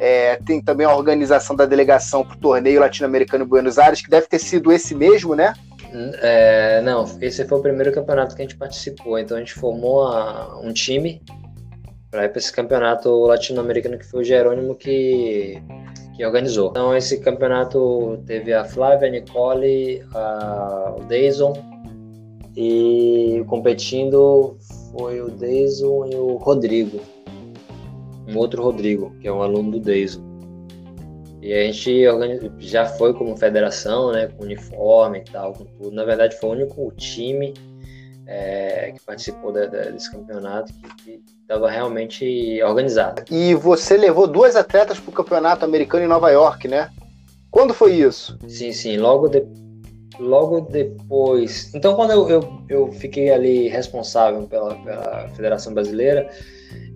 É, 0.00 0.36
tem 0.36 0.62
também 0.62 0.86
a 0.86 0.96
organização 0.96 1.54
da 1.54 1.66
delegação 1.66 2.24
para 2.24 2.34
o 2.34 2.40
torneio 2.40 2.80
latino-americano 2.80 3.44
em 3.44 3.46
Buenos 3.46 3.78
Aires, 3.78 4.00
que 4.00 4.08
deve 4.08 4.26
ter 4.26 4.38
sido 4.38 4.72
esse 4.72 4.94
mesmo, 4.94 5.34
né? 5.34 5.52
É, 5.92 6.80
não, 6.82 7.04
esse 7.20 7.44
foi 7.44 7.58
o 7.58 7.62
primeiro 7.62 7.92
campeonato 7.92 8.34
que 8.34 8.40
a 8.40 8.44
gente 8.44 8.56
participou. 8.56 9.18
Então 9.18 9.36
a 9.36 9.40
gente 9.40 9.52
formou 9.52 10.06
a, 10.06 10.58
um 10.62 10.72
time 10.72 11.20
para 12.10 12.24
ir 12.24 12.28
para 12.30 12.38
esse 12.38 12.52
campeonato 12.52 13.10
latino-americano 13.26 13.98
que 13.98 14.06
foi 14.06 14.20
o 14.20 14.24
Jerônimo 14.24 14.74
que, 14.74 15.62
que 16.20 16.26
organizou. 16.26 16.68
Então 16.68 16.94
esse 16.94 17.18
campeonato 17.18 18.22
teve 18.26 18.52
a 18.52 18.62
Flávia, 18.62 19.08
a 19.08 19.10
Nicole, 19.10 20.04
a, 20.14 20.94
o 20.98 21.04
Deison 21.04 21.54
e 22.54 23.42
competindo 23.46 24.54
foi 24.92 25.22
o 25.22 25.30
Deison 25.30 26.04
e 26.04 26.14
o 26.14 26.36
Rodrigo. 26.36 27.00
Um 28.28 28.36
outro 28.36 28.62
Rodrigo, 28.62 29.14
que 29.18 29.28
é 29.28 29.32
um 29.32 29.40
aluno 29.40 29.70
do 29.70 29.80
Deison. 29.80 30.20
E 31.40 31.54
a 31.54 31.62
gente 31.64 32.04
já 32.58 32.84
foi 32.84 33.14
como 33.14 33.34
federação, 33.34 34.12
né, 34.12 34.26
com 34.26 34.44
uniforme 34.44 35.20
e 35.20 35.32
tal, 35.32 35.54
com 35.54 35.64
tudo. 35.64 35.92
Na 35.92 36.04
verdade, 36.04 36.36
foi 36.38 36.50
o 36.50 36.52
único 36.52 36.92
time 36.98 37.54
é, 38.30 38.92
que 38.92 39.00
participou 39.04 39.52
de, 39.52 39.66
de, 39.66 39.90
desse 39.90 40.10
campeonato 40.10 40.72
que 40.98 41.20
estava 41.42 41.68
realmente 41.68 42.62
organizado. 42.62 43.24
E 43.28 43.54
você 43.54 43.96
levou 43.96 44.28
duas 44.28 44.54
atletas 44.54 45.00
para 45.00 45.10
o 45.10 45.12
campeonato 45.12 45.64
americano 45.64 46.04
em 46.04 46.08
Nova 46.08 46.30
York, 46.30 46.68
né? 46.68 46.90
Quando 47.50 47.74
foi 47.74 47.94
isso? 47.94 48.38
Sim, 48.46 48.72
sim. 48.72 48.96
Logo 48.96 49.28
depois 49.28 49.60
logo 50.18 50.60
depois. 50.60 51.74
Então, 51.74 51.94
quando 51.96 52.10
eu, 52.10 52.28
eu, 52.28 52.62
eu 52.68 52.92
fiquei 52.92 53.30
ali 53.30 53.68
responsável 53.68 54.46
pela, 54.46 54.74
pela 54.74 55.28
Federação 55.30 55.72
Brasileira, 55.72 56.28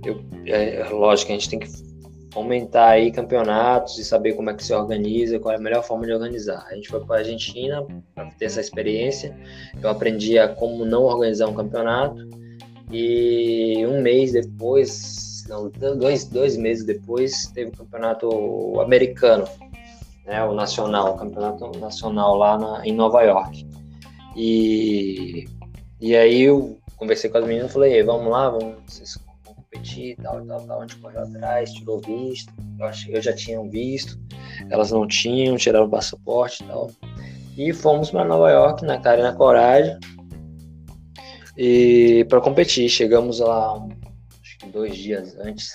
eu, 0.05 0.20
é, 0.47 0.87
lógico 0.91 1.28
que 1.28 1.32
a 1.32 1.37
gente 1.37 1.49
tem 1.49 1.59
que 1.59 1.68
aumentar 2.35 2.91
aí 2.91 3.12
campeonatos 3.12 3.99
e 3.99 4.05
saber 4.05 4.35
como 4.35 4.51
é 4.51 4.55
que 4.55 4.64
se 4.64 4.74
organiza, 4.74 5.39
qual 5.39 5.55
é 5.55 5.57
a 5.57 5.61
melhor 5.61 5.82
forma 5.85 6.07
de 6.07 6.12
organizar. 6.12 6.66
A 6.68 6.74
gente 6.74 6.89
foi 6.89 7.01
para 7.05 7.16
a 7.16 7.18
Argentina 7.20 7.87
para 8.14 8.30
ter 8.32 8.47
essa 8.47 8.61
experiência. 8.61 9.37
Eu 9.80 9.89
aprendi 9.89 10.39
a 10.39 10.49
como 10.49 10.85
não 10.85 11.05
organizar 11.05 11.47
um 11.49 11.55
campeonato 11.55 12.28
e 12.91 13.85
um 13.87 14.01
mês 14.01 14.32
depois 14.32 15.24
não, 15.49 15.68
dois, 15.68 16.24
dois 16.24 16.57
meses 16.57 16.85
depois, 16.85 17.49
teve 17.49 17.70
o 17.70 17.76
campeonato 17.76 18.80
americano, 18.80 19.47
né, 20.24 20.43
o 20.45 20.55
nacional, 20.55 21.14
o 21.14 21.18
campeonato 21.18 21.78
nacional 21.78 22.37
lá 22.37 22.59
na, 22.59 22.87
em 22.87 22.93
Nova 22.93 23.22
York. 23.22 23.66
E, 24.37 25.47
e 26.01 26.16
aí 26.16 26.43
eu 26.43 26.78
conversei 26.97 27.30
com 27.30 27.39
as 27.39 27.47
meninas 27.47 27.70
e 27.70 27.74
falei, 27.74 28.03
vamos 28.03 28.30
lá, 28.30 28.49
vamos, 28.49 28.76
vocês 28.87 29.18
competir 29.75 30.16
tal, 30.22 30.45
tal, 30.47 30.66
tal. 30.66 30.79
A 30.79 30.87
gente 30.87 30.97
correu 30.97 31.22
atrás, 31.22 31.72
tirou 31.72 32.01
visto, 32.01 32.53
eu, 32.79 32.87
achei, 32.87 33.16
eu 33.16 33.20
já 33.20 33.33
tinha 33.33 33.61
visto, 33.68 34.18
elas 34.70 34.91
não 34.91 35.07
tinham, 35.07 35.57
tiraram 35.57 35.87
o 35.87 35.91
passaporte 35.91 36.62
e 36.62 36.66
tal. 36.66 36.91
E 37.57 37.72
fomos 37.72 38.11
para 38.11 38.25
Nova 38.25 38.51
York, 38.51 38.85
na 38.85 38.99
cara 38.99 39.20
e 39.20 39.22
na 39.22 39.33
coragem, 39.33 39.99
e 41.57 42.25
para 42.29 42.41
competir. 42.41 42.89
Chegamos 42.89 43.41
lá 43.41 43.75
acho 44.43 44.59
que 44.59 44.66
dois 44.66 44.97
dias 44.97 45.37
antes. 45.39 45.72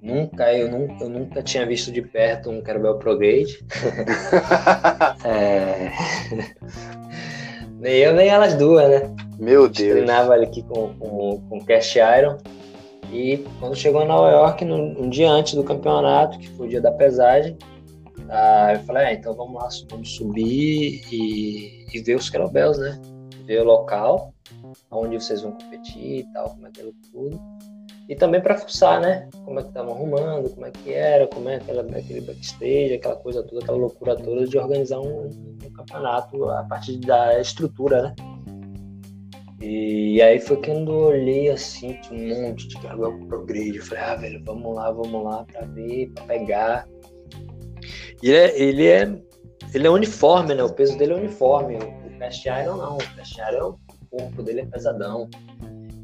Nunca, 0.00 0.52
eu 0.52 0.70
nunca, 0.70 1.04
eu 1.04 1.10
nunca 1.10 1.42
tinha 1.42 1.66
visto 1.66 1.92
de 1.92 2.00
perto 2.00 2.50
um 2.50 2.62
Kerbel 2.62 2.98
Pro 2.98 3.18
Grade. 3.18 3.58
é... 5.22 5.92
nem 7.78 7.96
eu, 7.96 8.14
nem 8.14 8.28
elas 8.28 8.54
duas, 8.54 8.88
né? 8.88 9.14
Meu 9.38 9.68
Deus. 9.68 9.92
Treinava 9.92 10.34
aqui 10.36 10.62
com, 10.62 10.94
com, 10.94 11.40
com 11.48 11.64
Cast 11.66 11.98
Iron. 11.98 12.38
E 13.12 13.44
quando 13.60 13.76
chegou 13.76 14.02
em 14.02 14.08
Nova 14.08 14.30
York, 14.30 14.64
um 14.64 15.10
dia 15.10 15.30
antes 15.30 15.54
do 15.54 15.62
campeonato, 15.62 16.38
que 16.38 16.48
foi 16.50 16.66
o 16.66 16.70
dia 16.70 16.80
da 16.80 16.90
pesagem, 16.90 17.58
ah, 18.30 18.72
eu 18.72 18.80
falei, 18.80 19.04
ah, 19.04 19.12
então 19.12 19.34
vamos 19.34 19.54
lá, 19.54 19.68
vamos 19.90 20.16
subir 20.16 21.02
e, 21.12 21.86
e 21.92 22.00
ver 22.00 22.16
os 22.16 22.30
kettlebells, 22.30 22.78
né? 22.78 22.98
Ver 23.44 23.60
o 23.60 23.64
local, 23.64 24.32
onde 24.90 25.22
vocês 25.22 25.42
vão 25.42 25.52
competir 25.52 26.20
e 26.20 26.32
tal, 26.32 26.50
como 26.50 26.64
é 26.64 26.68
aquilo 26.70 26.94
tudo. 27.12 27.38
E 28.08 28.16
também 28.16 28.40
para 28.40 28.56
fuçar, 28.56 29.00
né? 29.00 29.28
Como 29.44 29.60
é 29.60 29.62
que 29.62 29.68
estavam 29.68 29.92
arrumando, 29.92 30.48
como 30.50 30.66
é 30.66 30.70
que 30.70 30.92
era, 30.92 31.26
como 31.26 31.50
é 31.50 31.56
aquela, 31.56 31.82
aquele 31.82 32.22
backstage, 32.22 32.94
aquela 32.94 33.16
coisa 33.16 33.42
toda, 33.42 33.62
aquela 33.62 33.78
loucura 33.78 34.16
toda 34.16 34.46
de 34.46 34.56
organizar 34.56 35.00
um, 35.00 35.28
um 35.62 35.72
campeonato 35.74 36.48
a 36.48 36.62
partir 36.64 36.96
da 36.98 37.38
estrutura, 37.38 38.02
né? 38.02 38.14
E 39.62 40.20
aí 40.20 40.40
foi 40.40 40.56
quando 40.56 40.90
eu 40.90 40.98
olhei 41.06 41.48
assim, 41.48 41.96
tinha 42.02 42.34
um 42.34 42.42
monte 42.42 42.66
de 42.66 42.76
cargo 42.80 43.26
pro 43.28 43.46
grid. 43.46 43.76
Eu 43.76 43.84
falei, 43.84 44.02
ah, 44.02 44.16
velho, 44.16 44.42
vamos 44.44 44.74
lá, 44.74 44.90
vamos 44.90 45.22
lá 45.22 45.44
pra 45.44 45.60
ver, 45.66 46.10
pra 46.10 46.24
pegar. 46.24 46.88
E 48.20 48.28
ele 48.28 48.36
é, 48.36 48.60
ele 48.60 48.86
é, 48.88 49.22
ele 49.72 49.86
é 49.86 49.90
uniforme, 49.90 50.52
né? 50.52 50.64
O 50.64 50.72
peso 50.72 50.98
dele 50.98 51.12
é 51.12 51.16
uniforme. 51.16 51.76
O 51.76 52.18
Cast 52.18 52.48
Iron 52.48 52.76
não. 52.76 52.96
O 52.96 53.14
Cast 53.14 53.40
Iron, 53.40 53.78
o 54.10 54.18
corpo 54.18 54.42
dele 54.42 54.62
é 54.62 54.66
pesadão. 54.66 55.30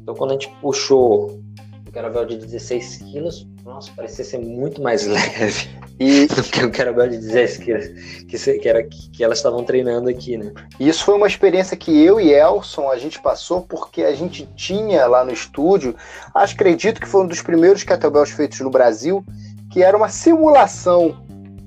Então 0.01 0.15
quando 0.15 0.31
a 0.31 0.33
gente 0.35 0.49
puxou 0.61 1.41
o 1.85 1.91
Caravel 1.91 2.25
de 2.25 2.37
16 2.37 2.97
quilos, 3.11 3.45
nossa, 3.65 3.91
parecia 3.93 4.23
ser 4.23 4.39
muito 4.39 4.81
mais 4.81 5.03
leve 5.05 5.78
e... 5.99 6.25
do 6.27 6.41
que 6.49 6.63
o 6.63 6.71
Caravel 6.71 7.09
de 7.09 7.17
16 7.17 7.57
quilos 7.57 7.87
que, 8.27 8.59
que, 8.59 8.69
era, 8.69 8.83
que 8.83 9.23
elas 9.23 9.39
estavam 9.39 9.63
treinando 9.63 10.09
aqui, 10.09 10.37
né? 10.37 10.51
Isso 10.79 11.03
foi 11.03 11.15
uma 11.15 11.27
experiência 11.27 11.75
que 11.75 12.03
eu 12.03 12.19
e 12.19 12.31
Elson 12.31 12.89
a 12.89 12.97
gente 12.97 13.21
passou 13.21 13.61
porque 13.61 14.03
a 14.03 14.13
gente 14.13 14.47
tinha 14.55 15.05
lá 15.07 15.23
no 15.23 15.31
estúdio, 15.31 15.95
acho 16.33 16.55
acredito 16.55 17.01
que 17.01 17.07
foi 17.07 17.23
um 17.23 17.27
dos 17.27 17.41
primeiros 17.41 17.83
kettlebells 17.83 18.31
feitos 18.31 18.59
no 18.61 18.69
Brasil, 18.69 19.23
que 19.71 19.83
era 19.83 19.95
uma 19.95 20.09
simulação 20.09 21.17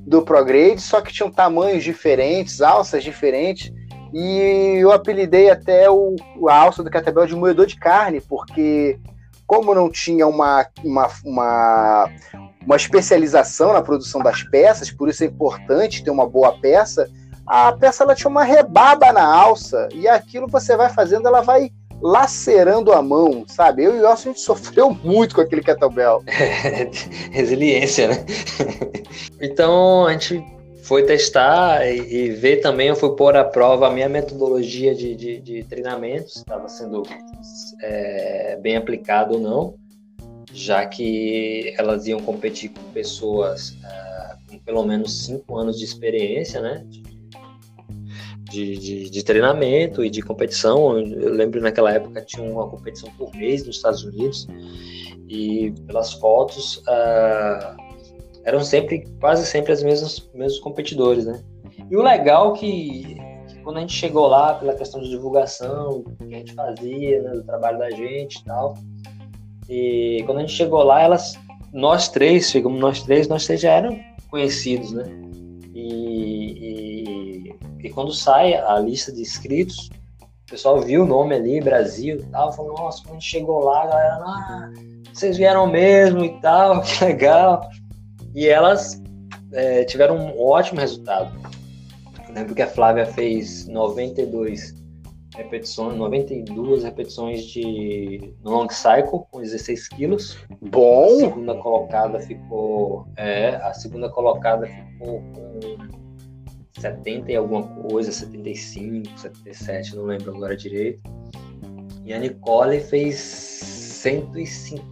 do 0.06 0.22
ProGrade, 0.22 0.80
só 0.80 1.00
que 1.00 1.12
tinham 1.12 1.30
tamanhos 1.30 1.84
diferentes, 1.84 2.60
alças 2.60 3.04
diferentes, 3.04 3.72
e 4.12 4.78
eu 4.80 4.92
apelidei 4.92 5.50
até 5.50 5.88
o, 5.88 6.16
a 6.48 6.54
alça 6.54 6.82
do 6.82 6.90
kettlebell 6.90 7.26
de 7.26 7.34
moedor 7.34 7.66
de 7.66 7.76
carne, 7.76 8.20
porque 8.20 8.98
como 9.46 9.74
não 9.74 9.90
tinha 9.90 10.26
uma, 10.26 10.66
uma, 10.82 11.08
uma, 11.24 12.10
uma 12.64 12.76
especialização 12.76 13.72
na 13.72 13.82
produção 13.82 14.22
das 14.22 14.42
peças, 14.42 14.90
por 14.90 15.08
isso 15.08 15.24
é 15.24 15.26
importante 15.26 16.02
ter 16.02 16.10
uma 16.10 16.28
boa 16.28 16.58
peça, 16.58 17.08
a 17.46 17.72
peça 17.72 18.04
ela 18.04 18.14
tinha 18.14 18.30
uma 18.30 18.44
rebaba 18.44 19.12
na 19.12 19.24
alça, 19.24 19.88
e 19.94 20.08
aquilo 20.08 20.46
você 20.46 20.76
vai 20.76 20.88
fazendo, 20.88 21.26
ela 21.26 21.40
vai 21.40 21.70
lacerando 22.00 22.92
a 22.92 23.00
mão, 23.00 23.44
sabe? 23.46 23.84
Eu 23.84 23.96
e 23.96 24.00
o 24.00 24.06
Elcio, 24.06 24.30
a 24.30 24.34
gente 24.34 24.42
sofreu 24.44 24.90
muito 24.90 25.34
com 25.36 25.40
aquele 25.40 25.62
kettlebell. 25.62 26.22
Resiliência, 27.30 28.08
né? 28.08 28.24
então, 29.40 30.06
a 30.06 30.12
gente 30.12 30.44
foi 30.82 31.04
testar 31.04 31.86
e, 31.86 32.00
e, 32.00 32.30
ver 32.30 32.56
também, 32.56 32.88
eu 32.88 32.96
fui 32.96 33.14
pôr 33.14 33.36
à 33.36 33.44
prova 33.44 33.86
a 33.86 33.90
minha 33.90 34.08
metodologia 34.08 34.94
de, 34.94 35.14
de, 35.14 35.40
de 35.40 35.62
treinamentos, 35.64 36.36
estava 36.36 36.68
sendo 36.68 37.04
é, 37.80 38.58
bem 38.60 38.76
aplicado 38.76 39.34
ou 39.34 39.40
não, 39.40 39.74
já 40.52 40.86
que 40.86 41.74
elas 41.78 42.06
iam 42.06 42.20
competir 42.20 42.70
com 42.70 42.82
pessoas 42.92 43.76
é, 43.84 44.36
com 44.48 44.58
pelo 44.58 44.84
menos 44.84 45.24
cinco 45.24 45.56
anos 45.56 45.78
de 45.78 45.84
experiência, 45.84 46.60
né? 46.60 46.86
de, 48.52 48.76
de, 48.76 49.10
de, 49.10 49.24
treinamento 49.24 50.04
e 50.04 50.10
de 50.10 50.20
competição. 50.20 50.98
Eu 50.98 51.32
lembro 51.32 51.60
naquela 51.60 51.90
época 51.90 52.20
tinha 52.22 52.42
uma 52.42 52.68
competição 52.68 53.10
por 53.16 53.34
mês 53.34 53.64
nos 53.66 53.76
Estados 53.76 54.04
Unidos 54.04 54.46
e 55.28 55.72
pelas 55.86 56.12
fotos 56.12 56.76
uh, 56.78 57.76
eram 58.44 58.60
sempre 58.62 59.04
quase 59.18 59.46
sempre 59.46 59.72
os 59.72 59.82
mesmos 59.82 60.30
mesmos 60.34 60.60
competidores, 60.60 61.24
né? 61.24 61.42
E 61.90 61.96
o 61.96 62.02
legal 62.02 62.52
que, 62.52 63.16
que, 63.48 63.58
quando 63.62 63.78
a 63.78 63.80
gente 63.80 63.94
chegou 63.94 64.26
lá 64.26 64.54
pela 64.54 64.74
questão 64.74 65.00
de 65.00 65.08
divulgação 65.08 66.04
que 66.18 66.34
a 66.34 66.38
gente 66.38 66.52
fazia, 66.52 67.22
né, 67.22 67.30
do 67.30 67.44
trabalho 67.44 67.78
da 67.78 67.90
gente 67.90 68.36
e 68.36 68.44
tal, 68.44 68.74
e 69.68 70.22
quando 70.26 70.38
a 70.38 70.40
gente 70.42 70.52
chegou 70.52 70.82
lá, 70.82 71.02
elas 71.02 71.38
nós 71.72 72.08
três, 72.08 72.50
chegamos 72.50 72.80
nós 72.80 73.02
três, 73.02 73.28
nós 73.28 73.46
três 73.46 73.60
já 73.60 73.72
eram 73.72 73.98
conhecidos, 74.30 74.92
né? 74.92 75.04
E 75.74 77.12
quando 77.92 78.12
sai 78.12 78.54
a 78.54 78.78
lista 78.78 79.12
de 79.12 79.20
inscritos, 79.20 79.90
o 80.20 80.50
pessoal 80.50 80.80
viu 80.80 81.04
o 81.04 81.06
nome 81.06 81.34
ali, 81.34 81.60
Brasil 81.60 82.16
e 82.16 82.22
tal, 82.24 82.52
falou, 82.52 82.74
nossa, 82.74 83.02
quando 83.06 83.22
chegou 83.22 83.64
lá, 83.64 83.82
a 83.82 83.86
galera, 83.86 84.14
ah, 84.16 84.72
vocês 85.12 85.36
vieram 85.36 85.66
mesmo 85.66 86.24
e 86.24 86.40
tal, 86.40 86.80
que 86.82 87.04
legal. 87.04 87.68
E 88.34 88.48
elas 88.48 89.00
é, 89.52 89.84
tiveram 89.84 90.16
um 90.16 90.42
ótimo 90.42 90.80
resultado. 90.80 91.32
Eu 92.28 92.34
lembro 92.34 92.54
que 92.54 92.62
a 92.62 92.66
Flávia 92.66 93.06
fez 93.06 93.68
92 93.68 94.81
repetições, 95.34 95.96
92 95.96 96.84
repetições 96.84 97.44
de 97.44 98.34
long 98.44 98.68
cycle 98.68 99.20
com 99.30 99.40
16 99.40 99.88
quilos. 99.88 100.38
Bom. 100.60 101.04
A 101.04 101.20
segunda 101.20 101.54
colocada 101.56 102.20
ficou, 102.20 103.06
é, 103.16 103.56
a 103.56 103.72
segunda 103.72 104.08
colocada 104.10 104.66
ficou 104.66 105.22
com 105.34 105.60
70 106.80 107.32
e 107.32 107.36
alguma 107.36 107.62
coisa, 107.62 108.10
75, 108.10 109.18
77, 109.18 109.96
não 109.96 110.04
lembro 110.04 110.34
agora 110.34 110.56
direito. 110.56 111.02
E 112.04 112.12
a 112.12 112.18
Nicole 112.18 112.80
fez 112.80 113.16
150 113.16 114.84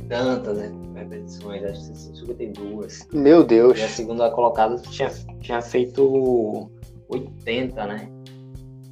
e 0.00 0.02
tantas, 0.08 0.58
né? 0.58 0.72
Repetições, 0.94 1.64
acho 1.64 1.90
que 1.90 1.98
152. 1.98 3.08
Meu 3.12 3.44
Deus! 3.44 3.78
E 3.78 3.82
a 3.82 3.88
segunda 3.88 4.30
colocada 4.30 4.76
tinha, 4.76 5.10
tinha 5.40 5.60
feito 5.60 6.70
80, 7.08 7.86
né? 7.86 8.17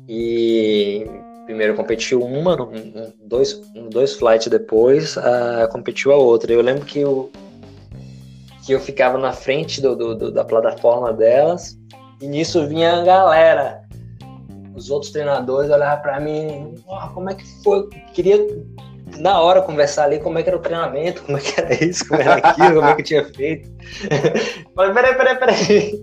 E 0.09 1.07
primeiro 1.47 1.75
competiu 1.75 2.23
uma, 2.23 2.61
um, 2.61 3.13
dois, 3.25 3.61
dois 3.91 4.15
flights 4.15 4.49
depois, 4.49 5.17
uh, 5.17 5.69
competiu 5.71 6.13
a 6.13 6.17
outra. 6.17 6.53
Eu 6.53 6.61
lembro 6.61 6.85
que 6.85 7.01
eu, 7.01 7.31
que 8.65 8.73
eu 8.73 8.81
ficava 8.81 9.17
na 9.17 9.33
frente 9.33 9.81
do, 9.81 9.97
do, 9.97 10.15
do 10.15 10.33
da 10.33 10.45
plataforma 10.45 11.13
delas 11.13 11.79
e 12.21 12.27
nisso 12.27 12.67
vinha 12.67 13.01
a 13.01 13.05
galera. 13.05 13.83
Os 14.75 14.91
outros 14.91 15.11
treinadores 15.13 15.71
olhavam 15.71 16.03
para 16.03 16.21
mim, 16.21 16.75
oh, 16.87 17.09
como 17.15 17.31
é 17.31 17.35
que 17.35 17.47
foi? 17.63 17.89
Queria 18.13 18.45
na 19.19 19.41
hora 19.41 19.63
conversar 19.63 20.05
ali 20.05 20.19
como 20.19 20.39
é 20.39 20.43
que 20.43 20.49
era 20.49 20.59
o 20.59 20.61
treinamento, 20.61 21.23
como 21.23 21.39
é 21.39 21.41
que 21.41 21.61
era 21.61 21.85
isso, 21.85 22.07
como 22.09 22.21
era 22.21 22.35
aquilo, 22.35 22.75
como 22.75 22.89
é 22.89 22.95
que 22.95 23.01
eu 23.01 23.05
tinha 23.05 23.25
feito. 23.25 23.71
Falei, 24.75 24.93
peraí, 24.93 25.15
peraí, 25.15 25.37
peraí. 25.37 26.01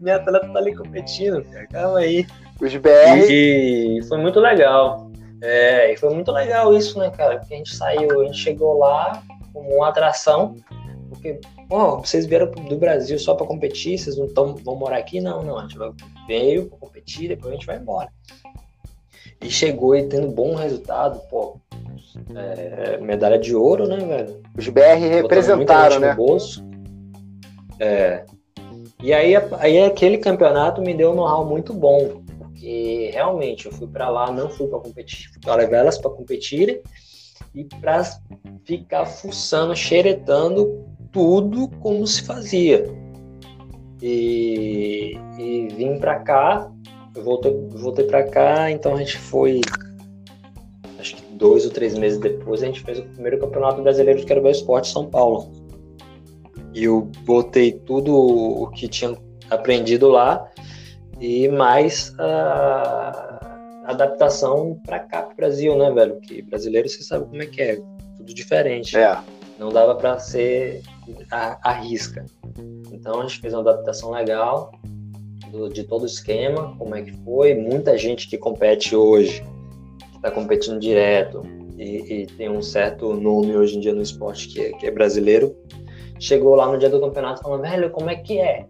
Minha 0.00 0.16
atleta 0.16 0.46
tá 0.46 0.58
ali 0.58 0.76
competindo, 0.76 1.42
cara. 1.44 1.66
calma 1.68 1.98
aí. 1.98 2.26
Os 2.60 2.74
BR. 2.76 3.30
E 3.30 4.00
foi 4.08 4.18
muito 4.18 4.40
legal. 4.40 5.10
É, 5.40 5.92
e 5.92 5.96
foi 5.96 6.12
muito 6.12 6.32
legal 6.32 6.76
isso, 6.76 6.98
né, 6.98 7.10
cara? 7.10 7.38
Porque 7.38 7.54
a 7.54 7.56
gente 7.56 7.74
saiu, 7.74 8.20
a 8.20 8.24
gente 8.24 8.38
chegou 8.38 8.78
lá 8.78 9.22
como 9.52 9.76
uma 9.76 9.88
atração, 9.88 10.56
porque 11.08 11.40
Pô, 11.68 11.98
vocês 11.98 12.24
vieram 12.24 12.50
do 12.50 12.78
Brasil 12.78 13.18
só 13.18 13.34
para 13.34 13.46
competir, 13.46 13.98
vocês 13.98 14.16
não 14.16 14.26
tão, 14.26 14.56
vão 14.56 14.74
morar 14.74 14.96
aqui? 14.96 15.20
Não, 15.20 15.42
não, 15.42 15.58
a 15.58 15.62
gente 15.62 15.78
veio 16.26 16.66
para 16.66 16.78
competir, 16.78 17.28
depois 17.28 17.52
a 17.52 17.56
gente 17.56 17.66
vai 17.66 17.76
embora. 17.76 18.08
E 19.42 19.50
chegou 19.50 19.94
e 19.94 20.08
tendo 20.08 20.28
bom 20.28 20.54
resultado, 20.54 21.20
pô, 21.28 21.58
é, 22.34 22.96
medalha 22.96 23.38
de 23.38 23.54
ouro, 23.54 23.86
né, 23.86 23.98
velho? 23.98 24.42
Os 24.56 24.66
BR 24.66 24.98
representaram, 25.10 26.00
né? 26.00 26.14
bolso. 26.14 26.66
É. 27.78 28.24
E 29.02 29.12
aí, 29.12 29.34
aí 29.58 29.84
aquele 29.84 30.16
campeonato 30.16 30.80
me 30.80 30.94
deu 30.94 31.12
um 31.12 31.14
know-how 31.14 31.44
muito 31.44 31.74
bom, 31.74 32.22
porque 32.58 33.10
realmente 33.12 33.66
eu 33.66 33.72
fui 33.72 33.86
para 33.86 34.08
lá, 34.08 34.32
não 34.32 34.50
fui 34.50 34.66
para 34.66 34.80
competir, 34.80 35.30
fui 35.30 35.40
para 35.40 35.54
levar 35.54 35.76
elas 35.78 35.96
para 35.96 36.10
competirem 36.10 36.82
e 37.54 37.64
para 37.64 38.02
ficar 38.64 39.06
fuçando, 39.06 39.74
xeretando 39.76 40.84
tudo 41.12 41.68
como 41.80 42.04
se 42.06 42.22
fazia. 42.24 42.84
E, 44.02 45.16
e 45.38 45.68
vim 45.74 45.98
para 45.98 46.18
cá, 46.20 46.70
voltei, 47.14 47.52
voltei 47.70 48.04
para 48.06 48.24
cá, 48.24 48.70
então 48.70 48.94
a 48.94 48.98
gente 48.98 49.18
foi, 49.18 49.60
acho 50.98 51.16
que 51.16 51.22
dois 51.34 51.64
ou 51.64 51.70
três 51.70 51.96
meses 51.96 52.18
depois, 52.18 52.62
a 52.62 52.66
gente 52.66 52.80
fez 52.80 52.98
o 52.98 53.04
primeiro 53.04 53.38
campeonato 53.38 53.82
brasileiro 53.82 54.20
de 54.20 54.26
Querobel 54.26 54.50
Esporte 54.50 54.88
São 54.88 55.08
Paulo. 55.08 55.50
E 56.74 56.84
eu 56.84 57.08
botei 57.24 57.72
tudo 57.72 58.14
o 58.14 58.68
que 58.70 58.88
tinha 58.88 59.16
aprendido 59.48 60.08
lá 60.08 60.48
e 61.20 61.48
mais 61.48 62.14
a 62.18 63.38
adaptação 63.86 64.80
para 64.84 65.00
cá, 65.00 65.22
pro 65.22 65.36
Brasil, 65.36 65.76
né, 65.76 65.90
velho? 65.90 66.20
Que 66.20 66.42
brasileiro 66.42 66.88
você 66.88 67.02
sabe 67.02 67.24
como 67.26 67.42
é 67.42 67.46
que 67.46 67.60
é, 67.60 67.76
tudo 68.16 68.34
diferente. 68.34 68.96
É. 68.96 69.18
Não 69.58 69.70
dava 69.70 69.94
para 69.94 70.18
ser 70.18 70.82
a, 71.30 71.58
a 71.70 71.72
risca. 71.72 72.24
Então 72.92 73.20
a 73.20 73.22
gente 73.22 73.40
fez 73.40 73.52
uma 73.52 73.62
adaptação 73.62 74.10
legal 74.10 74.72
do, 75.50 75.68
de 75.68 75.84
todo 75.84 76.02
o 76.02 76.06
esquema, 76.06 76.76
como 76.78 76.94
é 76.94 77.02
que 77.02 77.12
foi. 77.24 77.54
Muita 77.54 77.96
gente 77.96 78.28
que 78.28 78.38
compete 78.38 78.94
hoje, 78.94 79.42
que 80.10 80.16
está 80.16 80.30
competindo 80.30 80.78
direto 80.78 81.42
e, 81.76 82.22
e, 82.22 82.26
tem 82.26 82.48
um 82.48 82.62
certo 82.62 83.14
nome 83.14 83.56
hoje 83.56 83.76
em 83.76 83.80
dia 83.80 83.94
no 83.94 84.02
esporte 84.02 84.48
que 84.48 84.60
é, 84.60 84.72
que 84.72 84.86
é 84.86 84.90
brasileiro, 84.90 85.56
chegou 86.18 86.54
lá 86.54 86.70
no 86.70 86.78
dia 86.78 86.90
do 86.90 87.00
campeonato 87.00 87.42
falando, 87.42 87.62
velho, 87.62 87.90
como 87.90 88.10
é 88.10 88.16
que 88.16 88.38
é? 88.38 88.66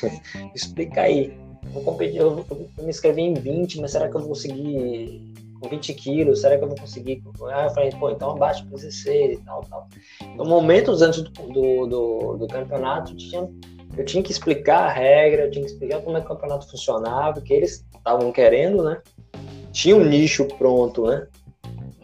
Explica 0.54 1.02
aí. 1.02 1.45
Eu, 1.74 1.80
competi, 1.82 2.16
eu, 2.16 2.44
eu, 2.50 2.84
me 2.84 2.90
inscrevi 2.90 3.22
em 3.22 3.34
20, 3.34 3.80
mas 3.80 3.92
será 3.92 4.08
que 4.08 4.16
eu 4.16 4.20
vou 4.20 4.30
conseguir 4.30 5.34
com 5.60 5.68
20 5.68 5.94
quilos? 5.94 6.40
Será 6.40 6.56
que 6.58 6.64
eu 6.64 6.68
vou 6.68 6.78
conseguir? 6.78 7.22
Ah, 7.52 7.64
eu 7.64 7.70
falei, 7.70 7.90
pô, 7.90 8.10
então 8.10 8.30
abaixa 8.30 8.64
para 8.64 8.76
16 8.76 9.38
e 9.38 9.42
tal, 9.44 9.62
tal. 9.62 9.88
Então, 10.22 10.46
momentos 10.46 11.02
antes 11.02 11.22
do, 11.22 11.30
do, 11.30 11.86
do, 11.86 12.36
do 12.38 12.46
campeonato, 12.48 13.16
tinha, 13.16 13.48
eu 13.96 14.04
tinha 14.04 14.22
que 14.22 14.32
explicar 14.32 14.84
a 14.84 14.92
regra, 14.92 15.44
eu 15.44 15.50
tinha 15.50 15.64
que 15.64 15.70
explicar 15.70 16.00
como 16.00 16.16
é 16.16 16.20
que 16.20 16.26
o 16.26 16.30
campeonato 16.30 16.70
funcionava, 16.70 17.40
que 17.40 17.52
eles 17.52 17.84
estavam 17.96 18.30
querendo, 18.32 18.82
né? 18.82 19.00
Tinha 19.72 19.96
um 19.96 20.04
nicho 20.04 20.46
pronto, 20.56 21.06
né? 21.06 21.26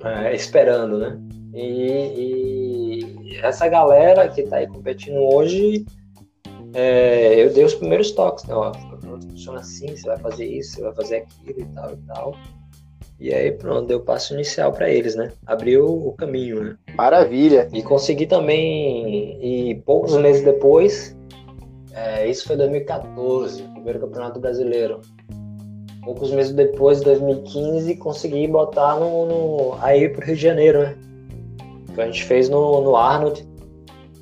É, 0.05 0.35
esperando, 0.35 0.99
né? 0.99 1.19
E, 1.55 3.13
e, 3.25 3.37
essa 3.43 3.69
galera 3.69 4.29
que 4.29 4.43
está 4.43 4.57
aí 4.57 4.67
competindo 4.67 5.17
hoje, 5.17 5.85
é, 6.75 7.45
eu 7.45 7.53
dei 7.53 7.65
os 7.65 7.75
primeiros 7.75 8.11
toques, 8.13 8.45
né? 8.45 8.55
Ó, 8.55 8.73
funciona 9.21 9.61
assim, 9.61 9.97
você 9.97 10.07
vai 10.07 10.19
fazer 10.19 10.47
isso, 10.47 10.77
você 10.77 10.83
vai 10.83 10.95
fazer 10.95 11.17
aquilo 11.17 11.61
e 11.61 11.65
tal 11.67 11.93
e 11.93 11.97
tal. 12.07 12.37
E 13.21 13.33
aí 13.33 13.53
pronto, 13.53 13.87
deu 13.87 13.99
o 13.99 14.03
passo 14.03 14.35
inicial 14.35 14.73
para 14.73 14.91
eles, 14.91 15.15
né? 15.15 15.31
Abriu 15.47 15.87
o 15.87 16.13
caminho, 16.13 16.65
né? 16.65 16.77
Maravilha. 16.95 17.69
E 17.73 17.83
consegui 17.83 18.27
também, 18.27 19.39
e 19.71 19.77
poucos 19.87 20.17
meses 20.17 20.43
depois, 20.43 21.17
é, 21.95 22.27
isso 22.27 22.47
foi 22.47 22.57
2014, 22.57 23.63
primeiro 23.63 24.01
campeonato 24.01 24.41
brasileiro. 24.41 25.01
Poucos 26.03 26.33
meses 26.33 26.53
depois, 26.53 27.01
2015, 27.01 27.95
consegui 27.97 28.49
botar 28.49 28.97
no, 28.97 29.27
no 29.27 29.75
aí 29.81 30.09
pro 30.09 30.27
Rio 30.27 30.35
de 30.35 30.43
Janeiro, 30.43 30.81
né? 30.81 30.99
Que 31.95 32.01
a 32.01 32.07
gente 32.07 32.25
fez 32.25 32.49
no, 32.49 32.81
no 32.81 32.97
Arnold. 32.97 33.47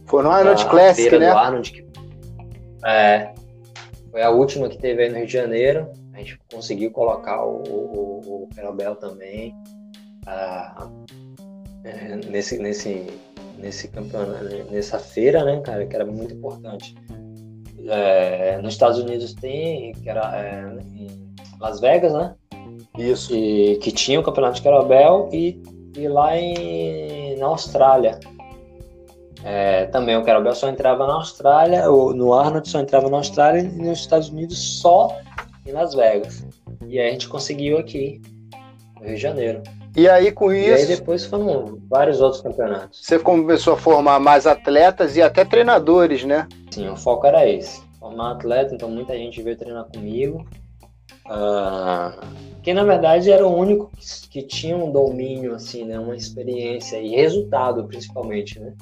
Foi 0.05 0.22
no 0.22 0.30
Arnold 0.30 0.62
Classic, 0.66 1.11
né? 1.18 1.30
Do 1.30 1.38
Arnold, 1.38 1.72
que, 1.72 1.86
é, 2.84 3.32
foi 4.11 4.22
a 4.22 4.30
última 4.30 4.68
que 4.68 4.78
teve 4.78 5.02
aí 5.02 5.08
no 5.08 5.16
Rio 5.16 5.26
de 5.26 5.32
Janeiro. 5.32 5.88
A 6.12 6.18
gente 6.18 6.38
conseguiu 6.52 6.90
colocar 6.90 7.44
o, 7.44 7.62
o, 7.62 8.44
o 8.44 8.48
Perobel 8.54 8.96
também 8.96 9.54
ah, 10.26 10.88
é, 11.84 12.16
nesse, 12.16 12.58
nesse, 12.58 13.06
nesse 13.58 13.88
campeonato, 13.88 14.44
nessa 14.70 14.98
feira, 14.98 15.44
né, 15.44 15.61
cara, 15.61 15.86
que 15.86 15.94
era 15.94 16.04
muito 16.04 16.34
importante. 16.34 16.94
É, 17.88 18.58
nos 18.58 18.74
Estados 18.74 18.98
Unidos 18.98 19.32
tem, 19.34 19.92
que 19.92 20.08
era 20.08 20.36
é, 20.36 20.78
em 20.94 21.34
Las 21.58 21.80
Vegas, 21.80 22.12
né? 22.12 22.34
Isso. 22.98 23.34
E, 23.34 23.76
que 23.78 23.90
tinha 23.90 24.20
o 24.20 24.22
campeonato 24.22 24.56
de 24.56 24.62
Carabel 24.62 25.28
e, 25.32 25.62
e 25.96 26.08
lá 26.08 26.36
em, 26.36 27.36
na 27.38 27.46
Austrália 27.46 28.18
é, 29.45 29.86
também 29.86 30.16
o 30.16 30.24
Carabel 30.24 30.55
só 30.55 30.68
entrava 30.68 31.07
na 31.07 31.14
Austrália, 31.14 31.91
ou 31.91 32.14
no 32.14 32.34
Arnold 32.34 32.68
só 32.68 32.80
entrava 32.80 33.09
na 33.09 33.16
Austrália 33.16 33.61
e 33.61 33.82
nos 33.82 34.01
Estados 34.01 34.28
Unidos 34.28 34.59
só 34.59 35.16
em 35.66 35.72
Las 35.72 35.95
Vegas. 35.95 36.45
E 36.86 36.99
aí 36.99 37.09
a 37.09 37.12
gente 37.12 37.28
conseguiu 37.28 37.78
aqui, 37.78 38.20
no 38.99 39.07
Rio 39.07 39.14
de 39.14 39.20
Janeiro. 39.20 39.62
E 39.97 40.09
aí 40.09 40.30
com 40.30 40.53
isso. 40.53 40.68
E 40.68 40.72
aí 40.72 40.86
depois 40.86 41.24
foram 41.24 41.78
vários 41.88 42.20
outros 42.20 42.43
campeonatos. 42.43 43.01
Você 43.03 43.18
começou 43.18 43.74
a 43.74 43.76
formar 43.76 44.20
mais 44.20 44.47
atletas 44.47 45.16
e 45.16 45.22
até 45.22 45.45
treinadores, 45.45 46.24
né? 46.24 46.47
Sim, 46.70 46.88
o 46.88 46.97
foco 46.97 47.26
era 47.26 47.49
esse. 47.49 47.82
Formar 47.99 48.32
atleta, 48.32 48.74
então 48.74 48.88
muita 48.88 49.14
gente 49.14 49.43
veio 49.43 49.57
treinar 49.57 49.86
comigo. 49.93 50.47
Uh, 51.26 52.18
que 52.62 52.72
na 52.72 52.82
verdade 52.82 53.30
era 53.30 53.47
o 53.47 53.55
único 53.55 53.91
que, 53.97 54.28
que, 54.28 54.43
tinha 54.43 54.76
um 54.76 54.91
domínio, 54.91 55.55
assim, 55.55 55.84
né? 55.84 55.99
Uma 55.99 56.16
experiência 56.16 57.01
e 57.01 57.11
resultado, 57.11 57.84
principalmente, 57.84 58.59
né? 58.59 58.72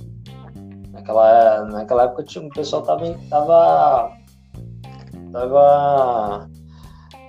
Naquela, 0.99 1.65
naquela 1.67 2.05
época 2.05 2.25
tinha, 2.25 2.45
o 2.45 2.51
pessoal 2.51 2.83
tava, 2.83 3.17
tava, 3.31 4.13
tava 5.33 6.51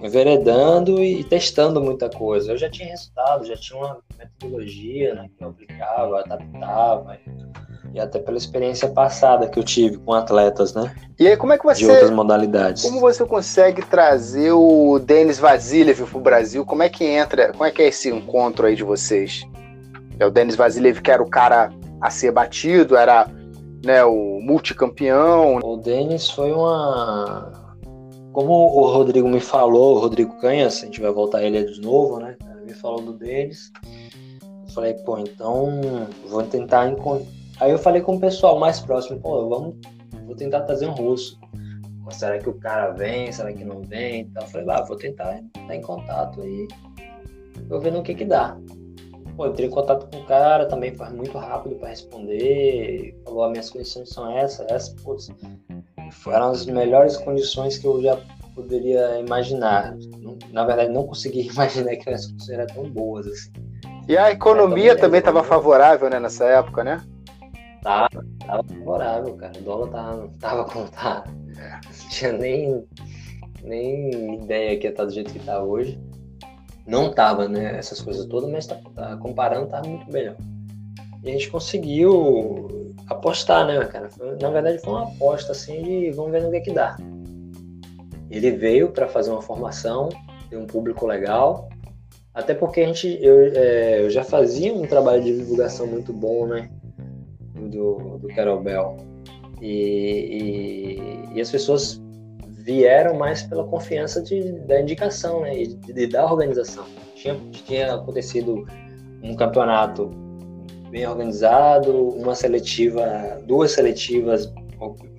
enveredando 0.01 1.03
e 1.03 1.23
testando 1.23 1.81
muita 1.81 2.09
coisa. 2.09 2.53
Eu 2.53 2.57
já 2.57 2.69
tinha 2.69 2.89
resultado, 2.89 3.45
já 3.45 3.55
tinha 3.55 3.79
uma 3.79 3.97
metodologia 4.17 5.13
né, 5.13 5.29
que 5.37 5.43
eu 5.43 5.49
aplicava, 5.49 6.19
adaptava. 6.19 7.17
E 7.93 7.99
até 7.99 8.19
pela 8.19 8.37
experiência 8.37 8.87
passada 8.89 9.47
que 9.47 9.57
eu 9.57 9.63
tive 9.63 9.97
com 9.97 10.13
atletas, 10.13 10.73
né? 10.73 10.93
E 11.19 11.27
aí, 11.27 11.35
como 11.35 11.53
é 11.53 11.57
que 11.57 11.65
você. 11.65 11.85
De 11.85 11.89
outras 11.89 12.11
modalidades. 12.11 12.83
Como 12.83 12.99
você 12.99 13.25
consegue 13.25 13.81
trazer 13.83 14.51
o 14.51 14.99
Denis 14.99 15.39
Vasiliev 15.39 16.05
para 16.05 16.17
o 16.17 16.21
Brasil? 16.21 16.65
Como 16.65 16.83
é 16.83 16.89
que 16.89 17.03
entra? 17.03 17.51
Como 17.51 17.65
é 17.65 17.71
que 17.71 17.81
é 17.81 17.87
esse 17.87 18.09
encontro 18.09 18.67
aí 18.67 18.75
de 18.75 18.83
vocês? 18.83 19.43
É 20.19 20.25
o 20.25 20.29
Denis 20.29 20.55
Vasiliev 20.55 21.01
que 21.01 21.09
era 21.09 21.21
o 21.21 21.29
cara 21.29 21.71
a 21.99 22.11
ser 22.11 22.31
batido, 22.31 22.95
era 22.95 23.27
né, 23.83 24.03
o 24.03 24.39
multicampeão. 24.41 25.57
O 25.57 25.77
Denis 25.77 26.29
foi 26.29 26.51
uma. 26.51 27.51
Como 28.31 28.53
o 28.53 28.85
Rodrigo 28.87 29.27
me 29.27 29.39
falou, 29.39 29.95
o 29.95 29.99
Rodrigo 29.99 30.39
Canhas, 30.39 30.83
a 30.83 30.85
gente 30.85 31.01
vai 31.01 31.11
voltar 31.11 31.43
ele 31.43 31.63
de 31.63 31.81
novo, 31.81 32.19
né? 32.19 32.37
Me 32.65 32.73
falou 32.73 33.01
do 33.01 33.13
Denis. 33.13 33.71
Eu 34.41 34.73
falei, 34.73 34.93
pô, 34.93 35.17
então 35.17 35.81
vou 36.27 36.43
tentar 36.43 36.89
encontrar. 36.89 37.27
Aí 37.59 37.71
eu 37.71 37.79
falei 37.79 38.01
com 38.01 38.15
o 38.15 38.19
pessoal 38.19 38.57
mais 38.57 38.79
próximo, 38.79 39.19
pô, 39.19 39.49
vamos, 39.49 39.75
vou 40.25 40.35
tentar 40.35 40.61
trazer 40.61 40.87
um 40.87 40.93
russo. 40.93 41.39
Será 42.11 42.39
que 42.39 42.49
o 42.49 42.53
cara 42.53 42.91
vem? 42.91 43.31
Será 43.31 43.53
que 43.53 43.63
não 43.63 43.81
vem? 43.81 44.21
Então 44.21 44.43
eu 44.43 44.47
falei, 44.47 44.67
ah, 44.69 44.83
vou 44.83 44.97
tentar 44.97 45.41
estar 45.55 45.75
em 45.75 45.81
contato 45.81 46.41
aí. 46.41 46.67
Vou 47.67 47.79
ver 47.79 47.91
no 47.91 48.01
que 48.01 48.15
que 48.15 48.25
dá. 48.25 48.57
Pô, 49.39 49.47
entrei 49.47 49.67
em 49.67 49.71
contato 49.71 50.05
com 50.11 50.21
o 50.21 50.25
cara, 50.25 50.65
também 50.65 50.93
foi 50.93 51.07
muito 51.11 51.37
rápido 51.37 51.75
para 51.75 51.87
responder. 51.87 53.17
Falou: 53.23 53.45
as 53.45 53.51
minhas 53.51 53.69
condições 53.69 54.09
são 54.09 54.37
essas, 54.37 54.69
essas, 54.69 54.89
putz, 55.01 55.29
foram 56.11 56.49
as 56.51 56.65
melhores 56.65 57.15
condições 57.15 57.77
que 57.77 57.87
eu 57.87 58.01
já 58.01 58.19
poderia 58.53 59.17
imaginar. 59.17 59.95
Na 60.51 60.65
verdade, 60.65 60.91
não 60.91 61.07
consegui 61.07 61.47
imaginar 61.47 61.95
que 61.95 62.09
as 62.09 62.25
condições 62.25 62.59
eram 62.59 62.67
tão 62.67 62.89
boas 62.89 63.27
assim. 63.27 63.49
E 64.09 64.17
a 64.17 64.29
economia 64.29 64.97
também 64.97 65.19
estava 65.19 65.41
favorável, 65.41 66.09
né, 66.09 66.19
nessa 66.19 66.43
época, 66.43 66.83
né? 66.83 67.01
Tava, 67.81 68.25
tava 68.45 68.63
favorável, 68.65 69.37
cara. 69.37 69.57
O 69.57 69.61
dólar 69.61 69.89
tava, 69.89 70.29
tava 70.37 70.65
como 70.65 70.89
tá. 70.89 71.23
Não 71.25 72.09
tinha 72.09 72.33
nem, 72.33 72.85
nem 73.63 74.43
ideia 74.43 74.77
que 74.77 74.85
ia 74.85 74.91
estar 74.91 75.05
do 75.05 75.13
jeito 75.13 75.31
que 75.31 75.39
tá 75.39 75.63
hoje 75.63 75.97
não 76.89 77.11
tava, 77.11 77.47
né, 77.47 77.77
essas 77.77 78.01
coisas 78.01 78.25
todas, 78.25 78.49
mas 78.49 78.65
tá, 78.65 78.77
tá, 78.95 79.15
comparando 79.17 79.67
tá 79.67 79.81
muito 79.83 80.11
melhor. 80.11 80.35
E 81.23 81.29
a 81.29 81.31
gente 81.31 81.49
conseguiu 81.49 82.95
apostar, 83.07 83.67
né, 83.67 83.83
cara? 83.85 84.09
Na 84.41 84.49
verdade 84.49 84.79
foi 84.79 84.93
uma 84.93 85.03
aposta 85.03 85.51
assim 85.51 85.83
de 85.83 86.11
vamos 86.11 86.31
ver 86.31 86.41
no 86.41 86.49
que, 86.49 86.57
é 86.57 86.61
que 86.61 86.71
dá. 86.71 86.97
Ele 88.29 88.51
veio 88.51 88.89
para 88.89 89.07
fazer 89.07 89.31
uma 89.31 89.41
formação, 89.41 90.09
ter 90.49 90.57
um 90.57 90.65
público 90.65 91.05
legal, 91.05 91.69
até 92.33 92.53
porque 92.53 92.81
a 92.81 92.87
gente, 92.87 93.19
eu, 93.21 93.39
é, 93.55 94.01
eu 94.01 94.09
já 94.09 94.23
fazia 94.23 94.73
um 94.73 94.85
trabalho 94.85 95.23
de 95.23 95.35
divulgação 95.35 95.85
muito 95.87 96.13
bom, 96.13 96.47
né, 96.47 96.69
do, 97.53 98.17
do 98.17 98.27
Carol 98.29 98.61
Bell. 98.61 98.97
E, 99.61 101.27
e, 101.33 101.37
e 101.37 101.41
as 101.41 101.51
pessoas 101.51 101.98
vieram 102.63 103.15
mais 103.17 103.43
pela 103.43 103.63
confiança 103.63 104.21
de, 104.21 104.51
da 104.61 104.81
indicação, 104.81 105.41
né? 105.41 105.53
De, 105.53 105.75
de, 105.75 106.07
da 106.07 106.25
organização. 106.25 106.85
Tinha, 107.15 107.35
tinha 107.51 107.95
acontecido 107.95 108.65
um 109.23 109.35
campeonato 109.35 110.09
bem 110.89 111.07
organizado, 111.07 112.09
uma 112.09 112.35
seletiva, 112.35 113.39
duas 113.45 113.71
seletivas 113.71 114.51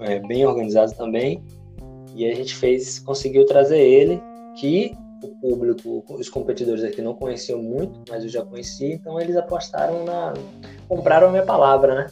é, 0.01 0.19
bem 0.21 0.45
organizadas 0.45 0.93
também, 0.97 1.43
e 2.15 2.29
a 2.29 2.35
gente 2.35 2.55
fez, 2.57 2.99
conseguiu 2.99 3.47
trazer 3.47 3.79
ele, 3.79 4.21
que 4.57 4.93
o 5.23 5.29
público, 5.41 6.05
os 6.09 6.29
competidores 6.29 6.83
aqui 6.83 7.01
não 7.01 7.15
conheciam 7.15 7.63
muito, 7.63 8.01
mas 8.09 8.25
eu 8.25 8.31
já 8.31 8.43
conhecia, 8.43 8.95
então 8.95 9.21
eles 9.21 9.37
apostaram 9.37 10.05
na. 10.05 10.33
compraram 10.89 11.29
a 11.29 11.31
minha 11.31 11.45
palavra, 11.45 11.95
né? 11.95 12.07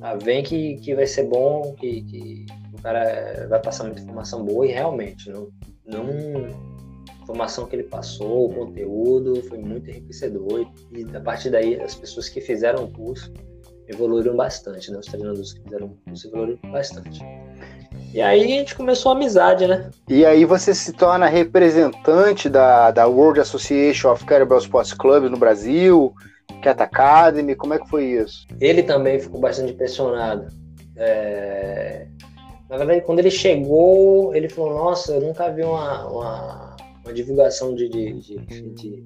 Ah, 0.00 0.16
vem 0.16 0.42
que, 0.42 0.76
que 0.78 0.94
vai 0.94 1.06
ser 1.06 1.28
bom, 1.28 1.74
que, 1.78 2.02
que 2.02 2.46
cara 2.82 3.46
vai 3.48 3.60
passar 3.60 3.84
muita 3.84 4.00
informação 4.00 4.44
boa 4.44 4.66
e 4.66 4.72
realmente, 4.72 5.30
não, 5.30 5.48
não 5.86 6.02
informação 7.22 7.66
que 7.66 7.76
ele 7.76 7.84
passou, 7.84 8.50
o 8.50 8.54
conteúdo 8.54 9.42
foi 9.48 9.58
muito 9.58 9.88
enriquecedor 9.90 10.66
e, 10.90 11.16
a 11.16 11.20
partir 11.20 11.50
daí 11.50 11.80
as 11.80 11.94
pessoas 11.94 12.28
que 12.28 12.40
fizeram 12.40 12.84
o 12.84 12.92
curso 12.92 13.32
evoluíram 13.88 14.36
bastante, 14.36 14.90
né? 14.90 14.98
Os 14.98 15.06
treinadores 15.06 15.52
que 15.52 15.62
fizeram 15.62 15.86
o 15.86 15.96
curso 16.06 16.28
evoluíram 16.28 16.70
bastante. 16.70 17.20
E 18.12 18.20
aí 18.20 18.44
a 18.44 18.46
gente 18.46 18.74
começou 18.74 19.12
a 19.12 19.14
amizade, 19.14 19.66
né? 19.66 19.90
E 20.08 20.24
aí 20.24 20.44
você 20.44 20.74
se 20.74 20.92
torna 20.92 21.26
representante 21.26 22.48
da, 22.48 22.90
da 22.90 23.06
World 23.06 23.40
Association 23.40 24.12
of 24.12 24.24
Kettlebell 24.26 24.58
Sports 24.58 24.92
Clubs 24.92 25.30
no 25.30 25.38
Brasil, 25.38 26.12
Cat 26.62 26.82
Academy, 26.82 27.54
como 27.54 27.74
é 27.74 27.78
que 27.78 27.88
foi 27.88 28.04
isso? 28.04 28.46
Ele 28.60 28.82
também 28.82 29.18
ficou 29.18 29.40
bastante 29.40 29.72
impressionado. 29.72 30.46
É... 30.96 32.06
Na 32.72 32.78
verdade, 32.78 33.02
quando 33.02 33.18
ele 33.18 33.30
chegou, 33.30 34.34
ele 34.34 34.48
falou, 34.48 34.72
nossa, 34.72 35.12
eu 35.12 35.20
nunca 35.20 35.50
vi 35.50 35.62
uma, 35.62 36.08
uma, 36.08 36.76
uma 37.04 37.12
divulgação 37.12 37.74
de, 37.74 37.86
de, 37.86 38.14
de, 38.14 38.62
de, 38.70 39.04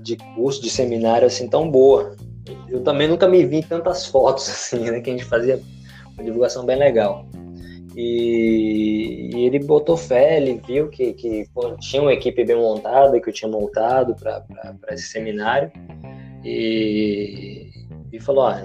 de 0.00 0.16
curso, 0.36 0.62
de 0.62 0.70
seminário 0.70 1.26
assim 1.26 1.48
tão 1.48 1.68
boa. 1.68 2.14
Eu 2.68 2.84
também 2.84 3.08
nunca 3.08 3.26
me 3.26 3.44
vi 3.44 3.56
em 3.56 3.62
tantas 3.62 4.06
fotos 4.06 4.46
assim, 4.48 4.88
né? 4.88 5.00
Que 5.00 5.10
a 5.10 5.12
gente 5.14 5.24
fazia 5.24 5.60
uma 6.14 6.22
divulgação 6.22 6.64
bem 6.64 6.76
legal. 6.76 7.26
E, 7.96 9.32
e, 9.34 9.44
ele 9.46 9.58
botou 9.58 9.96
fé, 9.96 10.36
ele 10.36 10.62
viu 10.64 10.88
que, 10.90 11.12
que 11.14 11.48
pô, 11.52 11.72
tinha 11.80 12.00
uma 12.00 12.12
equipe 12.12 12.44
bem 12.44 12.54
montada, 12.54 13.20
que 13.20 13.28
eu 13.28 13.34
tinha 13.34 13.50
montado 13.50 14.14
para 14.14 14.44
esse 14.92 15.08
seminário, 15.08 15.72
e, 16.44 17.68
e 18.12 18.20
falou: 18.20 18.44
ah, 18.44 18.62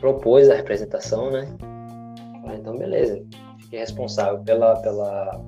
propôs 0.00 0.50
a 0.50 0.56
representação, 0.56 1.30
né? 1.30 1.46
Falei, 2.48 2.60
então, 2.60 2.78
beleza, 2.78 3.22
fiquei 3.58 3.78
responsável 3.78 4.38
pela, 4.40 4.74
pela, 4.76 5.44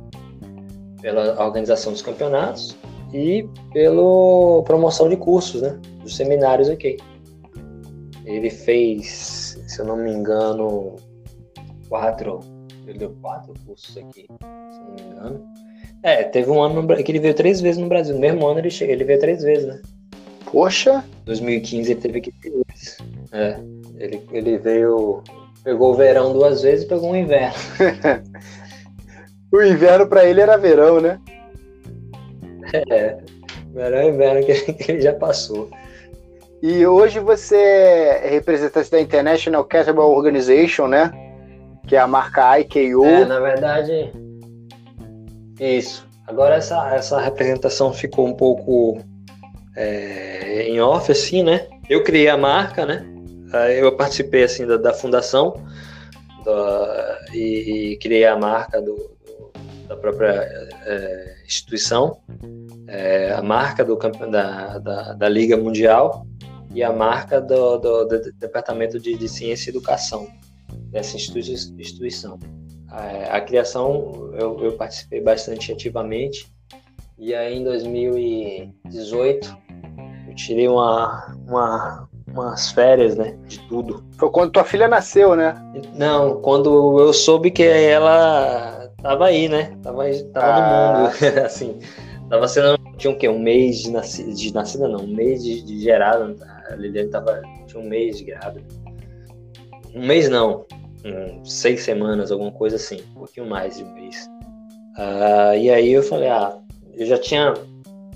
pela 1.00 1.42
organização 1.42 1.92
dos 1.92 2.02
campeonatos 2.02 2.76
e 3.10 3.48
pela 3.72 4.62
promoção 4.64 5.08
de 5.08 5.16
cursos, 5.16 5.62
né? 5.62 5.80
Dos 6.02 6.14
seminários 6.14 6.68
aqui. 6.68 6.98
Ele 8.26 8.50
fez, 8.50 9.58
se 9.66 9.80
eu 9.80 9.86
não 9.86 9.96
me 9.96 10.12
engano, 10.12 10.96
quatro 11.88 12.40
ele 12.86 12.98
deu 12.98 13.16
quatro 13.22 13.54
cursos 13.64 13.96
aqui, 13.96 14.26
se 14.26 14.80
não 14.80 14.94
me 14.94 15.02
engano. 15.02 15.44
É, 16.02 16.24
teve 16.24 16.50
um 16.50 16.60
ano 16.60 16.82
no, 16.82 16.96
que 17.02 17.10
ele 17.12 17.18
veio 17.18 17.34
três 17.34 17.60
vezes 17.62 17.80
no 17.80 17.88
Brasil. 17.88 18.14
No 18.14 18.20
mesmo 18.20 18.46
ano 18.46 18.58
ele, 18.58 18.70
chegou, 18.70 18.92
ele 18.92 19.04
veio 19.04 19.20
três 19.20 19.42
vezes, 19.42 19.66
né? 19.66 19.80
Poxa! 20.50 21.04
2015 21.24 21.92
ele 21.92 22.00
teve 22.00 22.18
aqui 22.18 22.32
três 22.40 22.54
vezes. 22.68 22.98
É, 23.32 23.58
ele, 23.96 24.22
ele 24.32 24.58
veio. 24.58 25.22
Pegou 25.64 25.92
o 25.92 25.96
verão 25.96 26.32
duas 26.32 26.62
vezes 26.62 26.84
e 26.84 26.88
pegou 26.88 27.12
o 27.12 27.16
inverno. 27.16 27.54
o 29.52 29.62
inverno 29.62 30.06
para 30.06 30.24
ele 30.24 30.40
era 30.40 30.56
verão, 30.56 31.00
né? 31.00 31.18
É, 32.90 33.18
verão 33.72 34.02
e 34.02 34.08
inverno 34.08 34.46
que, 34.46 34.72
que 34.72 34.92
ele 34.92 35.00
já 35.00 35.12
passou. 35.12 35.68
E 36.62 36.86
hoje 36.86 37.18
você 37.20 37.56
é 37.56 38.28
representante 38.28 38.90
da 38.90 39.00
International 39.00 39.64
Kettlebell 39.64 40.10
Organization, 40.10 40.86
né? 40.86 41.10
que 41.90 41.96
é 41.96 41.98
a 41.98 42.06
marca 42.06 42.56
IKO. 42.60 43.04
É, 43.04 43.24
na 43.24 43.40
verdade, 43.40 44.12
isso. 45.58 46.06
Agora 46.24 46.54
essa, 46.54 46.94
essa 46.94 47.20
representação 47.20 47.92
ficou 47.92 48.28
um 48.28 48.32
pouco 48.32 49.00
é, 49.76 50.68
em 50.68 50.80
off, 50.80 51.10
assim, 51.10 51.42
né? 51.42 51.66
Eu 51.88 52.04
criei 52.04 52.28
a 52.28 52.36
marca, 52.36 52.86
né? 52.86 53.04
Eu 53.78 53.96
participei, 53.96 54.44
assim, 54.44 54.66
da, 54.66 54.76
da 54.76 54.92
fundação 54.92 55.54
da, 56.44 57.20
e, 57.32 57.92
e, 57.92 57.96
criei 57.98 58.24
a 58.24 58.36
marca 58.36 58.80
do, 58.80 58.94
do 58.94 59.50
da 59.90 59.96
própria 59.96 60.48
é, 60.86 61.34
instituição, 61.44 62.20
é, 62.86 63.32
a 63.32 63.42
marca 63.42 63.84
do, 63.84 63.96
da, 63.96 64.78
da, 64.78 65.12
da, 65.14 65.28
Liga 65.28 65.56
Mundial 65.56 66.24
e 66.72 66.80
a 66.80 66.92
marca 66.92 67.40
do, 67.40 67.76
do, 67.76 68.04
do 68.04 68.32
Departamento 68.34 69.00
de, 69.00 69.16
de 69.16 69.28
Ciência 69.28 69.68
e 69.68 69.72
Educação 69.72 70.28
dessa 70.92 71.16
instituição. 71.16 72.38
A, 72.88 73.36
a 73.36 73.40
criação 73.40 74.32
eu, 74.38 74.64
eu, 74.64 74.72
participei 74.76 75.20
bastante 75.20 75.72
ativamente 75.72 76.46
e 77.18 77.34
aí 77.34 77.58
em 77.58 77.64
2018 77.64 79.58
eu 80.28 80.34
tirei 80.36 80.68
uma, 80.68 81.36
uma, 81.48 82.08
umas 82.32 82.70
férias, 82.70 83.16
né, 83.16 83.36
de 83.46 83.58
tudo. 83.68 84.04
Foi 84.18 84.30
quando 84.30 84.52
tua 84.52 84.64
filha 84.64 84.88
nasceu, 84.88 85.34
né? 85.34 85.54
Não, 85.94 86.40
quando 86.40 86.98
eu 87.00 87.12
soube 87.12 87.50
que 87.50 87.62
ela 87.62 88.90
tava 89.02 89.26
aí, 89.26 89.48
né? 89.48 89.76
Tava, 89.82 90.04
tava 90.32 90.46
ah. 90.46 90.92
no 90.92 91.04
mundo, 91.04 91.38
assim. 91.44 91.78
Tava 92.28 92.46
sendo, 92.46 92.78
tinha 92.96 93.12
o 93.12 93.18
quê? 93.18 93.28
Um 93.28 93.40
mês 93.40 93.80
de 93.80 93.90
nascida, 93.90 94.32
de 94.32 94.54
nascida 94.54 94.86
não, 94.86 95.00
um 95.00 95.14
mês 95.14 95.42
de, 95.42 95.62
de 95.62 95.80
gerada. 95.80 96.34
A 96.70 96.76
Liliane 96.76 97.10
tava, 97.10 97.42
tinha 97.66 97.82
um 97.82 97.88
mês 97.88 98.18
de 98.18 98.24
grávida. 98.24 98.64
Um 99.92 100.06
mês 100.06 100.28
não, 100.28 100.64
um, 101.04 101.44
seis 101.44 101.82
semanas, 101.82 102.30
alguma 102.30 102.52
coisa 102.52 102.76
assim, 102.76 103.00
um 103.10 103.20
pouquinho 103.20 103.46
mais 103.46 103.76
de 103.76 103.84
um 103.84 103.92
mês. 103.94 104.28
Uh, 104.96 105.56
e 105.58 105.70
aí 105.70 105.90
eu 105.92 106.02
falei, 106.02 106.28
ah, 106.28 106.56
eu 106.94 107.06
já 107.06 107.18
tinha, 107.18 107.54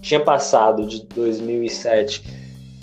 tinha 0.00 0.20
passado 0.20 0.86
de 0.86 1.04
2007, 1.06 2.22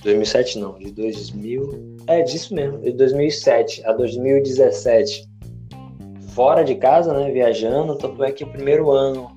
2007 0.04 0.60
não, 0.60 0.78
de 0.78 0.92
2000, 0.92 1.98
é 2.08 2.22
disso 2.22 2.54
mesmo, 2.54 2.80
de 2.80 2.92
2007 2.94 3.86
a 3.86 3.94
2017, 3.94 5.30
fora 6.34 6.64
de 6.64 6.76
casa, 6.76 7.14
né, 7.14 7.32
viajando, 7.32 7.96
tanto 7.98 8.24
é 8.24 8.32
que 8.32 8.44
o 8.44 8.52
primeiro 8.52 8.92
ano 8.92 9.30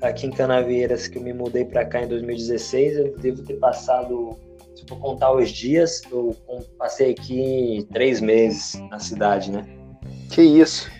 aqui 0.00 0.26
em 0.26 0.30
Canaveiras 0.30 1.08
que 1.08 1.18
eu 1.18 1.22
me 1.22 1.32
mudei 1.32 1.64
para 1.64 1.84
cá 1.84 2.02
em 2.02 2.08
2016, 2.08 2.98
eu 2.98 3.16
devo 3.18 3.42
ter 3.42 3.54
passado 3.54 4.36
se 4.74 4.84
for 4.86 4.98
contar 4.98 5.32
os 5.32 5.50
dias, 5.50 6.02
eu 6.10 6.36
passei 6.78 7.12
aqui 7.12 7.86
três 7.92 8.20
meses 8.20 8.74
na 8.90 8.98
cidade, 8.98 9.50
né? 9.50 9.64
Que 10.30 10.42
isso. 10.42 10.90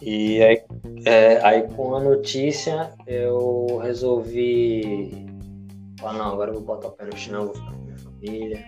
E 0.00 0.42
aí, 0.42 0.62
é, 1.04 1.40
aí 1.44 1.62
com 1.74 1.94
a 1.94 2.00
notícia 2.00 2.92
eu 3.06 3.78
resolvi 3.82 5.26
falar, 5.98 6.12
não, 6.14 6.32
agora 6.32 6.50
eu 6.50 6.54
vou 6.54 6.62
botar 6.62 6.88
o 6.88 6.90
pé 6.92 7.04
no 7.06 7.16
chão, 7.16 7.46
vou 7.46 7.54
ficar 7.54 7.85
família. 8.16 8.64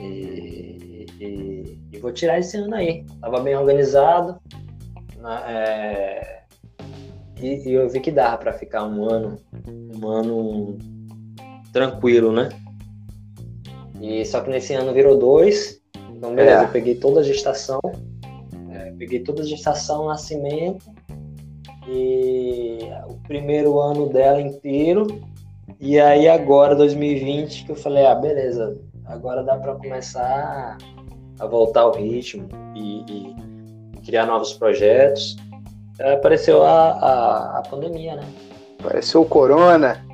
E, 0.00 1.06
e, 1.20 1.78
e 1.92 1.98
vou 1.98 2.12
tirar 2.12 2.38
esse 2.38 2.56
ano 2.56 2.74
aí. 2.74 3.04
Tava 3.20 3.40
bem 3.40 3.56
organizado. 3.56 4.40
Né, 5.16 5.42
é, 5.46 6.42
e, 7.40 7.68
e, 7.68 7.72
eu 7.72 7.88
vi 7.88 8.00
que 8.00 8.10
dava 8.10 8.38
para 8.38 8.52
ficar 8.52 8.84
um 8.84 9.04
ano, 9.04 9.38
um 9.66 10.08
ano 10.08 10.78
tranquilo, 11.72 12.32
né? 12.32 12.48
E 14.00 14.24
só 14.24 14.40
que 14.40 14.50
nesse 14.50 14.74
ano 14.74 14.92
virou 14.92 15.18
dois. 15.18 15.80
Então 16.10 16.34
beleza, 16.34 16.62
é. 16.62 16.64
eu 16.64 16.68
peguei 16.68 16.94
toda 16.94 17.20
a 17.20 17.22
gestação 17.22 17.80
peguei 19.00 19.20
toda 19.20 19.40
a 19.40 19.46
gestação, 19.46 20.08
nascimento 20.08 20.84
e 21.88 22.80
o 23.08 23.14
primeiro 23.26 23.80
ano 23.80 24.10
dela 24.10 24.38
inteiro. 24.38 25.06
E 25.80 25.98
aí 25.98 26.28
agora, 26.28 26.74
2020, 26.74 27.64
que 27.64 27.72
eu 27.72 27.76
falei, 27.76 28.04
ah, 28.04 28.14
beleza, 28.14 28.78
agora 29.06 29.42
dá 29.42 29.56
para 29.56 29.74
começar 29.76 30.76
a 31.38 31.46
voltar 31.46 31.80
ao 31.80 31.94
ritmo 31.94 32.46
e, 32.76 33.00
e 33.10 34.00
criar 34.04 34.26
novos 34.26 34.52
projetos. 34.52 35.36
Aí 35.98 36.12
apareceu 36.12 36.62
a, 36.62 36.90
a, 36.90 37.58
a 37.58 37.62
pandemia, 37.62 38.16
né? 38.16 38.22
Apareceu 38.78 39.22
o 39.22 39.26
corona. 39.26 40.04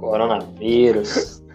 Coronavírus. 0.00 1.36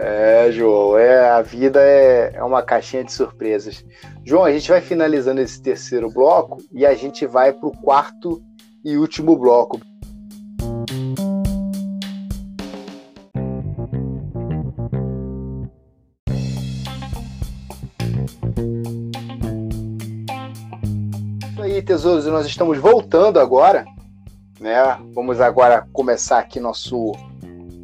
É, 0.00 0.52
João, 0.52 0.96
é, 0.96 1.28
a 1.28 1.42
vida 1.42 1.80
é, 1.82 2.30
é 2.32 2.44
uma 2.44 2.62
caixinha 2.62 3.02
de 3.02 3.10
surpresas. 3.10 3.84
João, 4.24 4.44
a 4.44 4.52
gente 4.52 4.70
vai 4.70 4.80
finalizando 4.80 5.40
esse 5.40 5.60
terceiro 5.60 6.08
bloco 6.08 6.58
e 6.70 6.86
a 6.86 6.94
gente 6.94 7.26
vai 7.26 7.52
para 7.52 7.68
o 7.68 7.76
quarto 7.76 8.40
e 8.84 8.96
último 8.96 9.36
bloco. 9.36 9.80
Tesouros, 21.88 22.26
nós 22.26 22.46
estamos 22.46 22.76
voltando 22.76 23.40
agora, 23.40 23.86
né? 24.60 24.74
Vamos 25.14 25.40
agora 25.40 25.88
começar 25.90 26.38
aqui 26.38 26.60
nosso 26.60 27.12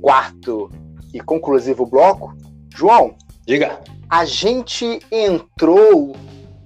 quarto 0.02 0.70
e 1.14 1.20
conclusivo 1.20 1.86
bloco. 1.86 2.36
João, 2.76 3.14
diga. 3.46 3.80
A 4.06 4.26
gente 4.26 5.00
entrou 5.10 6.14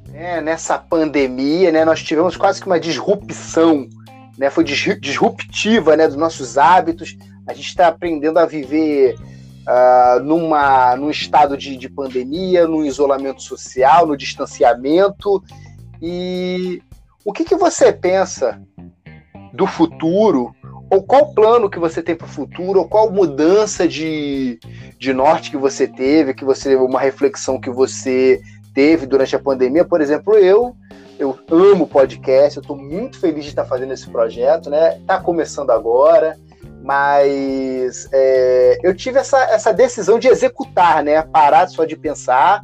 né, 0.09 0.41
nessa 0.41 0.77
pandemia, 0.79 1.71
né? 1.71 1.85
Nós 1.85 2.03
tivemos 2.03 2.37
quase 2.37 2.61
que 2.61 2.67
uma 2.67 2.81
disrupção 2.81 3.89
né, 4.37 4.51
foi 4.51 4.65
disruptiva 4.65 5.97
né, 5.97 6.09
dos 6.09 6.17
nossos 6.17 6.59
hábitos. 6.59 7.17
A 7.47 7.55
gente 7.55 7.69
está 7.69 7.87
aprendendo 7.87 8.41
a 8.41 8.47
viver 8.47 9.15
uh, 9.15 10.21
numa, 10.25 10.97
num 10.97 11.09
estado 11.09 11.57
de, 11.57 11.77
de 11.77 11.89
pandemia, 11.89 12.67
no 12.67 12.85
isolamento 12.85 13.45
social, 13.45 14.09
no 14.09 14.17
distanciamento. 14.17 15.41
E 16.03 16.83
o 17.25 17.33
que, 17.33 17.45
que 17.45 17.57
você 17.57 17.93
pensa 17.93 18.61
do 19.53 19.67
futuro? 19.67 20.55
Ou 20.91 21.03
qual 21.03 21.35
plano 21.35 21.69
que 21.69 21.79
você 21.79 22.03
tem 22.03 22.15
para 22.15 22.27
o 22.27 22.31
futuro? 22.31 22.81
Ou 22.81 22.89
qual 22.89 23.11
mudança 23.11 23.87
de, 23.87 24.59
de 24.99 25.13
norte 25.13 25.51
que 25.51 25.57
você 25.57 25.87
teve? 25.87 26.33
Que 26.33 26.45
você 26.45 26.77
uma 26.77 27.01
reflexão 27.01 27.61
que 27.61 27.71
você 27.71 28.41
teve 28.75 29.07
durante 29.07 29.37
a 29.37 29.39
pandemia? 29.39 29.85
Por 29.85 30.01
exemplo, 30.01 30.35
eu 30.35 30.75
eu 31.19 31.37
amo 31.51 31.87
podcast, 31.87 32.57
eu 32.57 32.61
estou 32.61 32.77
muito 32.77 33.19
feliz 33.19 33.43
de 33.43 33.51
estar 33.51 33.65
fazendo 33.65 33.93
esse 33.93 34.09
projeto, 34.09 34.71
né? 34.71 34.99
Está 34.99 35.19
começando 35.19 35.71
agora, 35.71 36.39
mas 36.81 38.09
é, 38.13 38.79
eu 38.85 38.95
tive 38.95 39.19
essa, 39.19 39.43
essa 39.51 39.73
decisão 39.73 40.19
de 40.19 40.29
executar, 40.29 41.03
né? 41.03 41.21
Parar 41.23 41.67
só 41.69 41.85
de 41.85 41.97
pensar. 41.97 42.61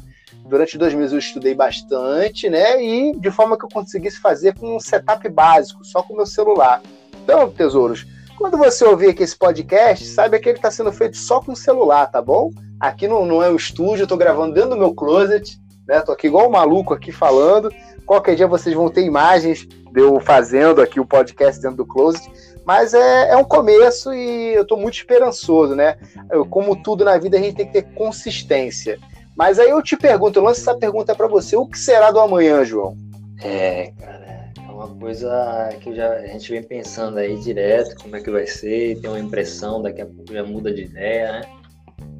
Durante 0.47 0.77
dois 0.77 0.93
meses 0.93 1.13
eu 1.13 1.19
estudei 1.19 1.55
bastante, 1.55 2.51
né? 2.51 2.83
E 2.83 3.17
de 3.19 3.31
forma 3.31 3.57
que 3.57 3.65
eu 3.65 3.69
conseguisse 3.69 4.21
fazer 4.21 4.55
com 4.59 4.77
um 4.77 4.81
setup 4.81 5.27
básico, 5.29 5.85
só 5.85 6.03
com 6.03 6.13
o 6.13 6.17
meu 6.17 6.27
celular. 6.27 6.83
Então, 7.23 7.51
tesouros, 7.51 8.07
quando 8.37 8.59
você 8.59 8.85
ouvir 8.85 9.11
aqui 9.11 9.23
esse 9.23 9.37
podcast, 9.37 10.05
saiba 10.05 10.39
que 10.39 10.49
ele 10.49 10.59
está 10.59 10.71
sendo 10.71 10.93
feito 10.93 11.17
só 11.17 11.41
com 11.41 11.55
celular, 11.55 12.07
tá 12.11 12.21
bom? 12.21 12.51
Aqui 12.79 13.09
não, 13.09 13.25
não 13.25 13.43
é 13.43 13.49
um 13.49 13.57
estúdio, 13.57 14.03
eu 14.03 14.05
estou 14.05 14.19
gravando 14.19 14.55
dentro 14.55 14.71
do 14.71 14.77
meu 14.77 14.95
closet, 14.95 15.59
né? 15.89 16.01
Tô 16.01 16.13
aqui 16.13 16.27
igual 16.27 16.49
um 16.49 16.53
maluco 16.53 16.93
aqui 16.93 17.11
falando. 17.11 17.73
Qualquer 18.05 18.35
dia 18.35 18.47
vocês 18.47 18.75
vão 18.75 18.91
ter 18.91 19.03
imagens 19.03 19.67
de 19.67 20.01
eu 20.01 20.21
fazendo 20.21 20.83
aqui 20.83 21.01
o 21.01 21.07
podcast 21.07 21.61
dentro 21.63 21.79
do 21.79 21.87
closet. 21.87 22.31
Mas 22.67 22.93
é, 22.95 23.31
é 23.31 23.37
um 23.37 23.45
começo 23.45 24.13
e 24.13 24.55
eu 24.55 24.63
estou 24.63 24.79
muito 24.79 24.95
esperançoso, 24.95 25.75
né? 25.75 25.97
Eu, 26.31 26.45
como 26.45 26.77
tudo 26.83 27.05
na 27.05 27.17
vida, 27.19 27.37
a 27.37 27.41
gente 27.41 27.57
tem 27.57 27.67
que 27.67 27.73
ter 27.73 27.95
consistência. 27.95 28.99
Mas 29.37 29.59
aí 29.59 29.71
eu 29.71 29.83
te 29.83 29.97
pergunto, 29.97 30.39
eu 30.39 30.43
lanço 30.45 30.61
essa 30.61 30.77
pergunta 30.77 31.15
para 31.15 31.27
você: 31.27 31.57
o 31.57 31.67
que 31.67 31.79
será 31.79 32.11
do 32.11 32.21
amanhã, 32.21 32.65
João? 32.65 32.97
É, 33.43 33.93
cara, 33.99 34.53
é 34.57 34.71
uma 34.71 34.89
coisa 34.89 35.71
que 35.81 35.95
já, 35.95 36.13
a 36.13 36.27
gente 36.27 36.51
vem 36.51 36.63
pensando 36.63 37.19
aí 37.19 37.37
direto, 37.39 37.97
como 38.03 38.17
é 38.17 38.21
que 38.21 38.31
vai 38.31 38.47
ser, 38.47 39.01
tem 39.01 39.11
uma 39.11 39.19
impressão, 39.19 39.83
daqui 39.83 40.03
a 40.03 40.07
pouco 40.07 40.33
já 40.33 40.45
muda 40.45 40.73
de 40.73 40.83
ideia, 40.83 41.33
né? 41.33 41.43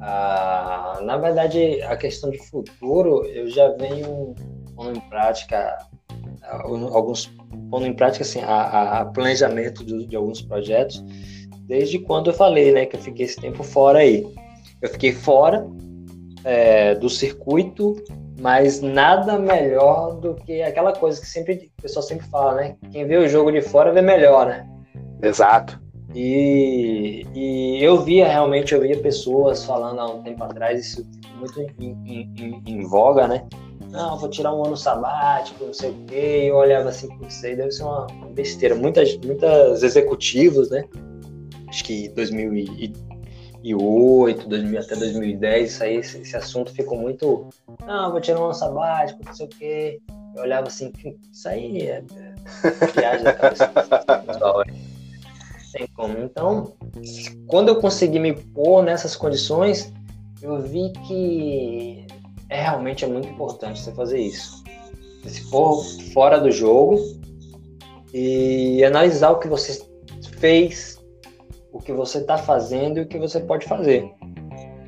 Ah, 0.01 0.99
na 1.03 1.17
verdade, 1.17 1.81
a 1.83 1.95
questão 1.95 2.29
de 2.29 2.37
futuro, 2.49 3.25
eu 3.25 3.49
já 3.49 3.69
venho 3.69 4.35
pondo 4.75 4.97
em 4.97 5.09
prática 5.09 5.77
alguns 6.43 7.31
pondo 7.69 7.87
em 7.87 7.93
prática 7.93 8.23
assim 8.23 8.39
a, 8.41 8.99
a 8.99 9.05
planejamento 9.05 9.83
de, 9.83 10.05
de, 10.05 10.15
alguns 10.15 10.41
projetos 10.41 11.03
desde 11.61 11.97
quando 11.99 12.29
eu 12.29 12.33
falei 12.33 12.71
né 12.71 12.85
que 12.85 12.95
eu 12.95 13.01
fiquei 13.01 13.25
esse 13.25 13.39
tempo 13.39 13.63
fora 13.63 13.99
aí 13.99 14.25
eu 14.81 14.89
fiquei 14.89 15.11
fora 15.11 15.65
é, 16.45 16.95
do 16.95 17.09
circuito 17.09 17.95
mas 18.39 18.79
nada 18.79 19.37
melhor 19.37 20.15
do 20.15 20.35
que 20.35 20.61
aquela 20.61 20.93
coisa 20.93 21.19
que 21.19 21.27
sempre 21.27 21.71
o 21.77 21.81
pessoal 21.81 22.03
sempre 22.03 22.27
fala 22.27 22.55
né 22.55 22.75
quem 22.91 23.05
vê 23.05 23.17
o 23.17 23.27
jogo 23.27 23.51
de 23.51 23.61
fora 23.61 23.91
vê 23.91 24.01
melhor 24.01 24.45
né 24.45 24.69
exato 25.21 25.81
e, 26.13 27.25
e 27.33 27.83
eu 27.83 28.01
via 28.01 28.27
realmente 28.27 28.73
eu 28.73 28.79
via 28.79 28.97
pessoas 28.99 29.65
falando 29.65 29.99
há 29.99 30.07
um 30.07 30.21
tempo 30.21 30.43
atrás 30.43 30.85
isso 30.85 31.05
muito 31.37 31.59
em, 31.59 31.73
em, 31.79 32.33
em, 32.37 32.63
em 32.65 32.83
voga 32.83 33.27
né 33.27 33.45
não, 33.95 34.17
vou 34.17 34.29
tirar 34.29 34.53
um 34.53 34.65
ano 34.65 34.75
sabático, 34.75 35.63
não 35.63 35.73
sei 35.73 35.91
o 35.91 35.93
quê. 36.05 36.41
E 36.43 36.47
eu 36.47 36.55
olhava 36.57 36.89
assim, 36.89 37.07
isso 37.27 37.45
aí 37.45 37.55
deve 37.55 37.71
ser 37.71 37.83
uma 37.83 38.07
besteira. 38.33 38.75
Muitas, 38.75 39.15
muitas 39.19 39.83
executivos, 39.83 40.69
né? 40.69 40.83
Acho 41.69 41.83
que 41.85 42.09
2008, 43.65 44.47
2000, 44.47 44.79
até 44.79 44.95
2010, 44.95 45.71
isso 45.71 45.83
aí, 45.83 45.95
esse, 45.95 46.17
esse, 46.19 46.37
assunto 46.37 46.71
ficou 46.71 46.97
muito. 46.97 47.49
Não, 47.85 48.11
vou 48.11 48.21
tirar 48.21 48.47
um 48.47 48.53
sabático, 48.53 49.19
não 49.25 49.33
sei 49.33 49.45
o 49.47 49.49
quê. 49.49 50.01
Eu 50.35 50.43
olhava 50.43 50.67
assim, 50.67 50.93
isso 51.31 51.49
aí 51.49 51.81
é, 51.81 52.03
é 52.15 52.85
viagem 52.95 53.23
da 53.23 53.33
cabeça. 53.33 53.71
Tem 55.73 55.87
como. 55.95 56.17
Então, 56.19 56.73
quando 57.47 57.69
eu 57.69 57.81
consegui 57.81 58.19
me 58.19 58.33
pôr 58.33 58.83
nessas 58.83 59.15
condições, 59.15 59.91
eu 60.41 60.61
vi 60.61 60.91
que 61.07 62.05
é 62.49 62.61
realmente 62.61 63.03
é 63.03 63.07
muito 63.07 63.27
importante 63.27 63.81
você 63.81 63.91
fazer 63.91 64.19
isso. 64.19 64.63
Você 65.23 65.29
se 65.29 65.49
pôr 65.49 65.83
fora 66.13 66.39
do 66.39 66.51
jogo 66.51 66.99
e 68.13 68.83
analisar 68.85 69.31
o 69.31 69.39
que 69.39 69.47
você 69.47 69.83
fez, 70.39 70.94
o 71.75 71.79
que 71.79 71.91
você 71.91 72.19
está 72.19 72.37
fazendo 72.37 72.97
e 72.97 73.01
o 73.01 73.05
que 73.05 73.17
você 73.17 73.39
pode 73.39 73.65
fazer. 73.65 74.09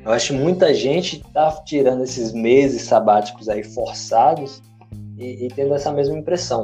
Eu 0.04 0.10
acho 0.10 0.32
que 0.32 0.38
muita 0.38 0.72
gente 0.72 1.18
está 1.18 1.50
tirando 1.64 2.02
esses 2.02 2.32
meses 2.32 2.82
sabáticos 2.82 3.48
aí 3.48 3.62
forçados 3.62 4.62
e, 5.18 5.46
e 5.46 5.48
tendo 5.48 5.74
essa 5.74 5.92
mesma 5.92 6.16
impressão, 6.16 6.62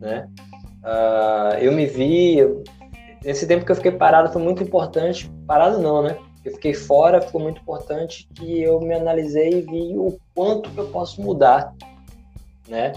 né? 0.00 0.28
Uh, 0.82 1.58
eu 1.60 1.72
me 1.72 1.86
vi, 1.86 2.38
esse 3.24 3.46
tempo 3.46 3.64
que 3.64 3.70
eu 3.70 3.76
fiquei 3.76 3.92
parado 3.92 4.32
foi 4.32 4.42
muito 4.42 4.62
importante, 4.62 5.30
parado 5.46 5.78
não, 5.78 6.02
né? 6.02 6.16
eu 6.44 6.52
fiquei 6.52 6.74
fora, 6.74 7.20
ficou 7.20 7.40
muito 7.40 7.60
importante 7.60 8.28
que 8.34 8.62
eu 8.62 8.80
me 8.80 8.94
analisei 8.94 9.50
e 9.50 9.60
vi 9.62 9.98
o 9.98 10.16
quanto 10.32 10.70
que 10.70 10.78
eu 10.78 10.86
posso 10.88 11.20
mudar, 11.20 11.74
né? 12.68 12.92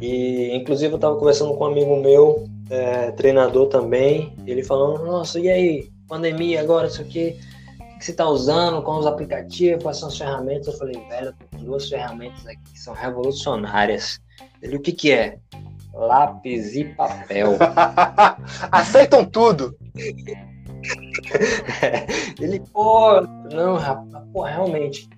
E 0.00 0.54
inclusive 0.56 0.94
eu 0.94 0.96
estava 0.96 1.16
conversando 1.16 1.54
com 1.54 1.64
um 1.64 1.66
amigo 1.66 1.96
meu, 1.96 2.46
é, 2.70 3.10
treinador 3.10 3.68
também, 3.68 4.32
ele 4.46 4.62
falando, 4.62 5.04
nossa, 5.04 5.38
e 5.38 5.50
aí, 5.50 5.88
pandemia 6.14 6.60
agora, 6.60 6.86
isso 6.86 7.02
aqui, 7.02 7.36
o 7.80 7.98
que 7.98 8.04
você 8.04 8.12
está 8.12 8.28
usando, 8.28 8.80
com 8.82 8.98
os 8.98 9.06
aplicativos, 9.06 9.82
quais 9.82 9.98
são 9.98 10.08
as 10.08 10.16
ferramentas? 10.16 10.68
Eu 10.68 10.74
falei, 10.74 10.94
velho, 11.08 11.26
eu 11.26 11.32
tô 11.32 11.56
com 11.56 11.64
duas 11.64 11.88
ferramentas 11.88 12.46
aqui 12.46 12.62
que 12.72 12.78
são 12.78 12.94
revolucionárias. 12.94 14.20
Ele, 14.62 14.76
o 14.76 14.80
que 14.80 14.92
que 14.92 15.10
é? 15.10 15.38
Lápis 15.92 16.76
e 16.76 16.84
papel. 16.84 17.56
Aceitam 18.70 19.24
tudo. 19.24 19.76
Ele, 22.40 22.60
pô, 22.72 23.20
não, 23.52 23.76
rapaz, 23.76 24.24
pô, 24.32 24.42
realmente. 24.42 25.08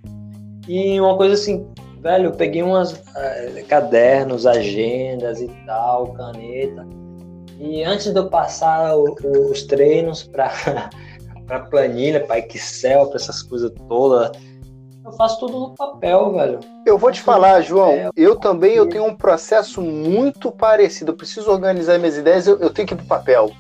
E 0.66 0.99
uma 0.99 1.14
coisa 1.16 1.34
assim, 1.34 1.66
velho, 2.01 2.26
eu 2.26 2.32
peguei 2.32 2.62
umas 2.62 2.92
uh, 2.92 3.66
cadernos, 3.68 4.47
agendas 4.47 5.42
e 5.42 5.49
tal, 5.66 6.14
caneta. 6.14 6.86
E 7.59 7.82
antes 7.82 8.12
de 8.12 8.18
eu 8.18 8.28
passar 8.28 8.96
o, 8.96 9.16
o, 9.22 9.50
os 9.50 9.62
treinos 9.62 10.22
para 10.22 10.50
para 11.46 11.61
planilha, 11.61 12.26
para 12.26 12.40
Excel, 12.40 13.07
para 13.07 13.16
essas 13.16 13.40
coisas 13.42 13.70
todas, 13.88 14.32
eu 15.04 15.12
faço 15.12 15.38
tudo 15.38 15.61
no 15.61 15.74
papel, 15.76 16.32
velho. 16.32 16.59
Eu 16.84 16.98
vou 16.98 17.12
te 17.12 17.20
falar, 17.20 17.61
João, 17.61 18.11
eu 18.16 18.34
também 18.34 18.74
eu 18.74 18.88
tenho 18.88 19.07
um 19.07 19.14
processo 19.14 19.80
muito 19.80 20.50
parecido. 20.50 21.12
Eu 21.12 21.16
preciso 21.16 21.48
organizar 21.48 21.96
minhas 21.98 22.16
ideias, 22.16 22.48
eu, 22.48 22.59
eu 22.59 22.70
tenho 22.70 22.88
que 22.88 22.94
ir 22.94 22.96
pro 22.96 23.07
papel 23.07 23.52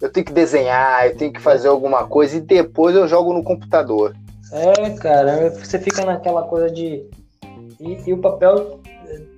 eu 0.00 0.10
tenho 0.10 0.24
que 0.24 0.32
desenhar, 0.32 1.06
eu 1.06 1.16
tenho 1.16 1.32
que 1.32 1.40
fazer 1.40 1.68
alguma 1.68 2.06
coisa 2.06 2.36
e 2.36 2.40
depois 2.40 2.96
eu 2.96 3.06
jogo 3.06 3.32
no 3.32 3.44
computador. 3.44 4.16
É, 4.50 4.90
cara, 4.96 5.50
você 5.50 5.78
fica 5.78 6.04
naquela 6.04 6.42
coisa 6.44 6.70
de. 6.70 7.04
E, 7.78 8.08
e 8.08 8.12
o 8.12 8.18
papel 8.18 8.80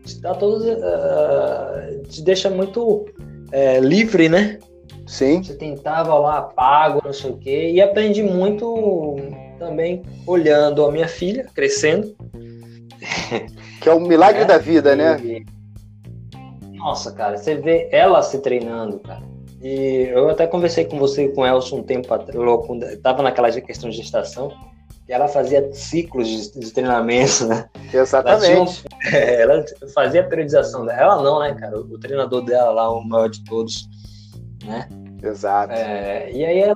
te 0.04 0.20
dá 0.20 0.34
todos. 0.34 0.64
Uh, 0.64 2.02
te 2.08 2.22
deixa 2.22 2.48
muito 2.48 3.06
uh, 3.52 3.80
livre, 3.80 4.28
né? 4.28 4.58
Sim. 5.06 5.42
Você 5.42 5.54
tentava 5.54 6.14
lá, 6.18 6.42
pago, 6.42 7.02
não 7.04 7.12
sei 7.12 7.30
o 7.30 7.36
quê, 7.36 7.70
e 7.70 7.80
aprendi 7.80 8.22
muito 8.22 9.16
também 9.58 10.02
olhando 10.26 10.84
a 10.84 10.90
minha 10.92 11.08
filha 11.08 11.46
crescendo. 11.54 12.14
Que 13.82 13.88
é 13.88 13.92
o 13.92 13.98
milagre 13.98 14.42
é, 14.42 14.44
da 14.44 14.58
vida, 14.58 14.94
né? 14.94 15.18
e... 15.20 15.40
né? 15.40 15.44
Nossa, 16.74 17.10
cara, 17.10 17.36
você 17.36 17.56
vê 17.56 17.88
ela 17.90 18.22
se 18.22 18.38
treinando, 18.38 19.00
cara. 19.00 19.22
E 19.60 20.08
eu 20.12 20.28
até 20.30 20.46
conversei 20.46 20.84
com 20.84 20.98
você 20.98 21.28
com 21.28 21.40
o 21.40 21.46
Elson 21.46 21.78
um 21.78 21.82
tempo 21.82 22.12
atrás, 22.14 22.36
estava 22.92 23.22
naquela 23.22 23.50
questão 23.60 23.90
de 23.90 23.96
gestação, 23.96 24.52
ela 25.12 25.28
fazia 25.28 25.72
ciclos 25.72 26.26
de, 26.26 26.60
de 26.60 26.72
treinamento, 26.72 27.46
né? 27.46 27.68
Exatamente. 27.92 28.84
Ela, 29.04 29.16
é, 29.18 29.42
ela, 29.42 29.64
fazia 29.94 30.22
a 30.22 30.24
periodização 30.24 30.86
dela. 30.86 31.00
Ela 31.00 31.22
não, 31.22 31.40
né, 31.40 31.54
cara? 31.54 31.78
O, 31.78 31.82
o, 31.82 31.98
treinador 31.98 32.42
dela 32.42 32.70
lá, 32.70 32.90
o 32.90 33.04
maior 33.04 33.28
de 33.28 33.44
todos, 33.44 33.88
né? 34.64 34.88
Exato. 35.22 35.74
É, 35.74 36.32
e 36.32 36.44
aí 36.44 36.58
ela, 36.60 36.74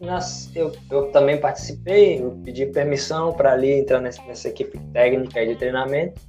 nas, 0.00 0.50
eu, 0.54 0.72
eu 0.90 1.10
também 1.10 1.38
participei, 1.38 2.22
eu 2.22 2.38
pedi 2.44 2.66
permissão 2.66 3.32
para 3.32 3.52
ali 3.52 3.72
entrar 3.72 4.00
nessa, 4.00 4.22
nessa 4.22 4.48
equipe 4.48 4.78
técnica 4.92 5.44
de 5.44 5.56
treinamento. 5.56 6.20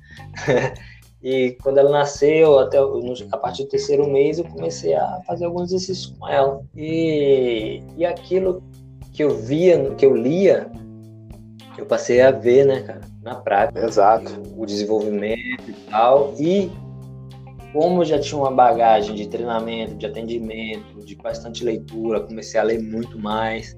E 1.24 1.56
quando 1.64 1.78
ela 1.78 1.90
nasceu, 1.90 2.60
até 2.60 2.78
a 3.32 3.38
partir 3.38 3.64
do 3.64 3.70
terceiro 3.70 4.06
mês, 4.12 4.40
eu 4.40 4.44
comecei 4.44 4.94
a 4.94 5.22
fazer 5.26 5.46
alguns 5.46 5.70
exercícios 5.72 6.14
com 6.20 6.28
ela. 6.28 6.62
E, 6.76 7.82
e 7.96 8.06
aquilo 8.06 8.62
que 9.14 9.24
eu 9.24 9.30
via, 9.30 9.96
que 9.96 10.06
eu 10.06 10.14
lia, 10.14 10.70
eu 11.78 11.86
passei 11.86 12.22
a 12.22 12.32
ver, 12.32 12.66
né, 12.66 12.82
cara, 12.82 13.02
na 13.22 13.36
prática. 13.36 13.86
Exato. 13.86 14.42
O, 14.56 14.64
o 14.64 14.66
desenvolvimento 14.66 15.70
e 15.70 15.74
tal. 15.90 16.34
E 16.40 16.72
como 17.74 18.02
eu 18.02 18.06
já 18.06 18.20
tinha 18.20 18.40
uma 18.40 18.52
bagagem 18.52 19.16
de 19.16 19.28
treinamento, 19.28 19.96
de 19.96 20.06
atendimento, 20.06 21.04
de 21.04 21.16
bastante 21.16 21.64
leitura, 21.64 22.22
comecei 22.22 22.60
a 22.60 22.64
ler 22.64 22.80
muito 22.80 23.18
mais. 23.18 23.76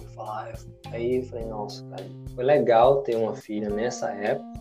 Eu 0.00 0.08
falava, 0.14 0.52
aí 0.92 1.16
eu 1.16 1.22
falei, 1.24 1.44
nossa, 1.46 1.84
cara, 1.88 2.04
foi 2.34 2.44
legal 2.44 3.02
ter 3.02 3.16
uma 3.16 3.34
filha 3.34 3.68
nessa 3.68 4.10
época, 4.12 4.60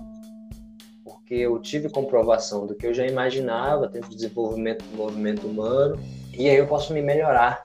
porque 1.03 1.35
eu 1.35 1.59
tive 1.59 1.89
comprovação 1.89 2.65
do 2.65 2.73
que 2.73 2.87
eu 2.87 2.93
já 2.93 3.05
imaginava 3.05 3.87
dentro 3.87 4.09
do 4.09 4.15
desenvolvimento 4.15 4.83
do 4.85 4.97
movimento 4.97 5.45
humano, 5.45 5.99
e 6.33 6.49
aí 6.49 6.57
eu 6.57 6.65
posso 6.65 6.91
me 6.91 7.03
melhorar. 7.03 7.61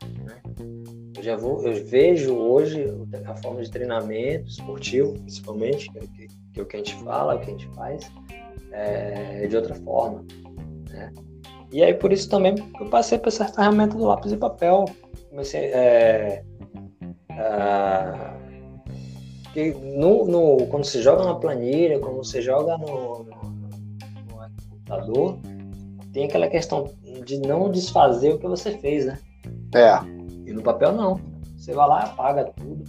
Eu 1.20 1.24
já 1.24 1.36
vou, 1.36 1.62
eu 1.66 1.84
vejo 1.84 2.34
hoje 2.34 2.86
a 3.26 3.34
forma 3.36 3.62
de 3.62 3.70
treinamento 3.70 4.48
esportivo, 4.48 5.12
principalmente, 5.12 5.90
que, 5.92 5.98
é 5.98 6.00
que, 6.00 6.28
que 6.54 6.60
é 6.60 6.62
o 6.62 6.66
que 6.66 6.76
a 6.76 6.78
gente 6.78 6.94
fala, 7.04 7.34
o 7.34 7.40
que 7.40 7.44
a 7.44 7.50
gente 7.50 7.68
faz, 7.74 8.10
é, 8.72 9.46
de 9.46 9.54
outra 9.54 9.74
forma. 9.74 10.24
Né? 10.88 11.12
E 11.70 11.84
aí 11.84 11.92
por 11.92 12.10
isso 12.10 12.26
também 12.30 12.54
eu 12.80 12.88
passei 12.88 13.18
por 13.18 13.28
essa 13.28 13.44
ferramenta 13.44 13.98
do 13.98 14.04
lápis 14.06 14.32
e 14.32 14.36
papel. 14.38 14.86
Comecei 15.28 15.66
é, 15.66 16.42
a, 17.32 18.34
que 19.52 19.74
no, 19.74 20.24
no, 20.24 20.66
quando 20.68 20.84
você 20.84 21.02
joga 21.02 21.22
na 21.22 21.34
planilha, 21.34 21.98
quando 21.98 22.16
você 22.16 22.40
joga 22.40 22.78
no, 22.78 23.24
no, 23.24 23.24
no, 23.24 24.70
computador, 24.70 25.38
tem 26.14 26.24
aquela 26.24 26.48
questão 26.48 26.90
de 27.26 27.38
não 27.40 27.70
desfazer 27.70 28.32
o 28.32 28.38
que 28.38 28.46
você 28.46 28.70
fez, 28.78 29.04
né? 29.04 29.18
É. 29.74 30.19
E 30.50 30.52
no 30.52 30.62
papel 30.62 30.92
não. 30.92 31.20
Você 31.56 31.72
vai 31.72 31.88
lá, 31.88 32.02
apaga 32.02 32.44
tudo 32.44 32.84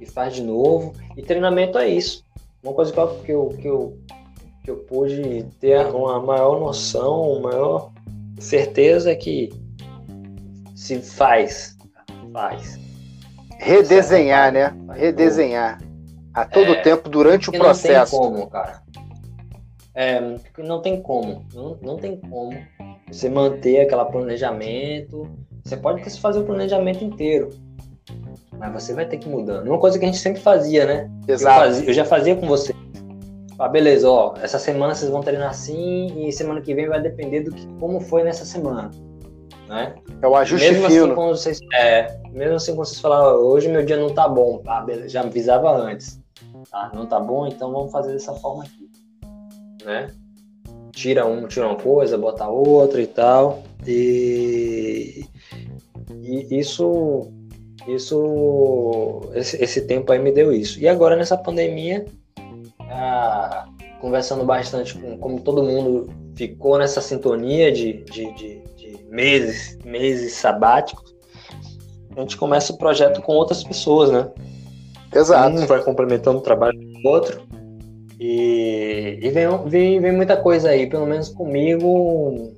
e 0.00 0.06
faz 0.06 0.34
de 0.34 0.42
novo. 0.42 0.94
E 1.16 1.22
treinamento 1.22 1.78
é 1.78 1.88
isso. 1.88 2.24
Uma 2.62 2.72
coisa 2.72 2.92
que 2.92 2.98
eu, 2.98 3.08
que 3.24 3.32
eu, 3.32 3.48
que 3.60 3.68
eu 3.68 3.98
que 4.66 4.70
eu 4.72 4.78
pude 4.78 5.44
ter 5.60 5.86
uma 5.86 6.20
maior 6.20 6.58
noção, 6.58 7.30
uma 7.30 7.50
maior 7.50 7.92
certeza 8.36 9.14
que 9.14 9.48
se 10.74 10.98
faz, 10.98 11.76
faz. 12.32 12.76
Redesenhar, 13.60 14.52
né? 14.52 14.76
Faz 14.88 15.00
Redesenhar. 15.00 15.80
A 16.34 16.44
todo 16.44 16.72
é, 16.72 16.82
tempo 16.82 17.08
durante 17.08 17.48
o 17.48 17.52
processo. 17.52 18.16
Não 18.16 18.22
tem 18.22 18.32
como, 18.32 18.50
cara. 18.50 18.82
É, 19.94 20.20
não 20.58 20.82
tem 20.82 21.00
como. 21.00 21.46
Não, 21.54 21.78
não 21.80 21.96
tem 21.96 22.16
como 22.16 22.58
você 23.06 23.30
manter 23.30 23.82
aquele 23.82 24.04
planejamento. 24.06 25.30
Você 25.66 25.76
pode 25.76 26.08
fazer 26.20 26.38
o 26.38 26.44
planejamento 26.44 27.02
inteiro. 27.02 27.50
Mas 28.56 28.72
você 28.72 28.94
vai 28.94 29.04
ter 29.04 29.18
que 29.18 29.28
ir 29.28 29.32
mudando. 29.32 29.66
Uma 29.66 29.78
coisa 29.78 29.98
que 29.98 30.04
a 30.04 30.08
gente 30.08 30.20
sempre 30.20 30.40
fazia, 30.40 30.86
né? 30.86 31.10
Exato. 31.26 31.60
Eu, 31.60 31.66
fazia, 31.66 31.90
eu 31.90 31.92
já 31.92 32.04
fazia 32.04 32.36
com 32.36 32.46
você. 32.46 32.72
Ah, 33.58 33.68
beleza, 33.68 34.08
ó, 34.08 34.34
essa 34.40 34.58
semana 34.58 34.94
vocês 34.94 35.10
vão 35.10 35.22
treinar 35.22 35.48
assim 35.48 36.28
e 36.28 36.30
semana 36.30 36.60
que 36.60 36.74
vem 36.74 36.88
vai 36.88 37.00
depender 37.00 37.40
do 37.40 37.50
que 37.50 37.66
como 37.80 38.00
foi 38.00 38.22
nessa 38.22 38.44
semana, 38.44 38.90
né? 39.66 39.94
É 40.20 40.28
o 40.28 40.36
ajuste 40.36 40.70
mesmo 40.70 40.86
fino. 40.88 41.04
Assim, 41.04 41.14
quando 41.14 41.36
vocês, 41.36 41.60
é, 41.72 42.18
mesmo 42.32 42.56
assim 42.56 42.74
quando 42.74 42.86
vocês 42.86 43.00
falaram, 43.00 43.38
hoje 43.38 43.68
meu 43.68 43.82
dia 43.82 43.96
não 43.96 44.10
tá 44.10 44.28
bom, 44.28 44.58
tá, 44.58 44.82
beleza, 44.82 45.08
já 45.08 45.22
avisava 45.22 45.74
antes, 45.74 46.20
tá? 46.70 46.92
Não 46.94 47.06
tá 47.06 47.18
bom, 47.18 47.46
então 47.46 47.72
vamos 47.72 47.90
fazer 47.90 48.12
dessa 48.12 48.34
forma 48.34 48.62
aqui, 48.62 48.90
né? 49.86 50.10
Tira 50.92 51.24
um, 51.24 51.48
tira 51.48 51.66
uma 51.66 51.76
coisa, 51.76 52.18
bota 52.18 52.46
outra 52.46 53.00
e 53.00 53.06
tal, 53.06 53.62
e, 53.86 55.24
e 56.26 56.58
isso, 56.58 57.30
isso, 57.86 59.20
esse, 59.34 59.62
esse 59.62 59.80
tempo 59.82 60.12
aí 60.12 60.18
me 60.18 60.32
deu 60.32 60.52
isso. 60.52 60.80
E 60.80 60.88
agora 60.88 61.16
nessa 61.16 61.36
pandemia 61.36 62.04
ah, 62.90 63.66
conversando 64.00 64.44
bastante 64.44 64.96
com 64.98 65.18
como 65.18 65.40
todo 65.40 65.62
mundo 65.62 66.08
ficou 66.34 66.78
nessa 66.78 67.00
sintonia 67.00 67.72
de, 67.72 68.04
de, 68.04 68.32
de, 68.34 68.62
de 68.76 69.04
meses, 69.08 69.78
meses 69.84 70.34
sabáticos, 70.34 71.14
a 72.16 72.20
gente 72.20 72.36
começa 72.36 72.72
o 72.72 72.78
projeto 72.78 73.20
com 73.22 73.32
outras 73.32 73.62
pessoas, 73.62 74.10
né? 74.10 74.30
Exato. 75.14 75.56
Um 75.56 75.66
vai 75.66 75.82
complementando 75.82 76.38
o 76.38 76.42
trabalho 76.42 76.78
do 76.78 77.08
outro. 77.08 77.42
E, 78.18 79.18
e 79.20 79.30
vem, 79.30 79.46
vem, 79.66 80.00
vem 80.00 80.12
muita 80.12 80.36
coisa 80.36 80.70
aí, 80.70 80.86
pelo 80.86 81.06
menos 81.06 81.28
comigo. 81.28 82.54